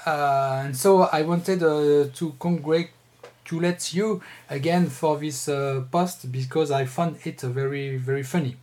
uh, 0.07 0.63
and 0.65 0.77
so 0.77 1.03
I 1.03 1.23
wanted 1.23 1.63
uh, 1.63 2.09
to 2.15 2.35
congratulate 2.39 3.95
you 3.95 4.23
again 4.49 4.87
for 4.87 5.17
this 5.19 5.47
post 5.91 6.31
because 6.31 6.71
I 6.71 6.85
found 6.85 7.19
it 7.25 7.41
very, 7.41 7.97
very 7.97 8.23
funny. 8.23 8.57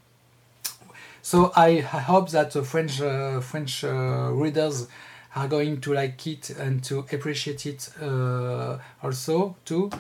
So 1.22 1.52
I, 1.56 1.78
I 1.78 2.02
hope 2.02 2.30
that 2.32 2.54
French 2.54 3.00
French 3.44 3.84
readers 3.84 4.88
are 5.36 5.48
going 5.50 5.82
to 5.82 5.94
like 5.94 6.26
it 6.28 6.50
and 6.52 6.82
to 6.82 7.00
appreciate 7.00 7.66
it 7.66 7.90
uh, 8.02 8.78
also 9.04 9.56
too. 9.66 9.92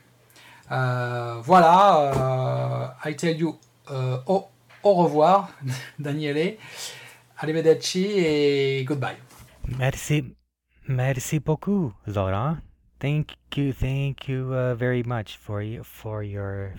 Uh, 0.71 1.41
voilà, 1.43 2.97
I 3.05 3.15
tell 3.15 3.37
you 3.37 3.59
au, 4.27 4.49
au 4.83 4.95
revoir, 4.95 5.51
Daniele. 5.99 6.57
Arrivederci 7.39 8.07
et 8.17 8.85
goodbye. 8.85 9.17
Merci, 9.79 10.35
merci 10.89 11.41
beaucoup, 11.41 11.93
Laurent. 12.07 12.57
Thank 13.01 13.37
you, 13.57 13.73
thank 13.73 14.29
you 14.29 14.55
uh, 14.55 14.75
very 14.75 15.03
much 15.03 15.37
for 15.37 15.63
you 15.63 15.83
for 15.83 16.23
your 16.23 16.73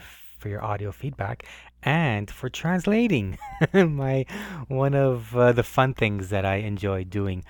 for 0.45 0.49
your 0.49 0.63
audio 0.63 0.91
feedback 0.91 1.43
and 1.81 2.29
for 2.29 2.49
translating 2.49 3.35
my 3.73 4.23
one 4.67 4.93
of 4.93 5.35
uh, 5.35 5.51
the 5.51 5.63
fun 5.63 5.91
things 5.91 6.29
that 6.29 6.45
I 6.45 6.57
enjoy 6.57 7.03
doing 7.03 7.43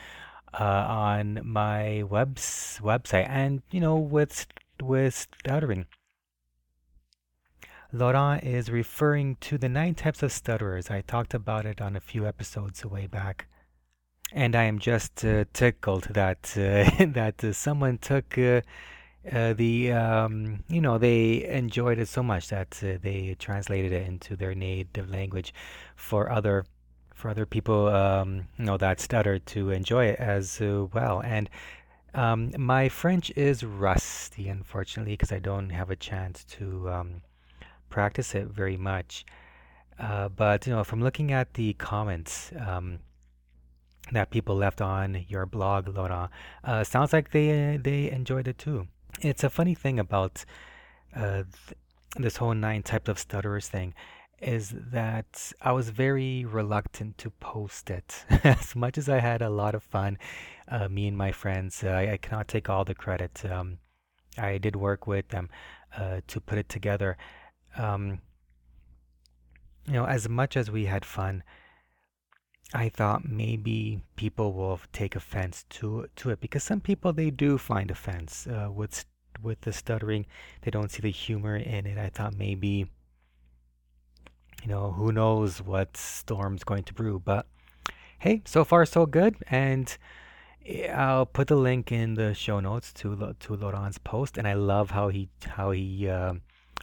uh, 0.57 0.63
on 0.63 1.41
my 1.43 2.03
webs 2.03 2.79
website 2.81 3.27
and 3.27 3.61
you 3.69 3.81
know 3.81 3.97
with 3.97 4.47
with 4.81 5.13
stuttering. 5.13 5.87
Laurent 7.91 8.41
is 8.45 8.71
referring 8.71 9.35
to 9.41 9.57
the 9.57 9.67
nine 9.67 9.95
types 9.95 10.23
of 10.23 10.31
stutterers. 10.31 10.89
I 10.89 11.01
talked 11.01 11.33
about 11.33 11.65
it 11.65 11.81
on 11.81 11.97
a 11.97 11.99
few 11.99 12.25
episodes 12.25 12.85
way 12.85 13.07
back. 13.07 13.47
And 14.31 14.55
I 14.55 14.63
am 14.63 14.79
just 14.79 15.25
uh, 15.25 15.43
tickled 15.51 16.05
that 16.11 16.53
uh, 16.55 17.05
that 17.07 17.43
uh, 17.43 17.51
someone 17.51 17.97
took 17.97 18.37
uh, 19.31 19.35
uh, 19.35 19.53
the 19.53 19.91
um, 19.91 20.63
you 20.67 20.81
know 20.81 20.97
they 20.97 21.43
enjoyed 21.45 21.99
it 21.99 22.07
so 22.07 22.23
much 22.23 22.49
that 22.49 22.79
uh, 22.83 22.97
they 23.01 23.35
translated 23.39 23.91
it 23.91 24.07
into 24.07 24.35
their 24.35 24.55
native 24.55 25.09
language 25.09 25.53
for 25.95 26.31
other 26.31 26.65
for 27.13 27.29
other 27.29 27.45
people 27.45 27.87
um, 27.87 28.47
you 28.57 28.65
know 28.65 28.77
that 28.77 28.99
stutter 28.99 29.39
to 29.39 29.71
enjoy 29.71 30.05
it 30.05 30.19
as 30.19 30.59
well. 30.61 31.21
And 31.23 31.49
um, 32.13 32.51
my 32.57 32.87
French 32.87 33.29
is 33.35 33.63
rusty, 33.63 34.47
unfortunately, 34.47 35.13
because 35.13 35.33
I 35.33 35.39
don't 35.39 35.69
have 35.69 35.89
a 35.89 35.95
chance 35.97 36.45
to 36.45 36.89
um, 36.89 37.21
practice 37.89 38.35
it 38.35 38.47
very 38.47 38.77
much. 38.77 39.25
Uh, 39.99 40.29
but 40.29 40.65
you 40.65 40.73
know, 40.73 40.83
from 40.83 41.01
looking 41.01 41.31
at 41.31 41.53
the 41.53 41.73
comments 41.73 42.51
um, 42.65 42.99
that 44.11 44.29
people 44.29 44.55
left 44.55 44.81
on 44.81 45.25
your 45.27 45.45
blog, 45.45 45.87
Laura, 45.89 46.29
uh, 46.63 46.83
sounds 46.83 47.13
like 47.13 47.31
they 47.31 47.77
they 47.77 48.11
enjoyed 48.11 48.47
it 48.47 48.57
too. 48.57 48.87
It's 49.21 49.43
a 49.43 49.49
funny 49.49 49.75
thing 49.75 49.99
about 49.99 50.45
uh, 51.15 51.43
th- 51.43 51.77
this 52.17 52.37
whole 52.37 52.53
nine 52.53 52.83
types 52.83 53.09
of 53.09 53.17
stutterers 53.17 53.67
thing 53.67 53.93
is 54.41 54.73
that 54.91 55.51
I 55.61 55.71
was 55.71 55.89
very 55.89 56.43
reluctant 56.45 57.17
to 57.19 57.29
post 57.29 57.89
it. 57.89 58.25
as 58.43 58.75
much 58.75 58.97
as 58.97 59.07
I 59.07 59.19
had 59.19 59.41
a 59.41 59.49
lot 59.49 59.75
of 59.75 59.83
fun, 59.83 60.17
uh, 60.67 60.89
me 60.89 61.07
and 61.07 61.17
my 61.17 61.31
friends, 61.31 61.83
uh, 61.83 61.89
I, 61.89 62.13
I, 62.13 62.17
cannot 62.17 62.47
take 62.47 62.69
all 62.69 62.83
the 62.83 62.93
credit. 62.93 63.43
Um, 63.45 63.77
I 64.37 64.57
did 64.57 64.75
work 64.75 65.07
with 65.07 65.29
them 65.29 65.49
uh, 65.97 66.19
to 66.27 66.41
put 66.41 66.57
it 66.57 66.67
together 66.67 67.17
um, 67.77 68.19
you 69.87 69.93
know, 69.93 70.05
as 70.05 70.27
much 70.27 70.57
as 70.57 70.71
we 70.71 70.85
had 70.85 71.05
fun, 71.05 71.43
I 72.75 72.89
thought 72.89 73.27
maybe 73.27 74.01
people 74.17 74.51
will 74.51 74.81
take 74.91 75.15
offense 75.15 75.63
to 75.69 76.07
to 76.17 76.31
it 76.31 76.41
because 76.41 76.63
some 76.63 76.81
people 76.81 77.13
they 77.13 77.29
do 77.29 77.57
find 77.57 77.89
offense 77.89 78.47
uh, 78.47 78.69
with 78.69 79.05
with 79.41 79.61
the 79.61 79.71
stuttering. 79.71 80.25
They 80.61 80.71
don't 80.71 80.91
see 80.91 81.01
the 81.01 81.09
humor 81.11 81.55
in 81.55 81.85
it. 81.85 81.97
I 81.97 82.09
thought 82.09 82.35
maybe, 82.35 82.91
you 84.61 84.67
know, 84.67 84.91
who 84.91 85.13
knows 85.13 85.61
what 85.61 85.95
storm's 85.95 86.65
going 86.65 86.83
to 86.83 86.93
brew. 86.93 87.21
But 87.23 87.47
hey, 88.19 88.41
so 88.45 88.65
far 88.65 88.85
so 88.85 89.05
good, 89.05 89.37
and 89.49 89.97
eh, 90.65 90.91
I'll 90.91 91.25
put 91.25 91.47
the 91.47 91.55
link 91.55 91.93
in 91.93 92.15
the 92.15 92.33
show 92.33 92.59
notes 92.59 92.91
to 92.93 93.35
to 93.39 93.55
Laurent's 93.55 93.99
post. 93.99 94.37
And 94.37 94.47
I 94.47 94.53
love 94.53 94.91
how 94.91 95.07
he 95.07 95.29
how 95.47 95.71
he. 95.71 96.09
Uh, 96.09 96.35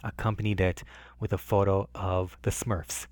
accompanied 0.05 0.61
it 0.61 0.83
with 1.23 1.33
a 1.33 1.39
photo 1.39 1.89
of 1.95 2.37
the 2.43 2.51
Smurfs. 2.51 3.07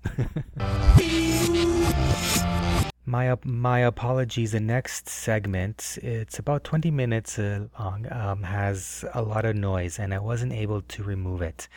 my 3.05 3.37
my 3.45 3.79
apologies. 3.79 4.51
The 4.51 4.59
next 4.59 5.07
segment, 5.07 5.97
it's 6.03 6.37
about 6.37 6.65
20 6.65 6.91
minutes 6.91 7.39
uh, 7.39 7.67
long, 7.79 8.11
um, 8.11 8.43
has 8.43 9.05
a 9.13 9.21
lot 9.21 9.45
of 9.45 9.55
noise, 9.55 9.97
and 9.97 10.13
I 10.13 10.19
wasn't 10.19 10.51
able 10.51 10.81
to 10.81 11.03
remove 11.03 11.41
it. 11.41 11.69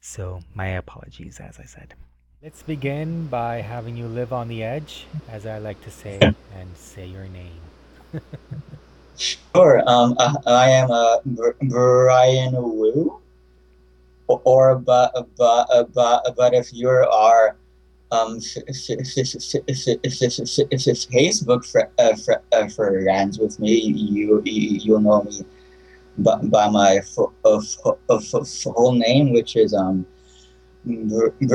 So 0.00 0.40
my 0.54 0.68
apologies, 0.68 1.40
as 1.40 1.58
I 1.58 1.64
said. 1.64 1.94
Let's 2.40 2.62
begin 2.62 3.26
by 3.26 3.60
having 3.60 3.96
you 3.96 4.06
live 4.06 4.32
on 4.32 4.46
the 4.46 4.62
edge, 4.62 5.06
as 5.28 5.44
I 5.44 5.58
like 5.58 5.82
to 5.82 5.90
say, 5.90 6.18
and 6.20 6.68
say 6.76 7.06
your 7.06 7.24
name. 7.24 7.60
sure. 9.16 9.82
Um, 9.88 10.14
uh, 10.18 10.34
I 10.46 10.68
am 10.70 10.90
uh, 10.90 11.16
Brian 11.62 12.52
Wu 12.52 13.23
or 14.28 14.76
but 14.76 15.12
but 15.36 15.92
but 15.92 16.34
but 16.36 16.54
if 16.54 16.72
you 16.72 16.88
are 16.88 17.56
um 18.10 18.38
Facebook 21.18 21.64
friends 22.74 23.38
with 23.38 23.58
me, 23.58 23.74
you 23.74 24.42
you'll 24.44 25.00
know 25.00 25.22
me 25.22 25.44
by, 26.18 26.36
by 26.36 26.68
my 26.68 27.00
full 27.00 28.92
name, 28.92 29.32
which 29.32 29.56
is 29.56 29.74
um 29.74 30.06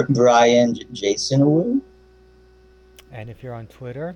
Brian 0.10 0.76
Jason 0.92 1.46
Wu. 1.46 1.82
And 3.12 3.30
if 3.30 3.42
you're 3.42 3.54
on 3.54 3.68
Twitter, 3.68 4.16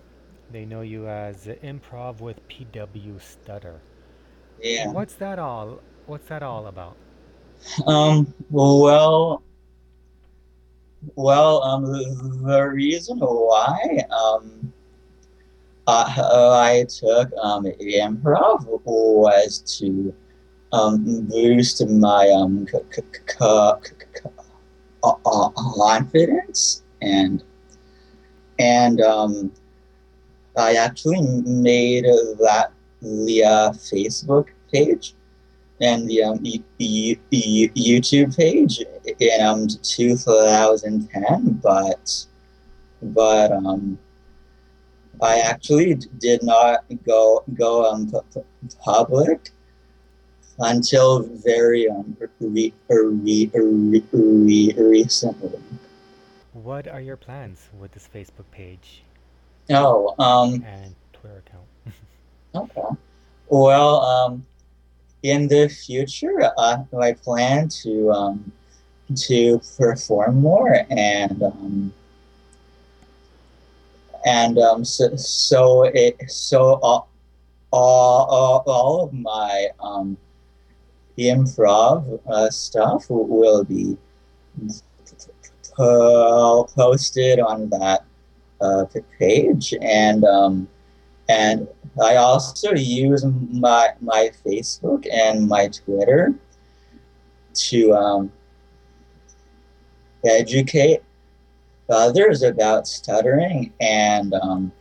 they 0.51 0.65
know 0.65 0.81
you 0.81 1.07
as 1.07 1.45
Improv 1.45 2.19
with 2.19 2.47
PW 2.47 3.19
Stutter. 3.21 3.81
Yeah. 4.61 4.91
What's 4.91 5.15
that 5.15 5.39
all? 5.39 5.81
What's 6.05 6.27
that 6.27 6.43
all 6.43 6.67
about? 6.67 6.95
Um, 7.87 8.33
well, 8.49 9.43
well, 11.15 11.63
um, 11.63 11.85
the 12.43 12.69
reason 12.73 13.19
why 13.19 14.03
um, 14.11 14.73
I, 15.87 16.83
I 16.83 16.85
took 16.87 17.31
um, 17.41 17.65
improv 17.65 18.81
was 18.85 19.59
to 19.79 20.13
um, 20.71 21.27
boost 21.27 21.85
my 21.87 22.29
um, 22.29 22.65
c- 22.71 22.79
c- 22.95 23.01
c- 23.29 24.29
confidence 25.55 26.83
and 27.01 27.43
and 28.59 29.01
um, 29.01 29.51
I 30.55 30.75
actually 30.75 31.21
made 31.45 32.05
that 32.05 32.71
the 33.01 33.43
uh, 33.43 33.71
Facebook 33.71 34.47
page 34.71 35.15
and 35.83 36.07
the 36.09 36.23
um, 36.23 36.39
e- 36.43 36.63
e- 36.79 37.17
e- 37.31 37.69
YouTube 37.69 38.35
page 38.35 38.81
in 39.19 39.41
um, 39.41 39.67
2010, 39.67 41.59
but 41.61 42.25
but 43.01 43.51
um, 43.51 43.99
I 45.21 45.39
actually 45.39 45.95
did 45.95 46.41
not 46.41 46.85
go 47.05 47.43
go 47.53 47.85
um, 47.91 48.09
p- 48.09 48.41
public 48.81 49.49
until 50.59 51.23
very 51.23 51.89
um, 51.89 52.15
re- 52.39 52.71
re- 52.89 53.51
re- 54.13 54.73
recently. 54.77 55.59
What 56.53 56.87
are 56.87 57.01
your 57.01 57.17
plans 57.17 57.67
with 57.77 57.91
this 57.91 58.07
Facebook 58.13 58.49
page? 58.51 59.03
Oh, 59.69 60.15
um, 60.19 60.63
and 60.65 60.95
Twitter 61.11 61.43
account. 61.45 61.65
okay. 62.55 62.95
Well, 63.49 64.01
um, 64.01 64.45
in 65.23 65.47
the 65.47 65.69
future, 65.69 66.51
uh, 66.57 66.83
I 66.99 67.13
plan 67.13 67.69
to 67.83 68.11
um, 68.11 68.51
to 69.15 69.61
perform 69.77 70.41
more 70.41 70.85
and 70.89 71.41
um, 71.41 71.93
and 74.25 74.59
um, 74.59 74.85
so 74.85 75.15
so 75.15 75.83
it 75.83 76.17
so 76.29 76.79
all 76.83 77.09
all, 77.71 78.63
all 78.67 79.03
of 79.05 79.13
my 79.13 79.69
um, 79.79 80.17
improv 81.17 82.19
uh, 82.27 82.49
stuff 82.49 83.05
will 83.09 83.63
be 83.63 83.97
posted 86.75 87.39
on 87.39 87.69
that 87.69 88.05
uh, 88.61 88.85
page 89.19 89.73
and 89.81 90.23
um, 90.25 90.67
and 91.29 91.67
I 92.01 92.15
also 92.15 92.73
use 92.73 93.23
my 93.25 93.89
my 94.01 94.31
Facebook 94.45 95.07
and 95.11 95.47
my 95.47 95.67
Twitter 95.67 96.33
to 97.53 97.93
um, 97.93 98.31
educate 100.25 101.03
others 101.89 102.41
about 102.41 102.87
stuttering 102.87 103.71
and 103.79 104.33
um, 104.33 104.71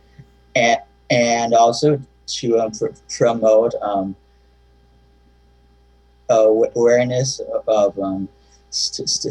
and 0.55 0.79
and 1.11 1.53
also 1.53 2.01
to 2.25 2.59
um, 2.59 2.71
pr- 2.71 2.87
promote 3.15 3.75
um, 3.81 4.15
awareness 6.29 7.39
of 7.67 7.99
um, 7.99 8.27
stuttering 8.71 9.21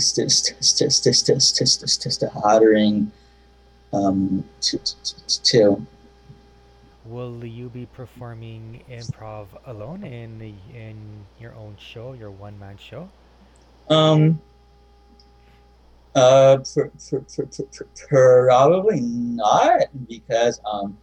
um, 3.93 4.45
to, 4.61 4.79
to, 5.43 5.87
Will 7.13 7.45
you 7.45 7.69
be 7.69 7.85
performing 7.85 8.81
improv 8.91 9.49
alone 9.67 10.03
in 10.03 10.39
the, 10.39 10.55
in 10.75 10.97
your 11.39 11.53
own 11.55 11.77
show, 11.79 12.15
your 12.15 12.31
one 12.31 12.59
man 12.59 12.79
show? 12.79 13.07
um 13.91 14.41
uh 16.15 16.57
pr- 16.73 16.89
pr- 17.09 17.17
pr- 17.19 17.43
pr- 17.43 17.63
pr- 17.75 17.85
probably 18.09 19.01
not 19.03 19.81
because 20.09 20.61
um 20.65 20.97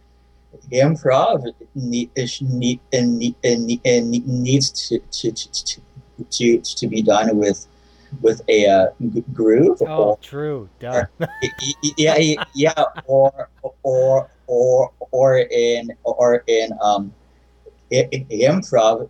improv 0.72 1.44
need, 1.74 2.10
is 2.16 2.42
need, 2.42 2.80
need, 2.92 3.36
need, 3.44 3.84
need, 3.84 4.26
needs 4.26 4.70
to, 4.88 4.98
to, 5.12 5.30
to, 5.30 5.90
to, 6.30 6.60
to 6.60 6.86
be 6.88 7.02
done 7.02 7.36
with 7.36 7.66
with 8.20 8.42
a 8.48 8.66
uh, 8.66 8.86
g- 9.14 9.22
groove 9.32 9.80
Oh, 9.82 9.86
or 9.86 10.18
true. 10.20 10.68
Duh. 10.80 11.04
yeah 11.96 12.16
yeah 12.18 12.44
yeah 12.54 12.84
or 13.06 13.48
or 13.84 14.28
or 14.50 14.90
or 15.12 15.38
in 15.38 15.90
or 16.04 16.44
in 16.48 16.70
um 16.82 17.14
improv 17.92 19.08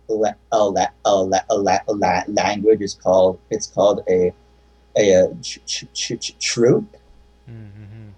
language 2.27 2.81
is 2.81 2.93
called 2.95 3.39
it's 3.49 3.67
called 3.67 4.01
a 4.09 4.33
a, 4.97 5.15
uh 5.15 5.27
troupe 6.39 6.95
Mm-hmm. 7.49 8.09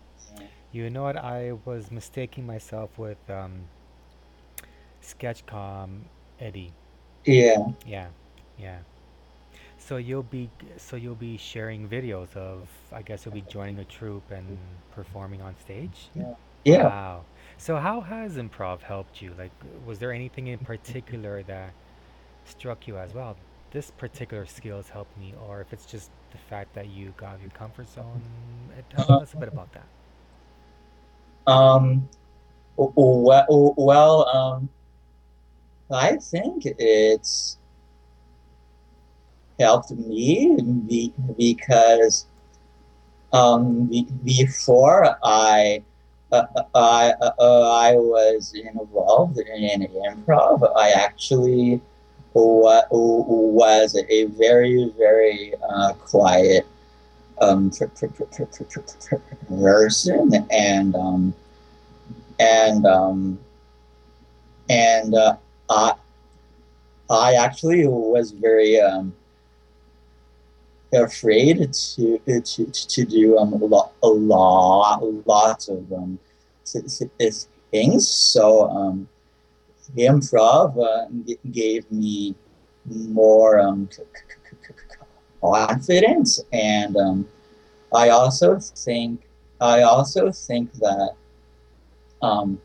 You 0.72 0.90
know 0.90 1.04
what? 1.04 1.18
I 1.18 1.54
was 1.66 1.92
mistaking 1.92 2.46
myself 2.46 2.98
with 2.98 3.18
um, 3.30 3.64
sketch 5.02 5.46
comedy. 5.46 6.74
yeah 7.26 7.58
Yeah, 7.86 8.08
yeah. 8.58 8.80
So 9.78 9.98
you'll 9.98 10.24
be 10.24 10.50
so 10.78 10.96
you'll 10.96 11.16
be 11.16 11.38
sharing 11.38 11.88
videos 11.90 12.36
of 12.36 12.68
I 12.92 13.02
guess 13.02 13.26
you'll 13.26 13.34
be 13.34 13.42
joining 13.42 13.80
a 13.80 13.86
troupe 13.86 14.32
and 14.32 14.58
performing 14.96 15.42
on 15.42 15.56
stage. 15.60 16.10
yeah 16.16 16.34
Wow. 16.66 17.26
So 17.58 17.78
how 17.78 18.02
has 18.02 18.36
improv 18.38 18.82
helped 18.82 19.22
you? 19.22 19.34
Like, 19.38 19.52
was 19.86 20.00
there 20.00 20.12
anything 20.12 20.48
in 20.48 20.60
particular 20.60 21.44
that 21.44 21.74
struck 22.46 22.88
you 22.88 22.98
as 22.98 23.14
well? 23.14 23.38
This 23.72 23.92
particular 23.92 24.46
skill 24.46 24.78
has 24.78 24.90
helped 24.90 25.18
me, 25.18 25.34
or 25.48 25.62
if 25.62 25.74
it's 25.74 25.86
just 25.86 26.12
the 26.32 26.38
fact 26.38 26.74
that 26.76 26.90
you 26.90 27.14
got 27.18 27.28
out 27.30 27.36
of 27.36 27.42
your 27.42 27.52
comfort 27.52 27.90
zone. 27.90 28.22
uh, 28.78 28.82
Tell 28.90 29.12
us 29.22 29.34
a 29.34 29.38
bit 29.38 29.50
about 29.50 29.72
that. 29.74 29.88
um 31.48 32.10
well, 32.78 33.74
well 33.78 34.28
um 34.36 34.70
I 35.92 36.18
think 36.18 36.64
it's 36.66 37.58
helped 39.60 39.92
me 39.92 40.58
be, 40.88 41.14
because 41.38 42.26
um, 43.32 43.88
be, 43.88 44.08
before 44.24 45.18
I 45.24 45.84
I 46.34 47.14
uh, 47.22 47.72
I 47.72 47.94
was 47.96 48.54
involved 48.54 49.38
in 49.38 49.82
improv. 49.82 50.72
I 50.76 50.90
actually 50.92 51.82
wa- 52.34 52.84
was 52.92 53.96
a 54.10 54.26
very 54.26 54.92
very 54.98 55.54
uh, 55.70 55.94
quiet 55.94 56.66
um, 57.42 57.70
per- 57.72 57.88
per- 57.88 58.08
per- 58.08 58.26
per- 58.26 58.46
per- 58.46 58.66
per- 58.66 59.18
per- 59.20 59.56
person, 59.62 60.34
and 60.50 60.96
um, 60.96 61.34
and 62.40 62.86
um, 62.86 63.40
and 64.70 65.14
uh, 65.16 65.36
I 65.70 65.94
I 67.10 67.34
actually 67.36 67.86
was 67.88 68.32
very 68.32 68.80
um, 68.80 69.14
afraid 70.94 71.74
to 71.74 72.20
to 72.42 72.66
to 72.66 73.06
do 73.06 73.38
um 73.38 73.54
a 73.54 73.66
lot 73.66 73.94
a 74.04 74.08
lot 74.08 75.00
lots 75.26 75.68
of 75.68 75.92
um 75.92 76.20
things. 77.74 78.08
So 78.08 78.70
um, 78.70 79.10
improv 79.98 80.78
uh, 80.78 81.06
gave 81.52 81.92
me 81.92 82.36
more 82.86 83.60
um 83.60 83.90
confidence, 85.42 86.40
and 86.54 86.96
um, 86.98 87.28
I 87.94 88.10
also 88.10 88.60
think 88.60 89.22
I 89.60 89.82
also 89.82 90.32
think 90.32 90.72
that 90.74 91.12
um, 92.22 92.62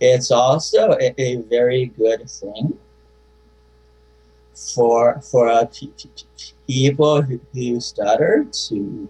it's 0.00 0.30
also 0.30 0.92
a, 1.00 1.14
a 1.20 1.36
very 1.42 1.86
good 1.86 2.28
thing 2.28 2.78
for 4.74 5.20
for 5.20 5.48
uh, 5.48 5.64
p- 5.66 5.92
p- 5.96 6.10
p- 6.16 6.52
people 6.68 7.22
who, 7.22 7.40
stutter 7.80 8.46
to 8.52 9.08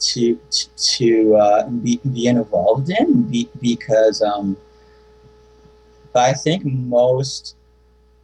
to 0.00 0.38
to, 0.76 1.36
uh, 1.36 1.68
be, 1.68 2.00
be 2.12 2.26
involved 2.26 2.90
in 2.90 3.22
be, 3.22 3.48
because 3.60 4.20
um, 4.22 4.56
I 6.14 6.32
think 6.32 6.64
most 6.64 7.56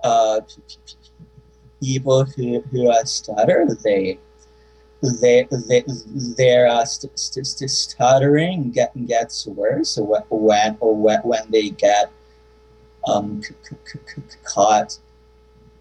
uh, 0.03 0.41
people 1.82 2.24
who 2.24 2.61
who 2.70 2.91
uh, 2.91 3.05
stutter 3.05 3.66
they 3.84 4.18
they 5.20 5.47
they 5.68 5.84
their 6.36 6.66
uh, 6.68 6.84
st- 6.84 7.18
st- 7.18 7.47
st- 7.47 7.70
stuttering 7.70 8.70
get, 8.70 8.93
gets 9.07 9.47
worse 9.47 9.99
when 10.28 10.72
when 10.80 11.20
when 11.22 11.51
they 11.51 11.70
get 11.70 12.11
um, 13.07 13.43
c- 13.43 13.55
c- 13.68 13.99
c- 14.07 14.38
caught 14.45 14.99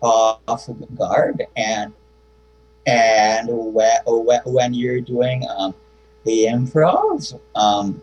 off 0.02 0.70
guard 0.96 1.46
and 1.58 1.94
and 2.90 3.48
when, 3.50 4.42
when 4.46 4.74
you're 4.74 5.02
doing 5.02 5.46
um, 5.58 5.74
the 6.26 6.46
improv 6.46 7.40
um, 7.56 8.02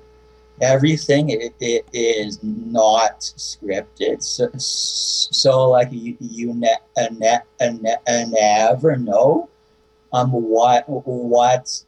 everything 0.60 1.30
it, 1.30 1.54
it 1.60 1.84
is 1.92 2.38
not 2.42 3.20
scripted 3.20 4.22
so, 4.22 4.48
so 4.56 5.68
like 5.68 5.88
you 5.90 6.16
you 6.20 6.54
ne- 6.54 6.76
ne- 7.12 7.40
ne- 7.60 8.26
never 8.30 8.96
know 8.96 9.48
um 10.12 10.30
what 10.30 10.84
what 10.88 11.82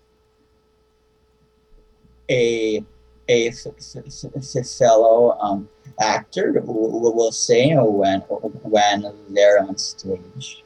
a 2.31 2.85
a 3.29 3.51
fellow 3.51 5.37
um, 5.41 5.69
actor 6.01 6.63
will 6.65 7.33
say 7.33 7.75
when 7.77 8.21
when 8.21 9.13
they're 9.31 9.63
on 9.63 9.77
stage. 9.77 10.65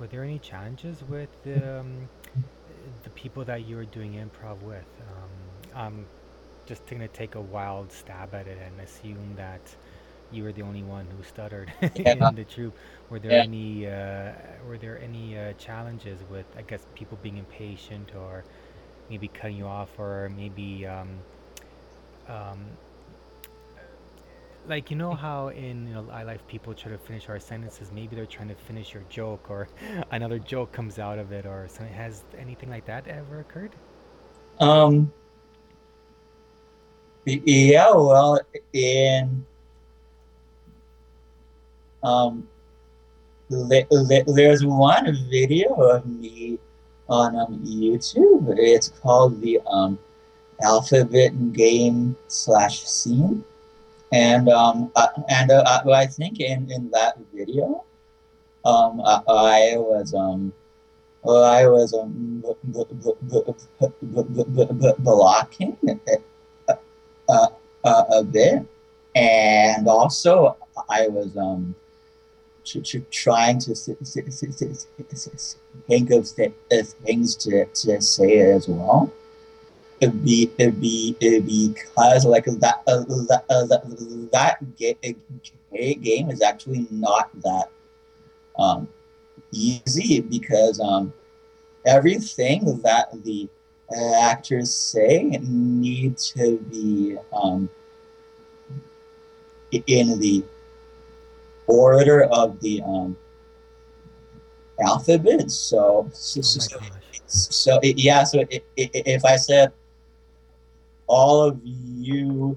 Were 0.00 0.08
there 0.08 0.24
any 0.24 0.40
challenges 0.40 1.04
with 1.04 1.30
the, 1.44 1.80
um, 1.80 2.08
the 3.04 3.10
people 3.10 3.44
that 3.44 3.64
you 3.64 3.76
were 3.76 3.86
doing 3.86 4.14
improv 4.14 4.62
with? 4.62 4.86
Um, 5.00 5.30
I'm 5.74 6.06
just 6.66 6.86
going 6.86 7.02
to 7.02 7.08
take 7.08 7.36
a 7.36 7.40
wild 7.42 7.92
stab 7.92 8.34
at 8.34 8.48
it 8.48 8.58
and 8.58 8.80
assume 8.80 9.36
that 9.36 9.76
you 10.32 10.44
were 10.44 10.52
the 10.52 10.62
only 10.62 10.82
one 10.84 11.10
who 11.10 11.22
stuttered 11.22 11.72
Yeah. 11.94 12.30
in 12.30 12.34
the 12.34 12.44
troupe. 12.44 12.78
Were 13.10 13.20
there 13.20 13.36
Yeah. 13.36 13.42
any 13.42 13.86
uh, 13.86 14.32
were 14.66 14.78
there 14.78 15.00
any 15.00 15.38
uh, 15.38 15.54
challenges 15.54 16.24
with 16.24 16.46
I 16.56 16.62
guess 16.62 16.86
people 16.94 17.18
being 17.22 17.38
impatient 17.38 18.14
or 18.14 18.44
maybe 19.10 19.28
cutting 19.28 19.56
you 19.58 19.66
off 19.66 19.98
or 19.98 20.30
maybe 20.34 20.86
um, 20.86 21.24
um, 22.28 22.78
like 24.66 24.90
you 24.90 24.96
know 24.96 25.14
how 25.14 25.48
in 25.48 25.86
you 25.88 25.94
know 25.94 26.02
Life 26.02 26.46
people 26.46 26.74
try 26.74 26.92
to 26.92 26.98
finish 26.98 27.28
our 27.28 27.38
sentences. 27.38 27.90
Maybe 27.92 28.16
they're 28.16 28.26
trying 28.26 28.48
to 28.48 28.54
finish 28.54 28.92
your 28.94 29.04
joke, 29.08 29.50
or 29.50 29.68
another 30.10 30.38
joke 30.38 30.72
comes 30.72 30.98
out 30.98 31.18
of 31.18 31.32
it, 31.32 31.46
or 31.46 31.66
something. 31.68 31.94
Has 31.94 32.24
anything 32.38 32.70
like 32.70 32.86
that 32.86 33.06
ever 33.06 33.40
occurred? 33.40 33.74
Um. 34.58 35.12
Yeah. 37.26 37.90
Well, 37.92 38.40
in 38.72 39.44
um, 42.02 42.48
there's 43.48 44.64
one 44.64 45.16
video 45.30 45.74
of 45.74 46.06
me 46.06 46.58
on 47.08 47.36
um, 47.36 47.60
YouTube. 47.64 48.54
It's 48.56 48.88
called 48.88 49.40
the 49.40 49.60
um, 49.66 49.98
Alphabet 50.62 51.52
Game 51.52 52.16
slash 52.28 52.84
Scene, 52.84 53.44
and 54.12 54.48
um, 54.48 54.90
uh, 54.96 55.08
and 55.28 55.50
uh, 55.50 55.62
uh 55.66 55.92
I 55.92 56.06
think 56.06 56.40
in, 56.40 56.70
in 56.70 56.90
that 56.90 57.18
video, 57.32 57.84
um, 58.64 59.00
I, 59.02 59.22
I 59.28 59.76
was 59.76 60.14
um, 60.14 60.52
I 61.24 61.66
was 61.66 61.94
um, 61.94 62.42
blocking 64.98 65.76
a, 65.86 66.18
a, 67.28 67.48
uh, 67.84 68.04
a 68.12 68.24
bit, 68.24 68.66
and 69.14 69.86
also 69.86 70.56
I 70.88 71.08
was 71.08 71.36
um, 71.36 71.74
trying 73.10 73.58
to 73.60 73.74
think 73.74 73.98
of 76.10 76.28
things 76.88 77.36
to, 77.36 77.66
to 77.66 78.00
say 78.00 78.38
as 78.38 78.68
well 78.68 79.12
be, 80.08 80.46
be, 80.56 81.16
because 81.20 82.24
like 82.24 82.46
that 82.46 82.82
uh, 82.86 83.04
that, 83.28 83.44
uh, 83.50 83.66
that, 83.66 84.30
that 84.32 84.76
ga- 84.78 85.94
game 85.94 86.30
is 86.30 86.42
actually 86.42 86.86
not 86.90 87.30
that 87.42 87.70
um, 88.58 88.88
easy 89.52 90.20
because 90.20 90.80
um, 90.80 91.12
everything 91.84 92.80
that 92.82 93.08
the 93.24 93.48
actors 94.16 94.72
say 94.72 95.38
need 95.42 96.16
to 96.16 96.58
be 96.70 97.16
um, 97.32 97.68
in 99.86 100.18
the 100.18 100.44
order 101.66 102.24
of 102.24 102.58
the 102.60 102.82
um, 102.82 103.16
alphabet. 104.80 105.50
So, 105.50 106.08
so, 106.12 106.40
Oh 106.40 106.42
so, 106.42 106.80
so 107.26 107.80
yeah. 107.82 108.24
So 108.24 108.40
i 108.40 108.62
i 108.78 108.90
if 108.94 109.24
I 109.24 109.36
said 109.36 109.72
all 111.10 111.42
of 111.42 111.60
you 111.64 112.56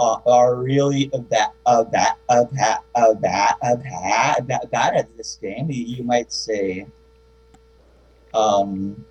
uh, 0.00 0.16
are 0.26 0.56
really 0.56 1.10
bad, 1.28 1.50
uh, 1.66 1.84
bad, 1.84 2.14
uh, 2.30 2.44
bad, 2.44 2.78
uh, 2.94 3.14
bad, 3.14 3.54
uh, 3.62 3.76
bad, 4.40 4.70
bad, 4.70 4.94
at 4.96 5.16
this 5.16 5.38
game, 5.40 5.70
you, 5.70 6.02
might 6.02 6.32
say, 6.32 6.86
um, 8.32 9.04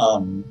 um, 0.00 0.50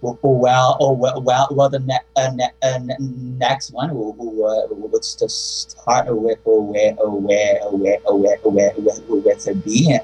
well, 0.00 0.18
oh, 0.22 0.32
well, 0.32 0.76
oh, 0.80 0.92
well, 1.20 1.48
well, 1.50 1.68
the 1.68 1.80
ne- 1.80 1.98
uh, 2.16 2.30
ne- 2.34 2.50
uh, 2.62 2.78
next 2.98 3.72
one 3.72 3.94
will, 3.94 4.14
will, 4.14 4.46
uh, 4.46 4.98
just 4.98 5.70
start 5.70 6.06
with 6.08 6.38
with 6.44 6.96
with 6.96 6.96
with 7.02 8.00
with 8.06 8.40
with 8.44 8.78
with, 8.78 9.08
with 9.08 9.46
a 9.48 9.54
B, 9.54 9.98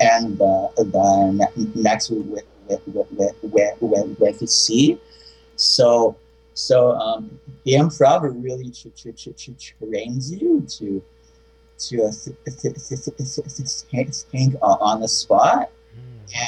and 0.00 0.38
the 0.38 0.70
the 0.76 1.32
ne- 1.32 1.70
next 1.74 2.10
with 2.10 2.44
with 2.68 2.80
with 2.86 3.34
with 3.42 3.76
with, 3.80 4.18
with, 4.18 4.50
C. 4.50 4.98
So 5.56 6.16
so 6.54 6.92
um, 6.92 7.38
the 7.64 7.74
improv 7.74 8.22
really 8.22 8.70
trains 8.70 10.32
you 10.32 10.64
to 10.68 11.02
to 11.78 12.02
uh, 12.04 12.10
th- 12.10 12.36
th- 12.44 12.60
th- 12.60 12.88
th- 12.88 13.16
th- 13.16 13.56
th- 13.56 14.24
think 14.30 14.54
uh, 14.62 14.76
on 14.80 15.00
the 15.00 15.08
spot 15.08 15.70
Hmm. 15.94 16.44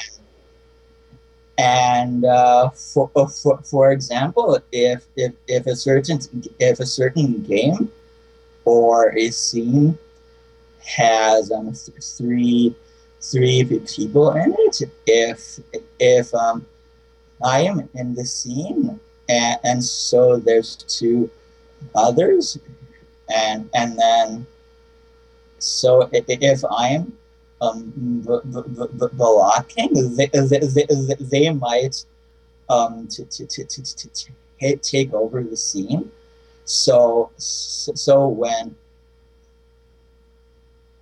and 1.58 2.24
uh, 2.24 2.70
for, 2.70 3.10
uh, 3.16 3.26
for 3.26 3.58
for 3.62 3.92
example, 3.92 4.58
if, 4.72 5.06
if 5.16 5.32
if 5.48 5.66
a 5.66 5.76
certain 5.76 6.18
if 6.58 6.80
a 6.80 6.86
certain 6.86 7.42
game 7.42 7.90
or 8.64 9.12
a 9.16 9.30
scene 9.30 9.98
has 10.78 11.50
um, 11.52 11.72
th- 11.72 12.02
three 12.02 12.74
three 13.22 13.64
people 13.64 14.32
in 14.32 14.54
it, 14.58 14.82
if 15.06 15.60
if 15.98 16.34
um, 16.34 16.66
I 17.44 17.60
am 17.60 17.88
in 17.94 18.14
the 18.14 18.24
scene 18.24 18.98
and, 19.28 19.58
and 19.64 19.84
so 19.84 20.36
there's 20.36 20.76
two 20.76 21.30
others, 21.94 22.58
and 23.34 23.68
and 23.74 23.98
then 23.98 24.46
so 25.58 26.08
if 26.12 26.64
I'm 26.70 27.12
um, 27.60 27.92
blocking, 29.12 30.16
they, 30.16 30.26
they, 30.26 31.14
they, 31.20 31.50
might 31.50 32.04
um, 32.68 33.06
to, 33.06 33.24
to, 33.24 33.46
to, 33.46 33.64
to, 33.64 33.82
to, 33.82 34.08
to 34.08 34.26
ta- 34.60 34.80
take 34.82 35.14
over 35.14 35.44
the 35.44 35.56
scene. 35.56 36.10
So, 36.64 37.30
so 37.36 38.26
when 38.26 38.74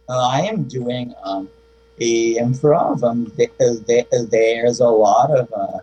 I 0.08 0.42
am 0.42 0.64
doing 0.64 1.14
um, 1.22 1.48
a 2.00 2.36
improv, 2.36 3.02
um, 3.02 3.30
th- 3.36 3.50
th- 3.58 4.06
there's 4.30 4.80
a 4.80 4.88
lot 4.88 5.30
of 5.30 5.52
uh, 5.52 5.80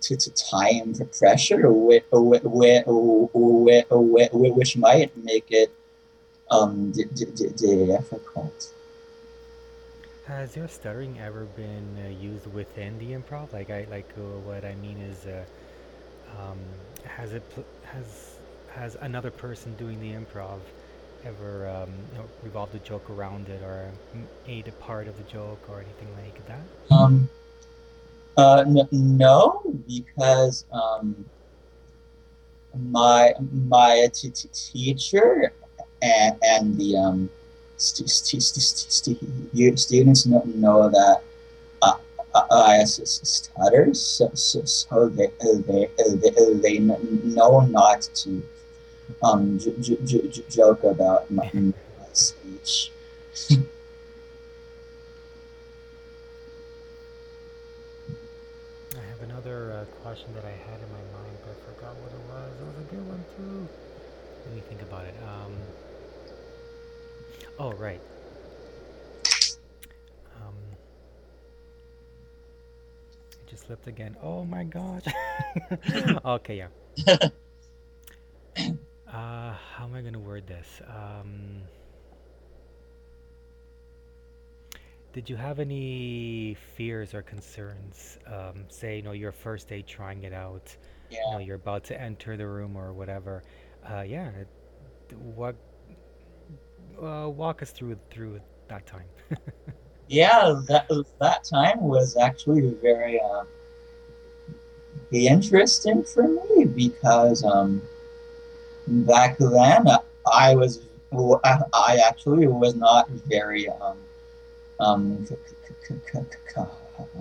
to, 0.00 0.16
to 0.16 0.30
time 0.30 0.94
pressure, 1.18 1.70
with, 1.70 2.04
with, 2.10 2.42
with, 2.44 2.84
with, 2.86 4.32
which 4.32 4.76
might 4.76 5.16
make 5.16 5.50
it 5.50 5.70
um, 6.50 6.92
difficult. 6.92 8.72
Has 10.24 10.56
your 10.56 10.68
stuttering 10.68 11.18
ever 11.18 11.44
been 11.56 11.96
uh, 12.04 12.08
used 12.08 12.46
within 12.52 12.98
the 12.98 13.12
improv? 13.12 13.52
Like 13.52 13.70
I 13.70 13.86
like 13.90 14.08
uh, 14.16 14.38
what 14.46 14.64
I 14.64 14.74
mean 14.76 14.98
is, 14.98 15.26
uh, 15.26 15.44
um, 16.38 16.58
has 17.04 17.32
it 17.32 17.42
pl- 17.50 17.64
has 17.84 18.36
has 18.68 18.96
another 19.00 19.30
person 19.30 19.74
doing 19.74 20.00
the 20.00 20.12
improv 20.12 20.60
ever 21.24 21.68
um, 21.68 21.90
you 22.12 22.18
know, 22.18 22.24
revolved 22.42 22.74
a 22.74 22.78
joke 22.78 23.08
around 23.10 23.48
it 23.48 23.62
or 23.62 23.90
made 24.46 24.68
a 24.68 24.72
part 24.72 25.08
of 25.08 25.16
the 25.16 25.32
joke 25.32 25.60
or 25.68 25.80
anything 25.80 26.08
like 26.24 26.46
that? 26.46 26.94
Um, 26.94 27.28
uh, 28.36 28.64
n- 28.66 28.88
no, 28.90 29.62
because 29.86 30.64
um, 30.72 31.24
my 32.74 33.34
my 33.68 34.08
t- 34.12 34.30
t- 34.30 34.48
teacher 34.52 35.52
and, 36.02 36.36
and 36.42 36.76
the 36.78 36.96
um, 36.96 37.30
st- 37.76 38.08
st- 38.08 38.42
st- 38.42 38.62
st- 38.62 39.18
st- 39.52 39.78
students 39.78 40.26
know, 40.26 40.42
know 40.46 40.88
that 40.88 41.22
uh, 41.82 41.96
I 42.34 42.84
stutter, 42.84 43.92
so, 43.92 44.30
so, 44.34 44.62
so 44.64 45.08
they, 45.08 45.28
they, 45.66 45.88
they, 45.98 46.54
they 46.54 46.78
know 46.78 47.60
not 47.60 48.02
to 48.14 48.42
um, 49.22 49.58
j- 49.58 49.76
j- 49.80 50.28
j- 50.28 50.44
joke 50.48 50.84
about 50.84 51.30
my, 51.30 51.50
my 51.54 51.72
speech. 52.12 52.90
I 58.96 59.02
have 59.08 59.22
another 59.22 59.72
uh, 59.72 59.84
question 60.02 60.34
that 60.34 60.44
I 60.44 60.50
had 60.50 60.80
in 60.80 60.90
my 60.90 61.04
mind, 61.18 61.36
but 61.44 61.50
I 61.50 61.54
forgot 61.74 61.94
what 61.96 62.12
it 62.12 62.20
was. 62.28 62.52
It 62.60 62.66
was 62.66 62.78
a 62.78 62.88
good 62.94 63.06
one 63.08 63.24
too. 63.36 63.68
Let 64.46 64.54
me 64.54 64.62
think 64.68 64.82
about 64.82 65.04
it. 65.04 65.14
Um, 65.22 65.52
oh 67.58 67.72
right. 67.72 68.00
Um, 70.36 70.54
it 73.32 73.46
just 73.48 73.66
slipped 73.66 73.86
again. 73.86 74.16
Oh 74.22 74.44
my 74.44 74.64
gosh. 74.64 75.04
okay, 76.24 76.56
yeah. 76.56 76.68
Uh, 79.80 79.82
how 79.82 79.86
am 79.86 79.94
I 79.94 80.02
gonna 80.02 80.18
word 80.18 80.46
this? 80.46 80.80
Um, 80.86 81.62
did 85.12 85.28
you 85.28 85.36
have 85.36 85.58
any 85.58 86.56
fears 86.76 87.14
or 87.14 87.22
concerns? 87.22 88.18
Um, 88.26 88.64
say, 88.68 88.96
you 88.96 89.02
know, 89.02 89.12
your 89.12 89.32
first 89.32 89.68
day 89.68 89.82
trying 89.82 90.22
it 90.24 90.32
out. 90.32 90.76
yeah. 91.10 91.18
You 91.26 91.32
know, 91.32 91.38
you're 91.38 91.56
about 91.56 91.84
to 91.84 92.00
enter 92.00 92.36
the 92.36 92.46
room 92.46 92.76
or 92.76 92.92
whatever. 92.92 93.42
Uh, 93.88 94.02
yeah. 94.02 94.30
What? 95.34 95.56
Uh, 97.02 97.28
walk 97.28 97.62
us 97.62 97.70
through 97.70 97.98
through 98.10 98.40
that 98.68 98.86
time. 98.86 99.08
yeah, 100.08 100.60
that 100.68 100.88
that 101.20 101.44
time 101.44 101.80
was 101.80 102.16
actually 102.16 102.74
very 102.82 103.20
um, 103.20 103.46
interesting 105.12 106.04
for 106.04 106.28
me 106.28 106.64
because 106.66 107.42
um, 107.44 107.82
back 108.86 109.38
then 109.38 109.86
I 110.32 110.54
was 110.54 110.80
I 111.12 111.98
actually 112.06 112.46
was 112.46 112.74
not 112.74 113.08
very 113.10 113.68
um, 113.68 113.98
um, 114.78 115.26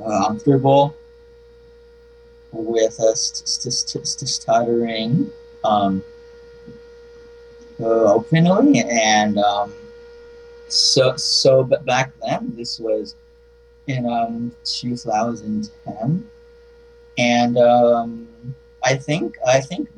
comfortable 0.05 0.95
with 2.51 2.99
us 2.99 3.22
st- 3.22 3.47
st- 3.47 3.74
st- 3.74 4.07
st- 4.07 4.30
stuttering 4.30 5.32
um, 5.64 6.03
openly 7.80 8.80
and 8.82 9.38
um, 9.39 9.74
so 10.68 11.16
so 11.16 11.64
but 11.64 11.84
back 11.86 12.14
then 12.22 12.53
this 12.55 12.80
was 12.80 13.16
in 13.88 14.05
um 14.05 14.51
2010 14.64 16.30
and 17.18 17.57
um 17.57 18.28
i 18.84 18.95
think 18.95 19.38
i 19.47 19.60
think 19.60 19.89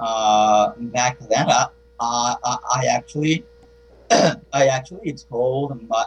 uh 0.00 0.72
back 0.76 1.18
then 1.28 1.48
i 1.48 1.66
i, 2.00 2.36
I 2.44 2.56
I 2.76 2.84
actually 2.86 3.44
i 4.52 4.66
actually 4.66 5.12
told 5.30 5.88
my, 5.88 6.04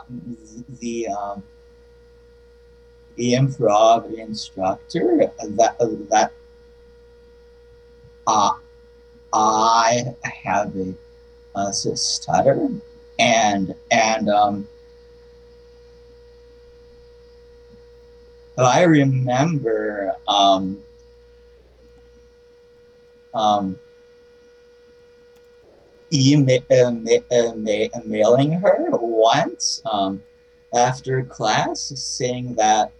the 0.79 1.07
um 1.07 1.43
the 3.15 3.33
improv 3.33 4.13
instructor 4.13 5.17
that 5.41 5.77
that 6.09 6.31
uh, 8.27 8.51
i 9.33 10.15
have 10.23 10.75
a, 10.75 10.93
a 11.55 11.73
stutter 11.73 12.69
and 13.19 13.75
and 13.91 14.29
um, 14.29 14.67
I 18.57 18.83
remember 18.83 20.15
um, 20.27 20.81
um, 23.33 23.79
email, 26.11 26.61
uh, 26.71 26.91
uh, 27.31 27.53
her 28.59 28.89
once 28.91 29.81
um, 29.85 30.21
after 30.73 31.23
class 31.23 31.79
saying 31.95 32.55
that 32.55 32.91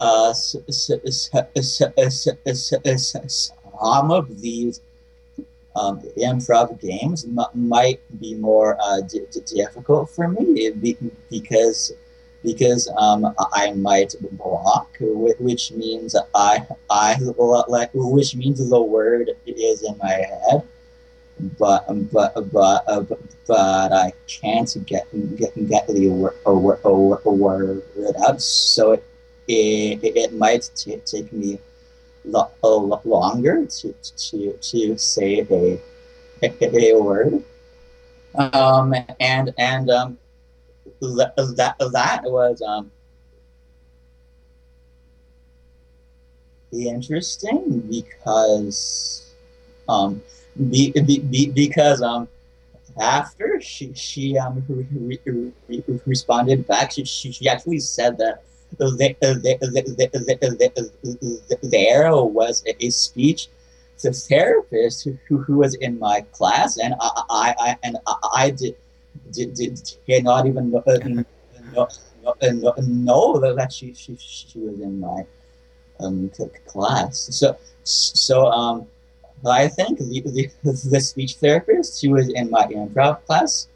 uh, 0.00 0.32
some 0.32 0.62
of 4.10 4.40
these 4.40 4.80
um, 5.76 6.00
improv 6.18 6.80
games 6.80 7.24
m- 7.24 7.38
might 7.54 8.00
be 8.20 8.34
more 8.34 8.76
uh, 8.80 9.00
d- 9.00 9.26
d- 9.30 9.40
difficult 9.40 10.10
for 10.10 10.28
me 10.28 10.70
be- 10.70 10.98
because 11.30 11.92
because 12.44 12.88
um, 12.98 13.34
I 13.52 13.72
might 13.72 14.14
block, 14.36 14.96
which 15.00 15.72
means 15.72 16.14
I 16.34 16.64
I 16.90 17.16
like 17.68 17.90
which 17.94 18.36
means 18.36 18.68
the 18.68 18.80
word 18.80 19.30
is 19.46 19.82
in 19.82 19.96
my 19.98 20.12
head, 20.12 20.62
but 21.58 21.86
but 22.12 22.34
but 22.52 22.84
uh, 22.86 23.00
but, 23.48 23.92
I 23.92 24.12
can't 24.28 24.70
get 24.86 25.06
get, 25.36 25.54
get 25.68 25.86
the 25.88 26.08
word, 26.08 26.36
word, 26.44 26.84
word- 27.24 27.82
out. 28.26 28.40
So 28.42 28.92
it 28.92 29.04
it, 29.48 30.16
it 30.16 30.32
might 30.34 30.70
t- 30.76 31.00
take 31.04 31.32
me 31.32 31.58
lo- 32.24 32.50
longer 33.04 33.64
to 33.64 33.94
to 34.28 34.52
to 34.52 34.98
say 34.98 35.46
a 35.50 35.80
a, 36.42 36.92
a 36.92 37.00
word. 37.02 37.42
Um 38.36 38.94
and 39.20 39.54
and 39.56 39.90
um 39.90 40.18
that 41.00 41.76
that 41.92 42.22
was 42.24 42.62
um 42.62 42.90
interesting 46.72 47.80
because 47.88 49.32
um 49.88 50.20
be, 50.70 50.90
be, 50.92 51.18
be, 51.20 51.50
because 51.50 52.02
um 52.02 52.28
after 53.00 53.60
she 53.60 53.92
she 53.94 54.36
um 54.38 54.64
re, 54.68 55.18
re, 55.24 55.52
re, 55.68 55.84
responded 56.06 56.66
back 56.66 56.92
she, 56.92 57.04
she, 57.04 57.32
she 57.32 57.48
actually 57.48 57.78
said 57.78 58.18
that 58.18 58.42
there, 58.76 59.14
was 62.24 62.64
a 62.66 62.90
speech 62.90 63.48
the 64.02 64.12
therapist 64.12 65.04
who, 65.04 65.16
who, 65.28 65.56
was 65.56 65.74
in 65.76 65.98
my 65.98 66.20
class 66.32 66.78
and 66.78 66.94
I, 67.00 67.54
I, 67.58 67.76
and 67.82 67.96
I 68.34 68.50
did, 68.50 68.76
did, 69.34 69.54
did, 69.54 69.80
did 70.06 70.24
not 70.24 70.46
even 70.46 70.70
know, 70.70 70.82
know, 71.72 71.88
know, 72.42 72.74
know 72.78 73.54
that 73.54 73.72
she, 73.72 73.94
she, 73.94 74.16
she 74.16 74.58
was 74.58 74.80
in 74.80 75.00
my 75.00 75.24
um, 76.00 76.30
class. 76.66 77.28
So, 77.30 77.56
so 77.84 78.46
um, 78.46 78.86
I 79.46 79.68
think 79.68 79.98
the, 79.98 80.22
the, 80.24 80.50
the 80.90 81.00
speech 81.00 81.34
therapist 81.34 82.00
who 82.02 82.10
was 82.10 82.28
in 82.30 82.50
my 82.50 82.66
improv 82.66 83.24
class 83.24 83.68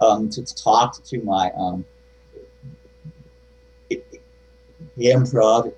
um, 0.00 0.28
to 0.30 0.42
talk 0.54 1.02
to 1.04 1.22
my 1.22 1.50
um, 1.56 1.84
improv 4.98 5.72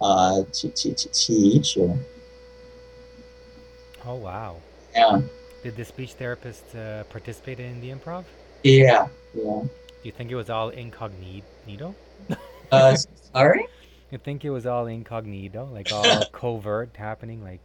uh, 0.00 0.42
to, 0.52 0.68
to, 0.70 0.94
to 0.94 1.08
teacher. 1.08 1.96
Oh 4.04 4.14
wow! 4.14 4.56
Yeah, 4.94 5.20
Did 5.62 5.76
the 5.76 5.84
speech 5.84 6.14
therapist 6.14 6.74
uh, 6.74 7.04
participate 7.04 7.60
in 7.60 7.80
the 7.80 7.90
improv? 7.90 8.24
yeah, 8.62 9.08
yeah. 9.34 9.62
Do 10.02 10.08
you 10.08 10.12
think 10.12 10.30
it 10.30 10.36
was 10.36 10.50
all 10.50 10.70
incognito? 10.70 11.94
Uh, 12.70 12.96
sorry? 13.32 13.66
You 14.10 14.18
think 14.18 14.44
it 14.44 14.50
was 14.50 14.66
all 14.66 14.86
incognito, 14.86 15.68
like 15.72 15.92
all 15.92 16.24
covert 16.32 16.96
happening, 16.96 17.42
like 17.42 17.60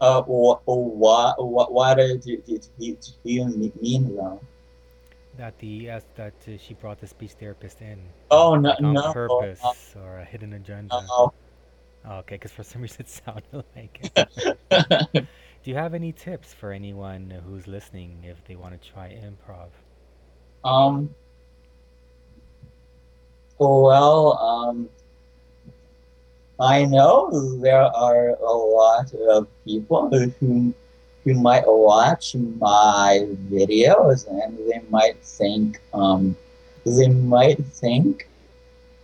Uh, 0.00 0.22
what, 0.22 0.62
what, 0.64 1.34
what, 1.44 1.72
what 1.72 1.96
do, 1.96 2.18
do, 2.18 2.36
do, 2.46 2.58
do 2.78 2.96
you 3.24 3.72
mean 3.80 4.14
though? 4.14 4.40
that 5.36 5.58
the 5.58 5.66
yes, 5.66 6.04
that 6.16 6.34
uh, 6.48 6.56
she 6.58 6.74
brought 6.74 7.00
the 7.00 7.06
speech 7.06 7.32
therapist 7.32 7.80
in 7.80 7.98
Oh, 8.30 8.54
no, 8.54 8.70
like 8.70 8.82
on 8.82 8.94
no. 8.94 9.12
purpose 9.12 9.60
uh, 9.64 10.00
or 10.00 10.18
a 10.18 10.24
hidden 10.24 10.52
agenda? 10.52 10.94
Oh, 11.10 11.32
okay, 12.06 12.34
because 12.36 12.52
for 12.52 12.62
some 12.62 12.82
reason 12.82 13.00
it 13.00 13.08
sounded 13.08 13.44
like 13.76 14.00
it. 14.16 15.28
Do 15.62 15.70
you 15.70 15.76
have 15.76 15.94
any 15.94 16.12
tips 16.12 16.54
for 16.54 16.72
anyone 16.72 17.30
who's 17.44 17.66
listening 17.66 18.24
if 18.24 18.42
they 18.44 18.56
want 18.56 18.80
to 18.80 18.88
try 18.90 19.08
improv? 19.10 19.68
Um. 20.64 21.14
Well, 23.58 24.38
um, 24.38 24.88
I 26.60 26.84
know 26.84 27.30
there 27.60 27.82
are 27.82 28.30
a 28.30 28.52
lot 28.52 29.12
of 29.14 29.46
people 29.64 30.08
who 30.40 30.72
who 31.24 31.34
might 31.34 31.64
watch 31.66 32.34
my 32.36 33.26
videos 33.50 34.26
and 34.28 34.56
they 34.58 34.80
might 34.88 35.22
think 35.22 35.80
um, 35.92 36.36
they 36.86 37.08
might 37.08 37.62
think 37.66 38.28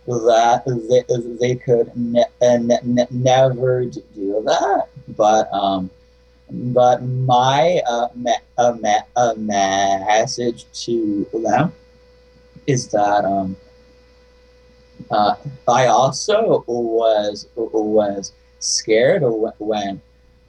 that 0.07 0.63
they, 0.65 1.47
they 1.47 1.55
could 1.55 1.91
ne- 1.95 2.23
uh, 2.41 2.57
ne- 2.57 2.79
ne- 2.83 3.07
never 3.11 3.85
do 3.85 4.41
that, 4.45 4.87
but 5.09 5.51
um, 5.53 5.89
but 6.51 7.01
my 7.03 7.81
uh, 7.87 8.07
uh, 8.57 8.73
me- 8.73 9.07
uh, 9.15 9.33
message 9.37 10.65
to 10.85 11.27
them 11.33 11.73
is 12.67 12.87
that 12.89 13.25
um, 13.25 13.55
uh, 15.11 15.35
I 15.67 15.87
also 15.87 16.63
was 16.67 17.47
was 17.55 18.31
scared 18.59 19.23
when 19.59 20.01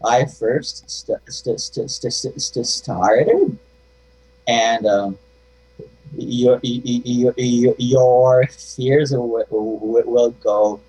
I 0.05 0.25
first 0.27 0.89
st- 0.89 1.21
st- 1.29 1.61
st- 1.61 1.91
st- 1.91 2.13
st- 2.13 2.43
st- 2.43 2.67
started, 2.67 3.57
and 4.47 4.87
um, 4.87 5.19
your, 6.17 6.61
your 6.63 7.35
your 7.79 8.47
fears 8.49 9.13
will, 9.13 9.45
will, 9.51 10.03
will 10.07 10.31
go 10.43 10.81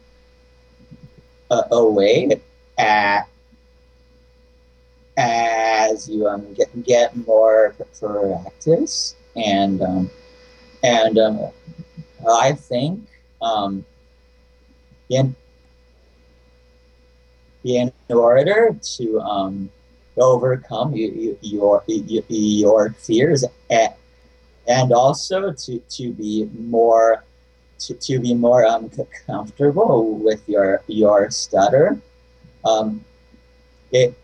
uh, 1.50 1.64
away 1.72 2.40
at, 2.78 3.28
as 5.18 6.08
you 6.08 6.28
um, 6.28 6.54
get 6.54 6.84
get 6.84 7.16
more 7.28 7.76
practice 8.00 9.16
and 9.36 9.82
um, 9.82 10.10
and 10.84 11.18
um, 11.18 11.52
I 12.30 12.54
think 12.54 13.08
um, 13.42 13.84
in 15.10 15.36
in 17.64 17.92
order 18.10 18.78
to 18.82 19.20
um, 19.22 19.70
overcome 20.18 20.96
you, 20.96 21.12
you, 21.12 21.38
your 21.42 21.84
you, 21.88 22.24
your 22.30 22.92
fears 22.92 23.44
and, 23.70 23.94
and 24.68 24.94
also 24.94 25.52
to, 25.52 25.80
to 25.90 26.14
be 26.14 26.50
more 26.58 27.24
to, 27.80 27.94
to 27.94 28.20
be 28.20 28.34
more 28.34 28.66
um, 28.66 28.90
comfortable 29.26 30.16
with 30.16 30.48
your 30.48 30.82
your 30.88 31.30
stutter 31.30 32.00
um, 32.66 33.04
it 33.92 34.16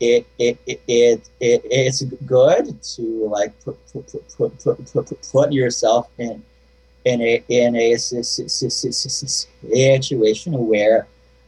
it, 0.00 0.26
it, 0.38 0.58
it, 0.66 0.80
it, 0.88 1.28
it 1.40 1.62
it's 1.64 2.02
good 2.26 2.82
to 2.82 3.02
like 3.28 3.52
put, 3.64 3.78
put, 3.92 4.06
put, 4.36 5.32
put, 5.32 5.52
yourself 5.52 6.08
in 6.18 6.42
in 7.04 7.20
a 7.20 7.42
in 7.48 7.76
a 7.76 7.96
situation 7.96 9.38
where 10.66 11.06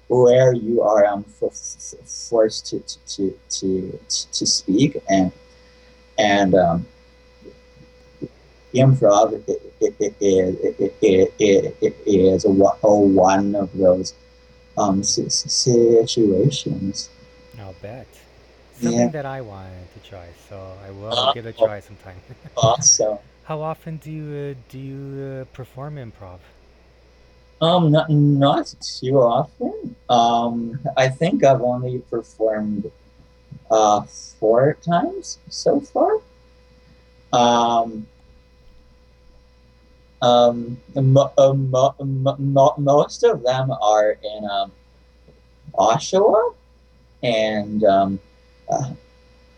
where 0.08 0.52
you 0.52 0.82
are 0.82 1.04
um, 1.06 1.24
forced 1.24 2.66
to 2.66 2.80
to, 3.06 3.38
to 3.50 3.98
to 4.32 4.46
speak 4.46 4.96
and 5.08 5.32
and 6.18 6.54
um, 6.54 6.86
improv 8.74 9.42
is 12.06 12.44
a, 12.44 12.50
one- 12.50 12.76
of 13.54 13.72
those 13.76 14.14
um, 14.78 15.02
situations. 15.02 17.10
I'll 17.58 17.74
bet. 17.80 18.06
Something 18.76 19.08
Yeah. 19.08 19.10
that 19.10 19.26
I 19.26 19.40
wanted 19.40 19.92
to 19.94 20.00
try, 20.00 20.26
so 20.48 20.56
I 20.86 20.90
will 20.90 21.10
Uh, 21.10 21.32
give 21.32 21.46
it 21.46 21.46
a 21.46 21.52
try 21.52 21.80
sometime. 21.80 22.20
Also, 22.56 23.20
How 23.44 23.60
often 23.62 23.96
do 23.96 24.10
you 24.10 24.26
uh, 24.50 24.54
do 24.68 24.78
you 24.78 25.42
uh, 25.42 25.44
perform 25.56 25.96
improv? 25.96 26.40
um, 27.60 27.90
not 27.90 28.10
not 28.10 28.74
too 28.80 29.18
often. 29.20 29.96
Um, 30.08 30.78
I 30.96 31.08
think 31.08 31.44
I've 31.44 31.62
only 31.62 31.98
performed 32.10 32.90
uh 33.70 34.02
four 34.40 34.74
times 34.82 35.38
so 35.48 35.80
far. 35.80 36.20
Um, 37.32 38.06
um, 40.22 40.78
mo- 40.94 41.32
uh, 41.38 41.52
mo- 41.52 41.94
mo- 42.02 42.36
mo- 42.38 42.74
most 42.78 43.22
of 43.22 43.42
them 43.42 43.70
are 43.70 44.12
in 44.22 44.44
um, 44.50 44.72
Oshawa, 45.78 46.54
and 47.22 47.84
um, 47.84 48.20
uh, 48.70 48.92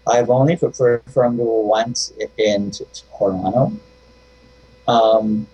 I've 0.07 0.31
only 0.31 0.57
performed 0.57 1.39
once 1.41 2.13
in 2.39 2.71
t- 2.71 2.85
Toronto. 3.19 3.73
Um, 4.87 5.47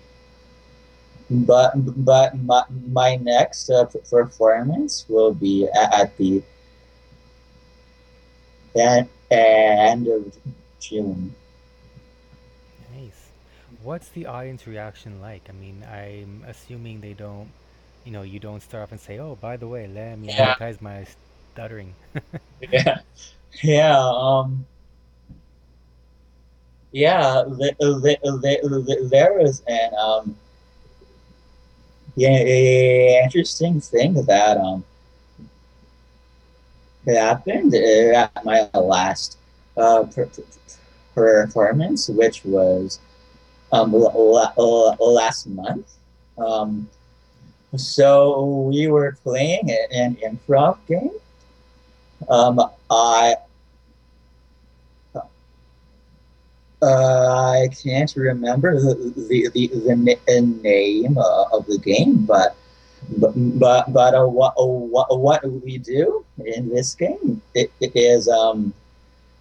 but 1.29 1.71
but 2.05 2.37
my, 2.37 2.63
my 2.91 3.15
next 3.15 3.69
uh, 3.69 3.85
performance 3.85 5.05
will 5.09 5.33
be 5.33 5.67
at, 5.67 5.93
at 5.93 6.17
the 6.17 6.43
end, 8.75 9.09
end 9.31 10.07
of 10.07 10.37
June. 10.79 11.35
Nice. 12.91 13.31
what's 13.81 14.09
the 14.09 14.25
audience 14.25 14.67
reaction 14.67 15.21
like? 15.21 15.49
I 15.49 15.53
mean, 15.53 15.83
I'm 15.83 16.43
assuming 16.47 17.01
they 17.01 17.13
don't, 17.13 17.53
you 18.03 18.11
know, 18.11 18.21
you 18.23 18.39
don't 18.39 18.61
start 18.61 18.83
off 18.83 18.91
and 18.91 18.99
say, 19.01 19.19
"Oh, 19.19 19.35
by 19.35 19.57
the 19.57 19.67
way, 19.67 19.87
let 19.87 20.17
me 20.19 20.31
Yeah. 20.37 20.55
advertise 20.55 20.81
my 20.81 21.05
stuttering." 21.53 21.95
yeah, 22.71 22.99
yeah, 23.63 23.97
um, 23.99 24.65
yeah. 26.91 27.43
The, 27.47 27.75
the, 27.79 28.17
the, 28.21 28.83
the, 28.85 29.07
there 29.09 29.33
was 29.33 29.61
an 29.67 29.91
um, 29.99 30.35
yeah, 32.15 33.23
interesting 33.23 33.81
thing 33.81 34.13
that 34.25 34.57
um 34.57 34.83
happened 37.05 37.73
uh, 37.75 38.17
at 38.17 38.45
my 38.45 38.67
last 38.73 39.37
uh, 39.77 40.03
per- 40.03 40.29
per- 41.13 41.45
performance, 41.45 42.09
which 42.09 42.43
was 42.45 42.99
um 43.71 43.91
last 43.91 45.47
month. 45.47 45.93
Um, 46.37 46.89
so 47.75 48.69
we 48.71 48.87
were 48.87 49.17
playing 49.23 49.69
an 49.91 50.15
improv 50.23 50.77
game. 50.87 51.11
Um, 52.29 52.59
I 52.89 53.35
uh, 56.81 57.51
I 57.61 57.69
can't 57.83 58.13
remember 58.15 58.79
the 58.79 59.13
the, 59.15 59.49
the, 59.53 59.67
the 59.67 60.41
name 60.61 61.17
uh, 61.17 61.45
of 61.51 61.65
the 61.65 61.77
game, 61.79 62.25
but 62.25 62.55
but 63.17 63.33
but, 63.35 63.91
but 63.93 64.13
uh, 64.13 64.25
what, 64.25 64.53
uh, 64.59 64.65
what 64.65 65.19
what 65.19 65.43
we 65.63 65.77
do 65.77 66.25
in 66.45 66.69
this 66.69 66.95
game 66.95 67.41
it, 67.53 67.71
it 67.79 67.91
is 67.95 68.27
um 68.27 68.73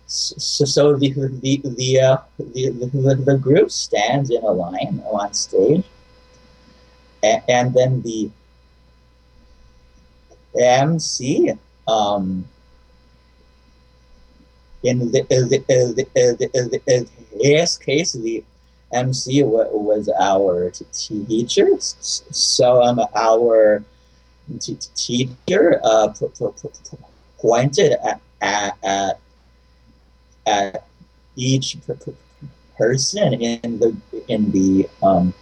so, 0.07 0.65
so 0.65 0.97
the 0.97 1.11
the 1.13 1.61
the, 1.65 2.01
uh, 2.01 2.17
the, 2.39 2.71
the 2.71 3.15
the 3.25 3.39
group 3.39 3.71
stands 3.71 4.31
in 4.31 4.43
a 4.43 4.51
line 4.51 5.03
on 5.07 5.33
stage, 5.33 5.85
and, 7.23 7.43
and 7.49 7.75
then 7.75 8.03
the 8.03 8.31
MC 10.61 11.53
um 11.89 12.47
in 14.85 14.99
the, 14.99 15.23
the, 15.23 15.65
the, 15.67 16.79
the, 16.87 17.09
this 17.43 17.79
case, 17.79 18.13
the 18.13 18.45
MC 18.93 19.43
was 19.43 20.09
our 20.21 20.71
teacher. 20.93 21.69
So 21.81 22.83
um, 22.83 23.01
our 23.15 23.83
teacher 24.61 25.81
uh, 25.83 26.13
pointed 27.41 27.93
at, 27.93 28.21
at, 28.41 29.19
at, 30.47 30.85
each 31.37 31.77
person 32.79 33.33
in 33.33 33.81
the 33.81 33.97
in 34.29 34.53
the 34.53 34.89
um, 35.03 35.35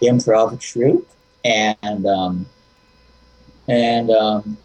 improv 0.00 0.60
troupe, 0.60 1.08
and 1.44 2.06
um, 2.06 2.46
and 3.66 4.10
um, 4.12 4.56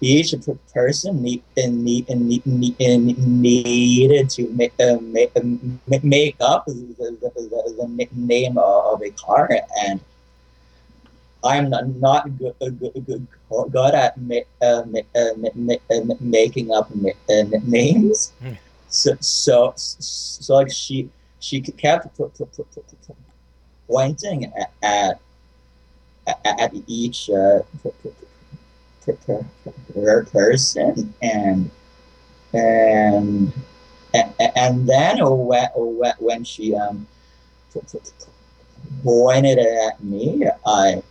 each 0.00 0.34
person 0.72 1.22
need, 1.22 1.42
and 1.56 1.84
need, 1.84 2.08
and 2.08 2.28
need, 2.28 2.46
need, 2.46 3.18
needed 3.18 4.30
to 4.30 4.48
make, 4.50 4.72
uh, 4.80 4.98
make, 5.00 5.34
make 6.04 6.36
up 6.40 6.66
the, 6.66 6.72
the, 6.72 7.16
the, 7.20 7.74
the 7.78 8.08
name 8.12 8.56
of 8.58 9.02
a 9.02 9.10
car 9.10 9.48
and 9.82 10.00
I'm 11.42 11.70
not, 11.70 11.88
not 11.96 12.38
good, 12.38 12.54
good, 12.60 12.78
good, 13.06 13.26
good 13.70 13.94
at 13.94 14.16
ma- 14.20 14.48
uh, 14.60 14.84
ma- 14.86 15.00
uh, 15.14 15.32
ma- 15.54 15.74
uh, 15.90 16.14
making 16.20 16.70
up 16.70 16.90
uh, 16.90 17.42
names. 17.64 18.32
Hmm. 18.42 18.52
So, 18.88 19.16
so, 19.20 19.72
so 19.76 20.54
like 20.54 20.70
she, 20.70 21.08
she 21.38 21.60
kept 21.60 22.08
pointing 23.88 24.44
at, 24.44 24.72
at, 24.82 25.20
at 26.44 26.72
each 26.86 27.30
person 30.26 31.14
and 31.22 31.70
and 32.52 33.52
and, 34.12 34.88
then 34.88 35.18
when, 35.20 36.44
she 36.44 36.74
um 36.74 37.06
pointed 39.04 39.58
at 39.58 40.02
me 40.02 40.46
I 40.66 41.02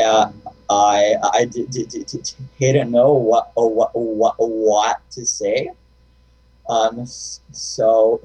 uh, 0.00 0.32
I 0.70 1.14
I 1.32 1.44
did, 1.44 1.70
did, 1.70 1.88
did, 1.88 2.06
did, 2.06 2.32
didn't 2.58 2.90
know 2.90 3.12
what 3.12 3.52
what 3.54 3.90
what 3.94 4.34
what 4.38 5.10
to 5.12 5.26
say. 5.26 5.70
Um 6.68 7.06
so 7.06 8.20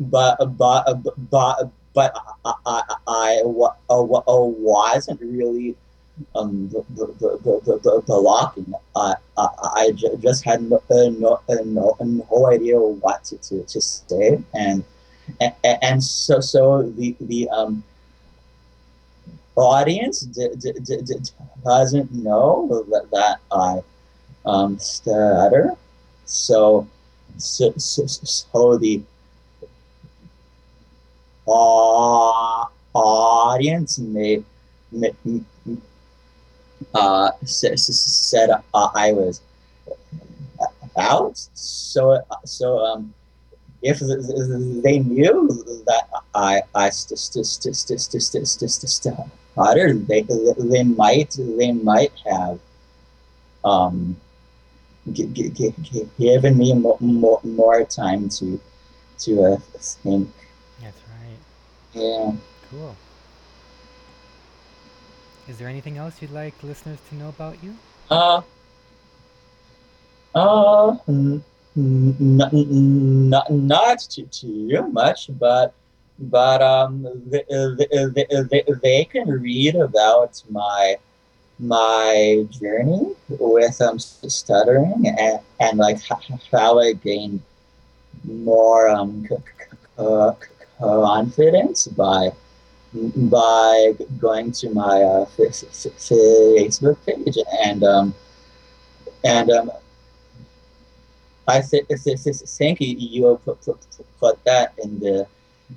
but 0.00 0.36
but 0.56 1.02
but 1.30 1.70
but 1.94 2.16
I, 2.44 2.54
I, 2.66 2.82
I, 3.06 3.40
I 3.40 3.42
wasn't 3.44 5.20
really 5.20 5.76
um, 6.34 6.66
b- 6.66 6.78
b- 6.96 7.04
b- 7.20 7.36
b- 7.44 7.78
b- 7.82 8.00
blocking. 8.06 8.72
I, 8.96 9.14
I, 9.36 9.48
I 9.62 9.92
just 10.20 10.44
had 10.44 10.62
no, 10.62 10.82
uh, 10.90 11.10
no, 11.18 11.40
uh, 11.48 11.56
no, 11.64 11.96
no 12.00 12.50
idea 12.50 12.78
what 12.78 13.24
to, 13.24 13.36
to, 13.38 13.62
to 13.64 13.80
say, 13.80 14.42
and, 14.54 14.84
and 15.40 15.54
and 15.64 16.02
so 16.04 16.40
so 16.40 16.82
the 16.82 17.14
the 17.20 17.48
um 17.50 17.82
audience 19.56 20.20
d- 20.20 20.48
d- 20.58 20.72
d- 20.84 21.30
doesn't 21.64 22.12
know 22.12 22.84
that, 22.90 23.10
that 23.10 23.38
I 23.52 23.80
um 24.44 24.78
stutter, 24.78 25.74
so 26.26 26.86
so 27.38 27.72
so, 27.76 28.06
so 28.06 28.76
the 28.78 29.02
uh, 31.48 32.64
audience 32.94 33.98
may, 33.98 34.42
may 34.90 35.12
uh, 36.94 37.30
said 37.44 38.50
uh, 38.50 38.88
I 38.94 39.12
was 39.12 39.40
out. 40.98 41.38
So, 41.54 42.22
so 42.44 42.78
um, 42.78 43.14
if 43.82 44.00
they 44.00 44.98
knew 45.00 45.48
that 45.86 46.08
I 46.34 46.62
I 46.74 46.90
stuttered, 46.90 47.46
they 50.06 50.22
they 50.22 50.82
might 50.84 51.36
they 51.38 51.72
might 51.72 52.12
have 52.26 52.58
um, 53.64 54.16
given 55.12 56.58
me 56.58 56.74
more, 56.74 56.96
more, 57.00 57.40
more 57.42 57.84
time 57.84 58.28
to 58.28 58.60
to 59.18 59.44
uh, 59.44 59.56
think. 59.78 60.30
That's 60.80 61.00
right. 61.08 61.38
Yeah. 61.94 62.32
Cool. 62.70 62.96
Is 65.48 65.58
there 65.58 65.68
anything 65.68 65.98
else 65.98 66.22
you'd 66.22 66.30
like 66.30 66.54
listeners 66.62 66.98
to 67.08 67.16
know 67.16 67.28
about 67.28 67.56
you? 67.62 67.74
Uh, 68.10 68.42
uh, 70.34 70.96
n- 71.08 71.42
n- 71.76 72.42
n- 72.52 73.28
not 73.30 73.50
not 73.50 73.98
too, 74.08 74.26
too 74.26 74.86
much, 74.92 75.30
but 75.38 75.74
but 76.18 76.62
um, 76.62 77.06
they, 77.26 77.44
they, 77.48 78.26
they, 78.50 78.64
they 78.82 79.04
can 79.04 79.28
read 79.28 79.74
about 79.74 80.42
my 80.50 80.96
my 81.58 82.46
journey 82.50 83.14
with 83.28 83.80
um 83.80 83.98
stuttering 83.98 85.06
and, 85.18 85.38
and 85.60 85.78
like 85.78 85.98
how 86.52 86.78
I 86.78 86.92
gained 86.92 87.40
more 88.24 88.88
um 88.88 89.26
confidence 90.78 91.86
by 91.88 92.32
by 92.94 93.94
going 94.20 94.52
to 94.52 94.70
my 94.70 95.02
uh, 95.02 95.24
Facebook 95.36 96.96
page 97.06 97.36
and 97.64 97.82
um, 97.84 98.14
and 99.24 99.50
um, 99.50 99.70
I 101.48 101.60
th- 101.60 101.86
th- 101.88 102.02
th- 102.04 102.22
th- 102.22 102.36
think 102.36 102.80
you- 102.80 102.96
you 102.96 103.40
put, 103.44 103.60
put, 103.62 103.78
put 104.20 104.44
that 104.44 104.74
in 104.82 105.00
the 105.00 105.26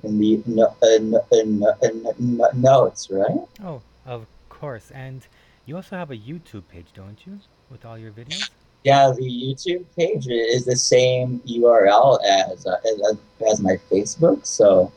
in 0.02 0.18
the 0.18 0.42
no- 0.46 0.74
uh, 0.82 0.98
no- 0.98 2.44
uh, 2.44 2.50
notes, 2.54 3.08
right? 3.10 3.40
Oh, 3.64 3.80
of 4.04 4.26
course. 4.48 4.90
And 4.92 5.26
you 5.64 5.76
also 5.76 5.96
have 5.96 6.10
a 6.10 6.16
YouTube 6.16 6.68
page, 6.68 6.86
don't 6.94 7.18
you? 7.26 7.38
With 7.70 7.84
all 7.84 7.98
your 7.98 8.12
videos? 8.12 8.50
Yeah, 8.84 9.10
the 9.16 9.24
YouTube 9.24 9.84
page 9.96 10.28
is 10.28 10.64
the 10.64 10.76
same 10.76 11.40
URL 11.46 12.18
as 12.24 12.66
uh, 12.66 12.76
as, 13.10 13.18
as 13.50 13.60
my 13.60 13.76
Facebook, 13.90 14.46
so 14.46 14.92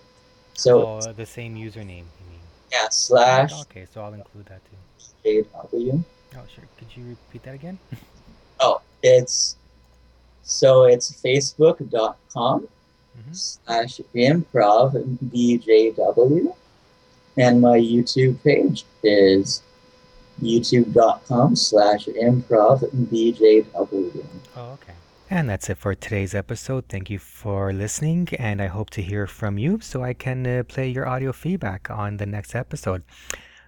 so 0.59 0.71
oh, 0.87 1.13
the 1.13 1.25
same 1.25 1.55
username, 1.55 2.05
you 2.19 2.25
mean? 2.31 2.43
yeah 2.71 2.89
slash 2.89 3.51
Okay, 3.61 3.85
so 3.91 4.01
I'll 4.01 4.13
include 4.13 4.45
that 4.47 4.61
too. 4.67 4.77
JW. 5.25 6.03
Oh, 6.35 6.45
sure. 6.53 6.63
Could 6.77 6.91
you 6.95 7.03
repeat 7.09 7.43
that 7.43 7.55
again? 7.55 7.77
Oh, 8.61 8.81
it's 9.01 9.55
so 10.43 10.83
it's 10.83 11.07
facebook.com 11.23 12.67
Mhm. 13.17 13.35
slash 13.35 14.01
improv 14.13 14.89
BJW. 15.31 16.53
And 17.37 17.61
my 17.61 17.77
YouTube 17.79 18.35
page 18.43 18.83
is 19.01 19.61
youtube.com 20.41 21.55
slash 21.55 22.07
improv 22.07 22.79
BJW. 23.11 24.25
Oh, 24.57 24.71
okay. 24.73 24.93
And 25.31 25.47
that's 25.47 25.69
it 25.69 25.77
for 25.77 25.93
today's 25.93 26.33
episode. 26.33 26.85
Thank 26.89 27.11
you 27.11 27.19
for 27.19 27.71
listening, 27.71 28.29
and 28.39 28.59
I 28.59 28.65
hope 28.65 28.89
to 28.91 29.01
hear 29.03 29.27
from 29.27 29.59
you 29.59 29.79
so 29.79 30.03
I 30.03 30.15
can 30.15 30.45
uh, 30.47 30.63
play 30.63 30.89
your 30.89 31.07
audio 31.07 31.33
feedback 31.33 31.87
on 31.91 32.17
the 32.17 32.25
next 32.25 32.55
episode. 32.55 33.03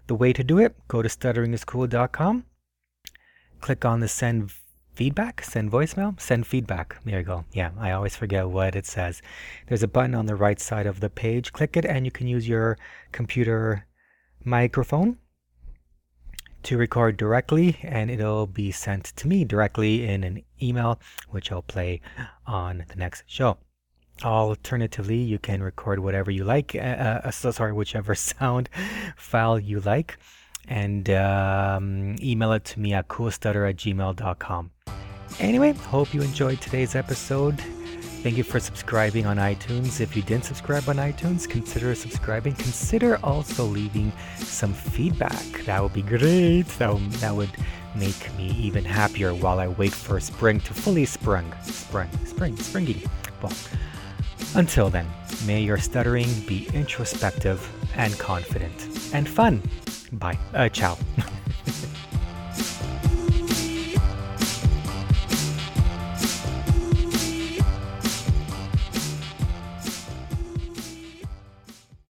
The 0.07 0.15
way 0.15 0.33
to 0.33 0.43
do 0.43 0.57
it 0.57 0.75
go 0.87 1.03
to 1.03 1.07
stutteringiscool.com, 1.07 2.45
click 3.59 3.85
on 3.85 3.99
the 3.99 4.07
send 4.07 4.51
feedback, 4.95 5.43
send 5.43 5.71
voicemail, 5.71 6.19
send 6.19 6.47
feedback. 6.47 6.97
There 7.05 7.19
you 7.19 7.25
go. 7.25 7.45
Yeah, 7.53 7.69
I 7.79 7.91
always 7.91 8.15
forget 8.15 8.49
what 8.49 8.75
it 8.75 8.87
says. 8.87 9.21
There's 9.67 9.83
a 9.83 9.87
button 9.87 10.15
on 10.15 10.25
the 10.25 10.35
right 10.35 10.59
side 10.59 10.87
of 10.87 10.99
the 10.99 11.11
page. 11.11 11.53
Click 11.53 11.77
it, 11.77 11.85
and 11.85 12.05
you 12.05 12.11
can 12.11 12.25
use 12.25 12.47
your 12.47 12.79
computer 13.11 13.85
microphone 14.43 15.19
to 16.63 16.77
record 16.77 17.17
directly 17.17 17.77
and 17.83 18.09
it'll 18.09 18.47
be 18.47 18.71
sent 18.71 19.05
to 19.17 19.27
me 19.27 19.43
directly 19.45 20.07
in 20.07 20.23
an 20.23 20.43
email 20.61 20.99
which 21.29 21.51
I'll 21.51 21.61
play 21.61 22.01
on 22.45 22.85
the 22.87 22.95
next 22.95 23.23
show. 23.27 23.57
Alternatively, 24.23 25.17
you 25.17 25.39
can 25.39 25.63
record 25.63 25.99
whatever 25.99 26.29
you 26.29 26.43
like, 26.43 26.75
uh, 26.75 26.79
uh, 26.79 27.31
so 27.31 27.51
sorry, 27.51 27.73
whichever 27.73 28.13
sound 28.31 28.69
file 29.15 29.59
you 29.59 29.79
like, 29.79 30.17
and 30.67 31.09
um, 31.09 32.15
email 32.21 32.51
it 32.53 32.65
to 32.65 32.79
me 32.79 32.93
at 32.93 33.07
coolstutter 33.07 33.67
at 33.67 33.77
gmail.com. 33.77 34.71
Anyway, 35.39 35.73
hope 35.73 36.13
you 36.13 36.21
enjoyed 36.21 36.61
today's 36.61 36.93
episode. 36.93 37.59
Thank 38.21 38.37
you 38.37 38.43
for 38.43 38.59
subscribing 38.59 39.25
on 39.25 39.37
iTunes. 39.37 39.99
If 39.99 40.15
you 40.15 40.21
didn't 40.21 40.45
subscribe 40.45 40.87
on 40.87 40.97
iTunes, 40.97 41.49
consider 41.49 41.95
subscribing. 41.95 42.53
Consider 42.53 43.17
also 43.23 43.63
leaving 43.65 44.11
some 44.37 44.75
feedback. 44.75 45.43
That 45.65 45.81
would 45.81 45.93
be 45.93 46.03
great. 46.03 46.67
That 46.77 46.93
would, 46.93 47.11
that 47.13 47.35
would 47.35 47.49
make 47.95 48.37
me 48.37 48.49
even 48.51 48.85
happier 48.85 49.33
while 49.33 49.59
I 49.59 49.69
wait 49.69 49.91
for 49.91 50.19
spring 50.19 50.59
to 50.61 50.73
fully 50.75 51.05
spring. 51.05 51.51
Spring, 51.63 52.09
spring, 52.25 52.55
springy. 52.57 53.03
Well, 53.41 53.53
until 54.53 54.91
then, 54.91 55.07
may 55.47 55.63
your 55.63 55.79
stuttering 55.79 56.29
be 56.41 56.69
introspective 56.75 57.67
and 57.95 58.15
confident 58.19 58.87
and 59.13 59.27
fun. 59.27 59.63
Bye. 60.11 60.37
Uh, 60.53 60.69
ciao. 60.69 60.95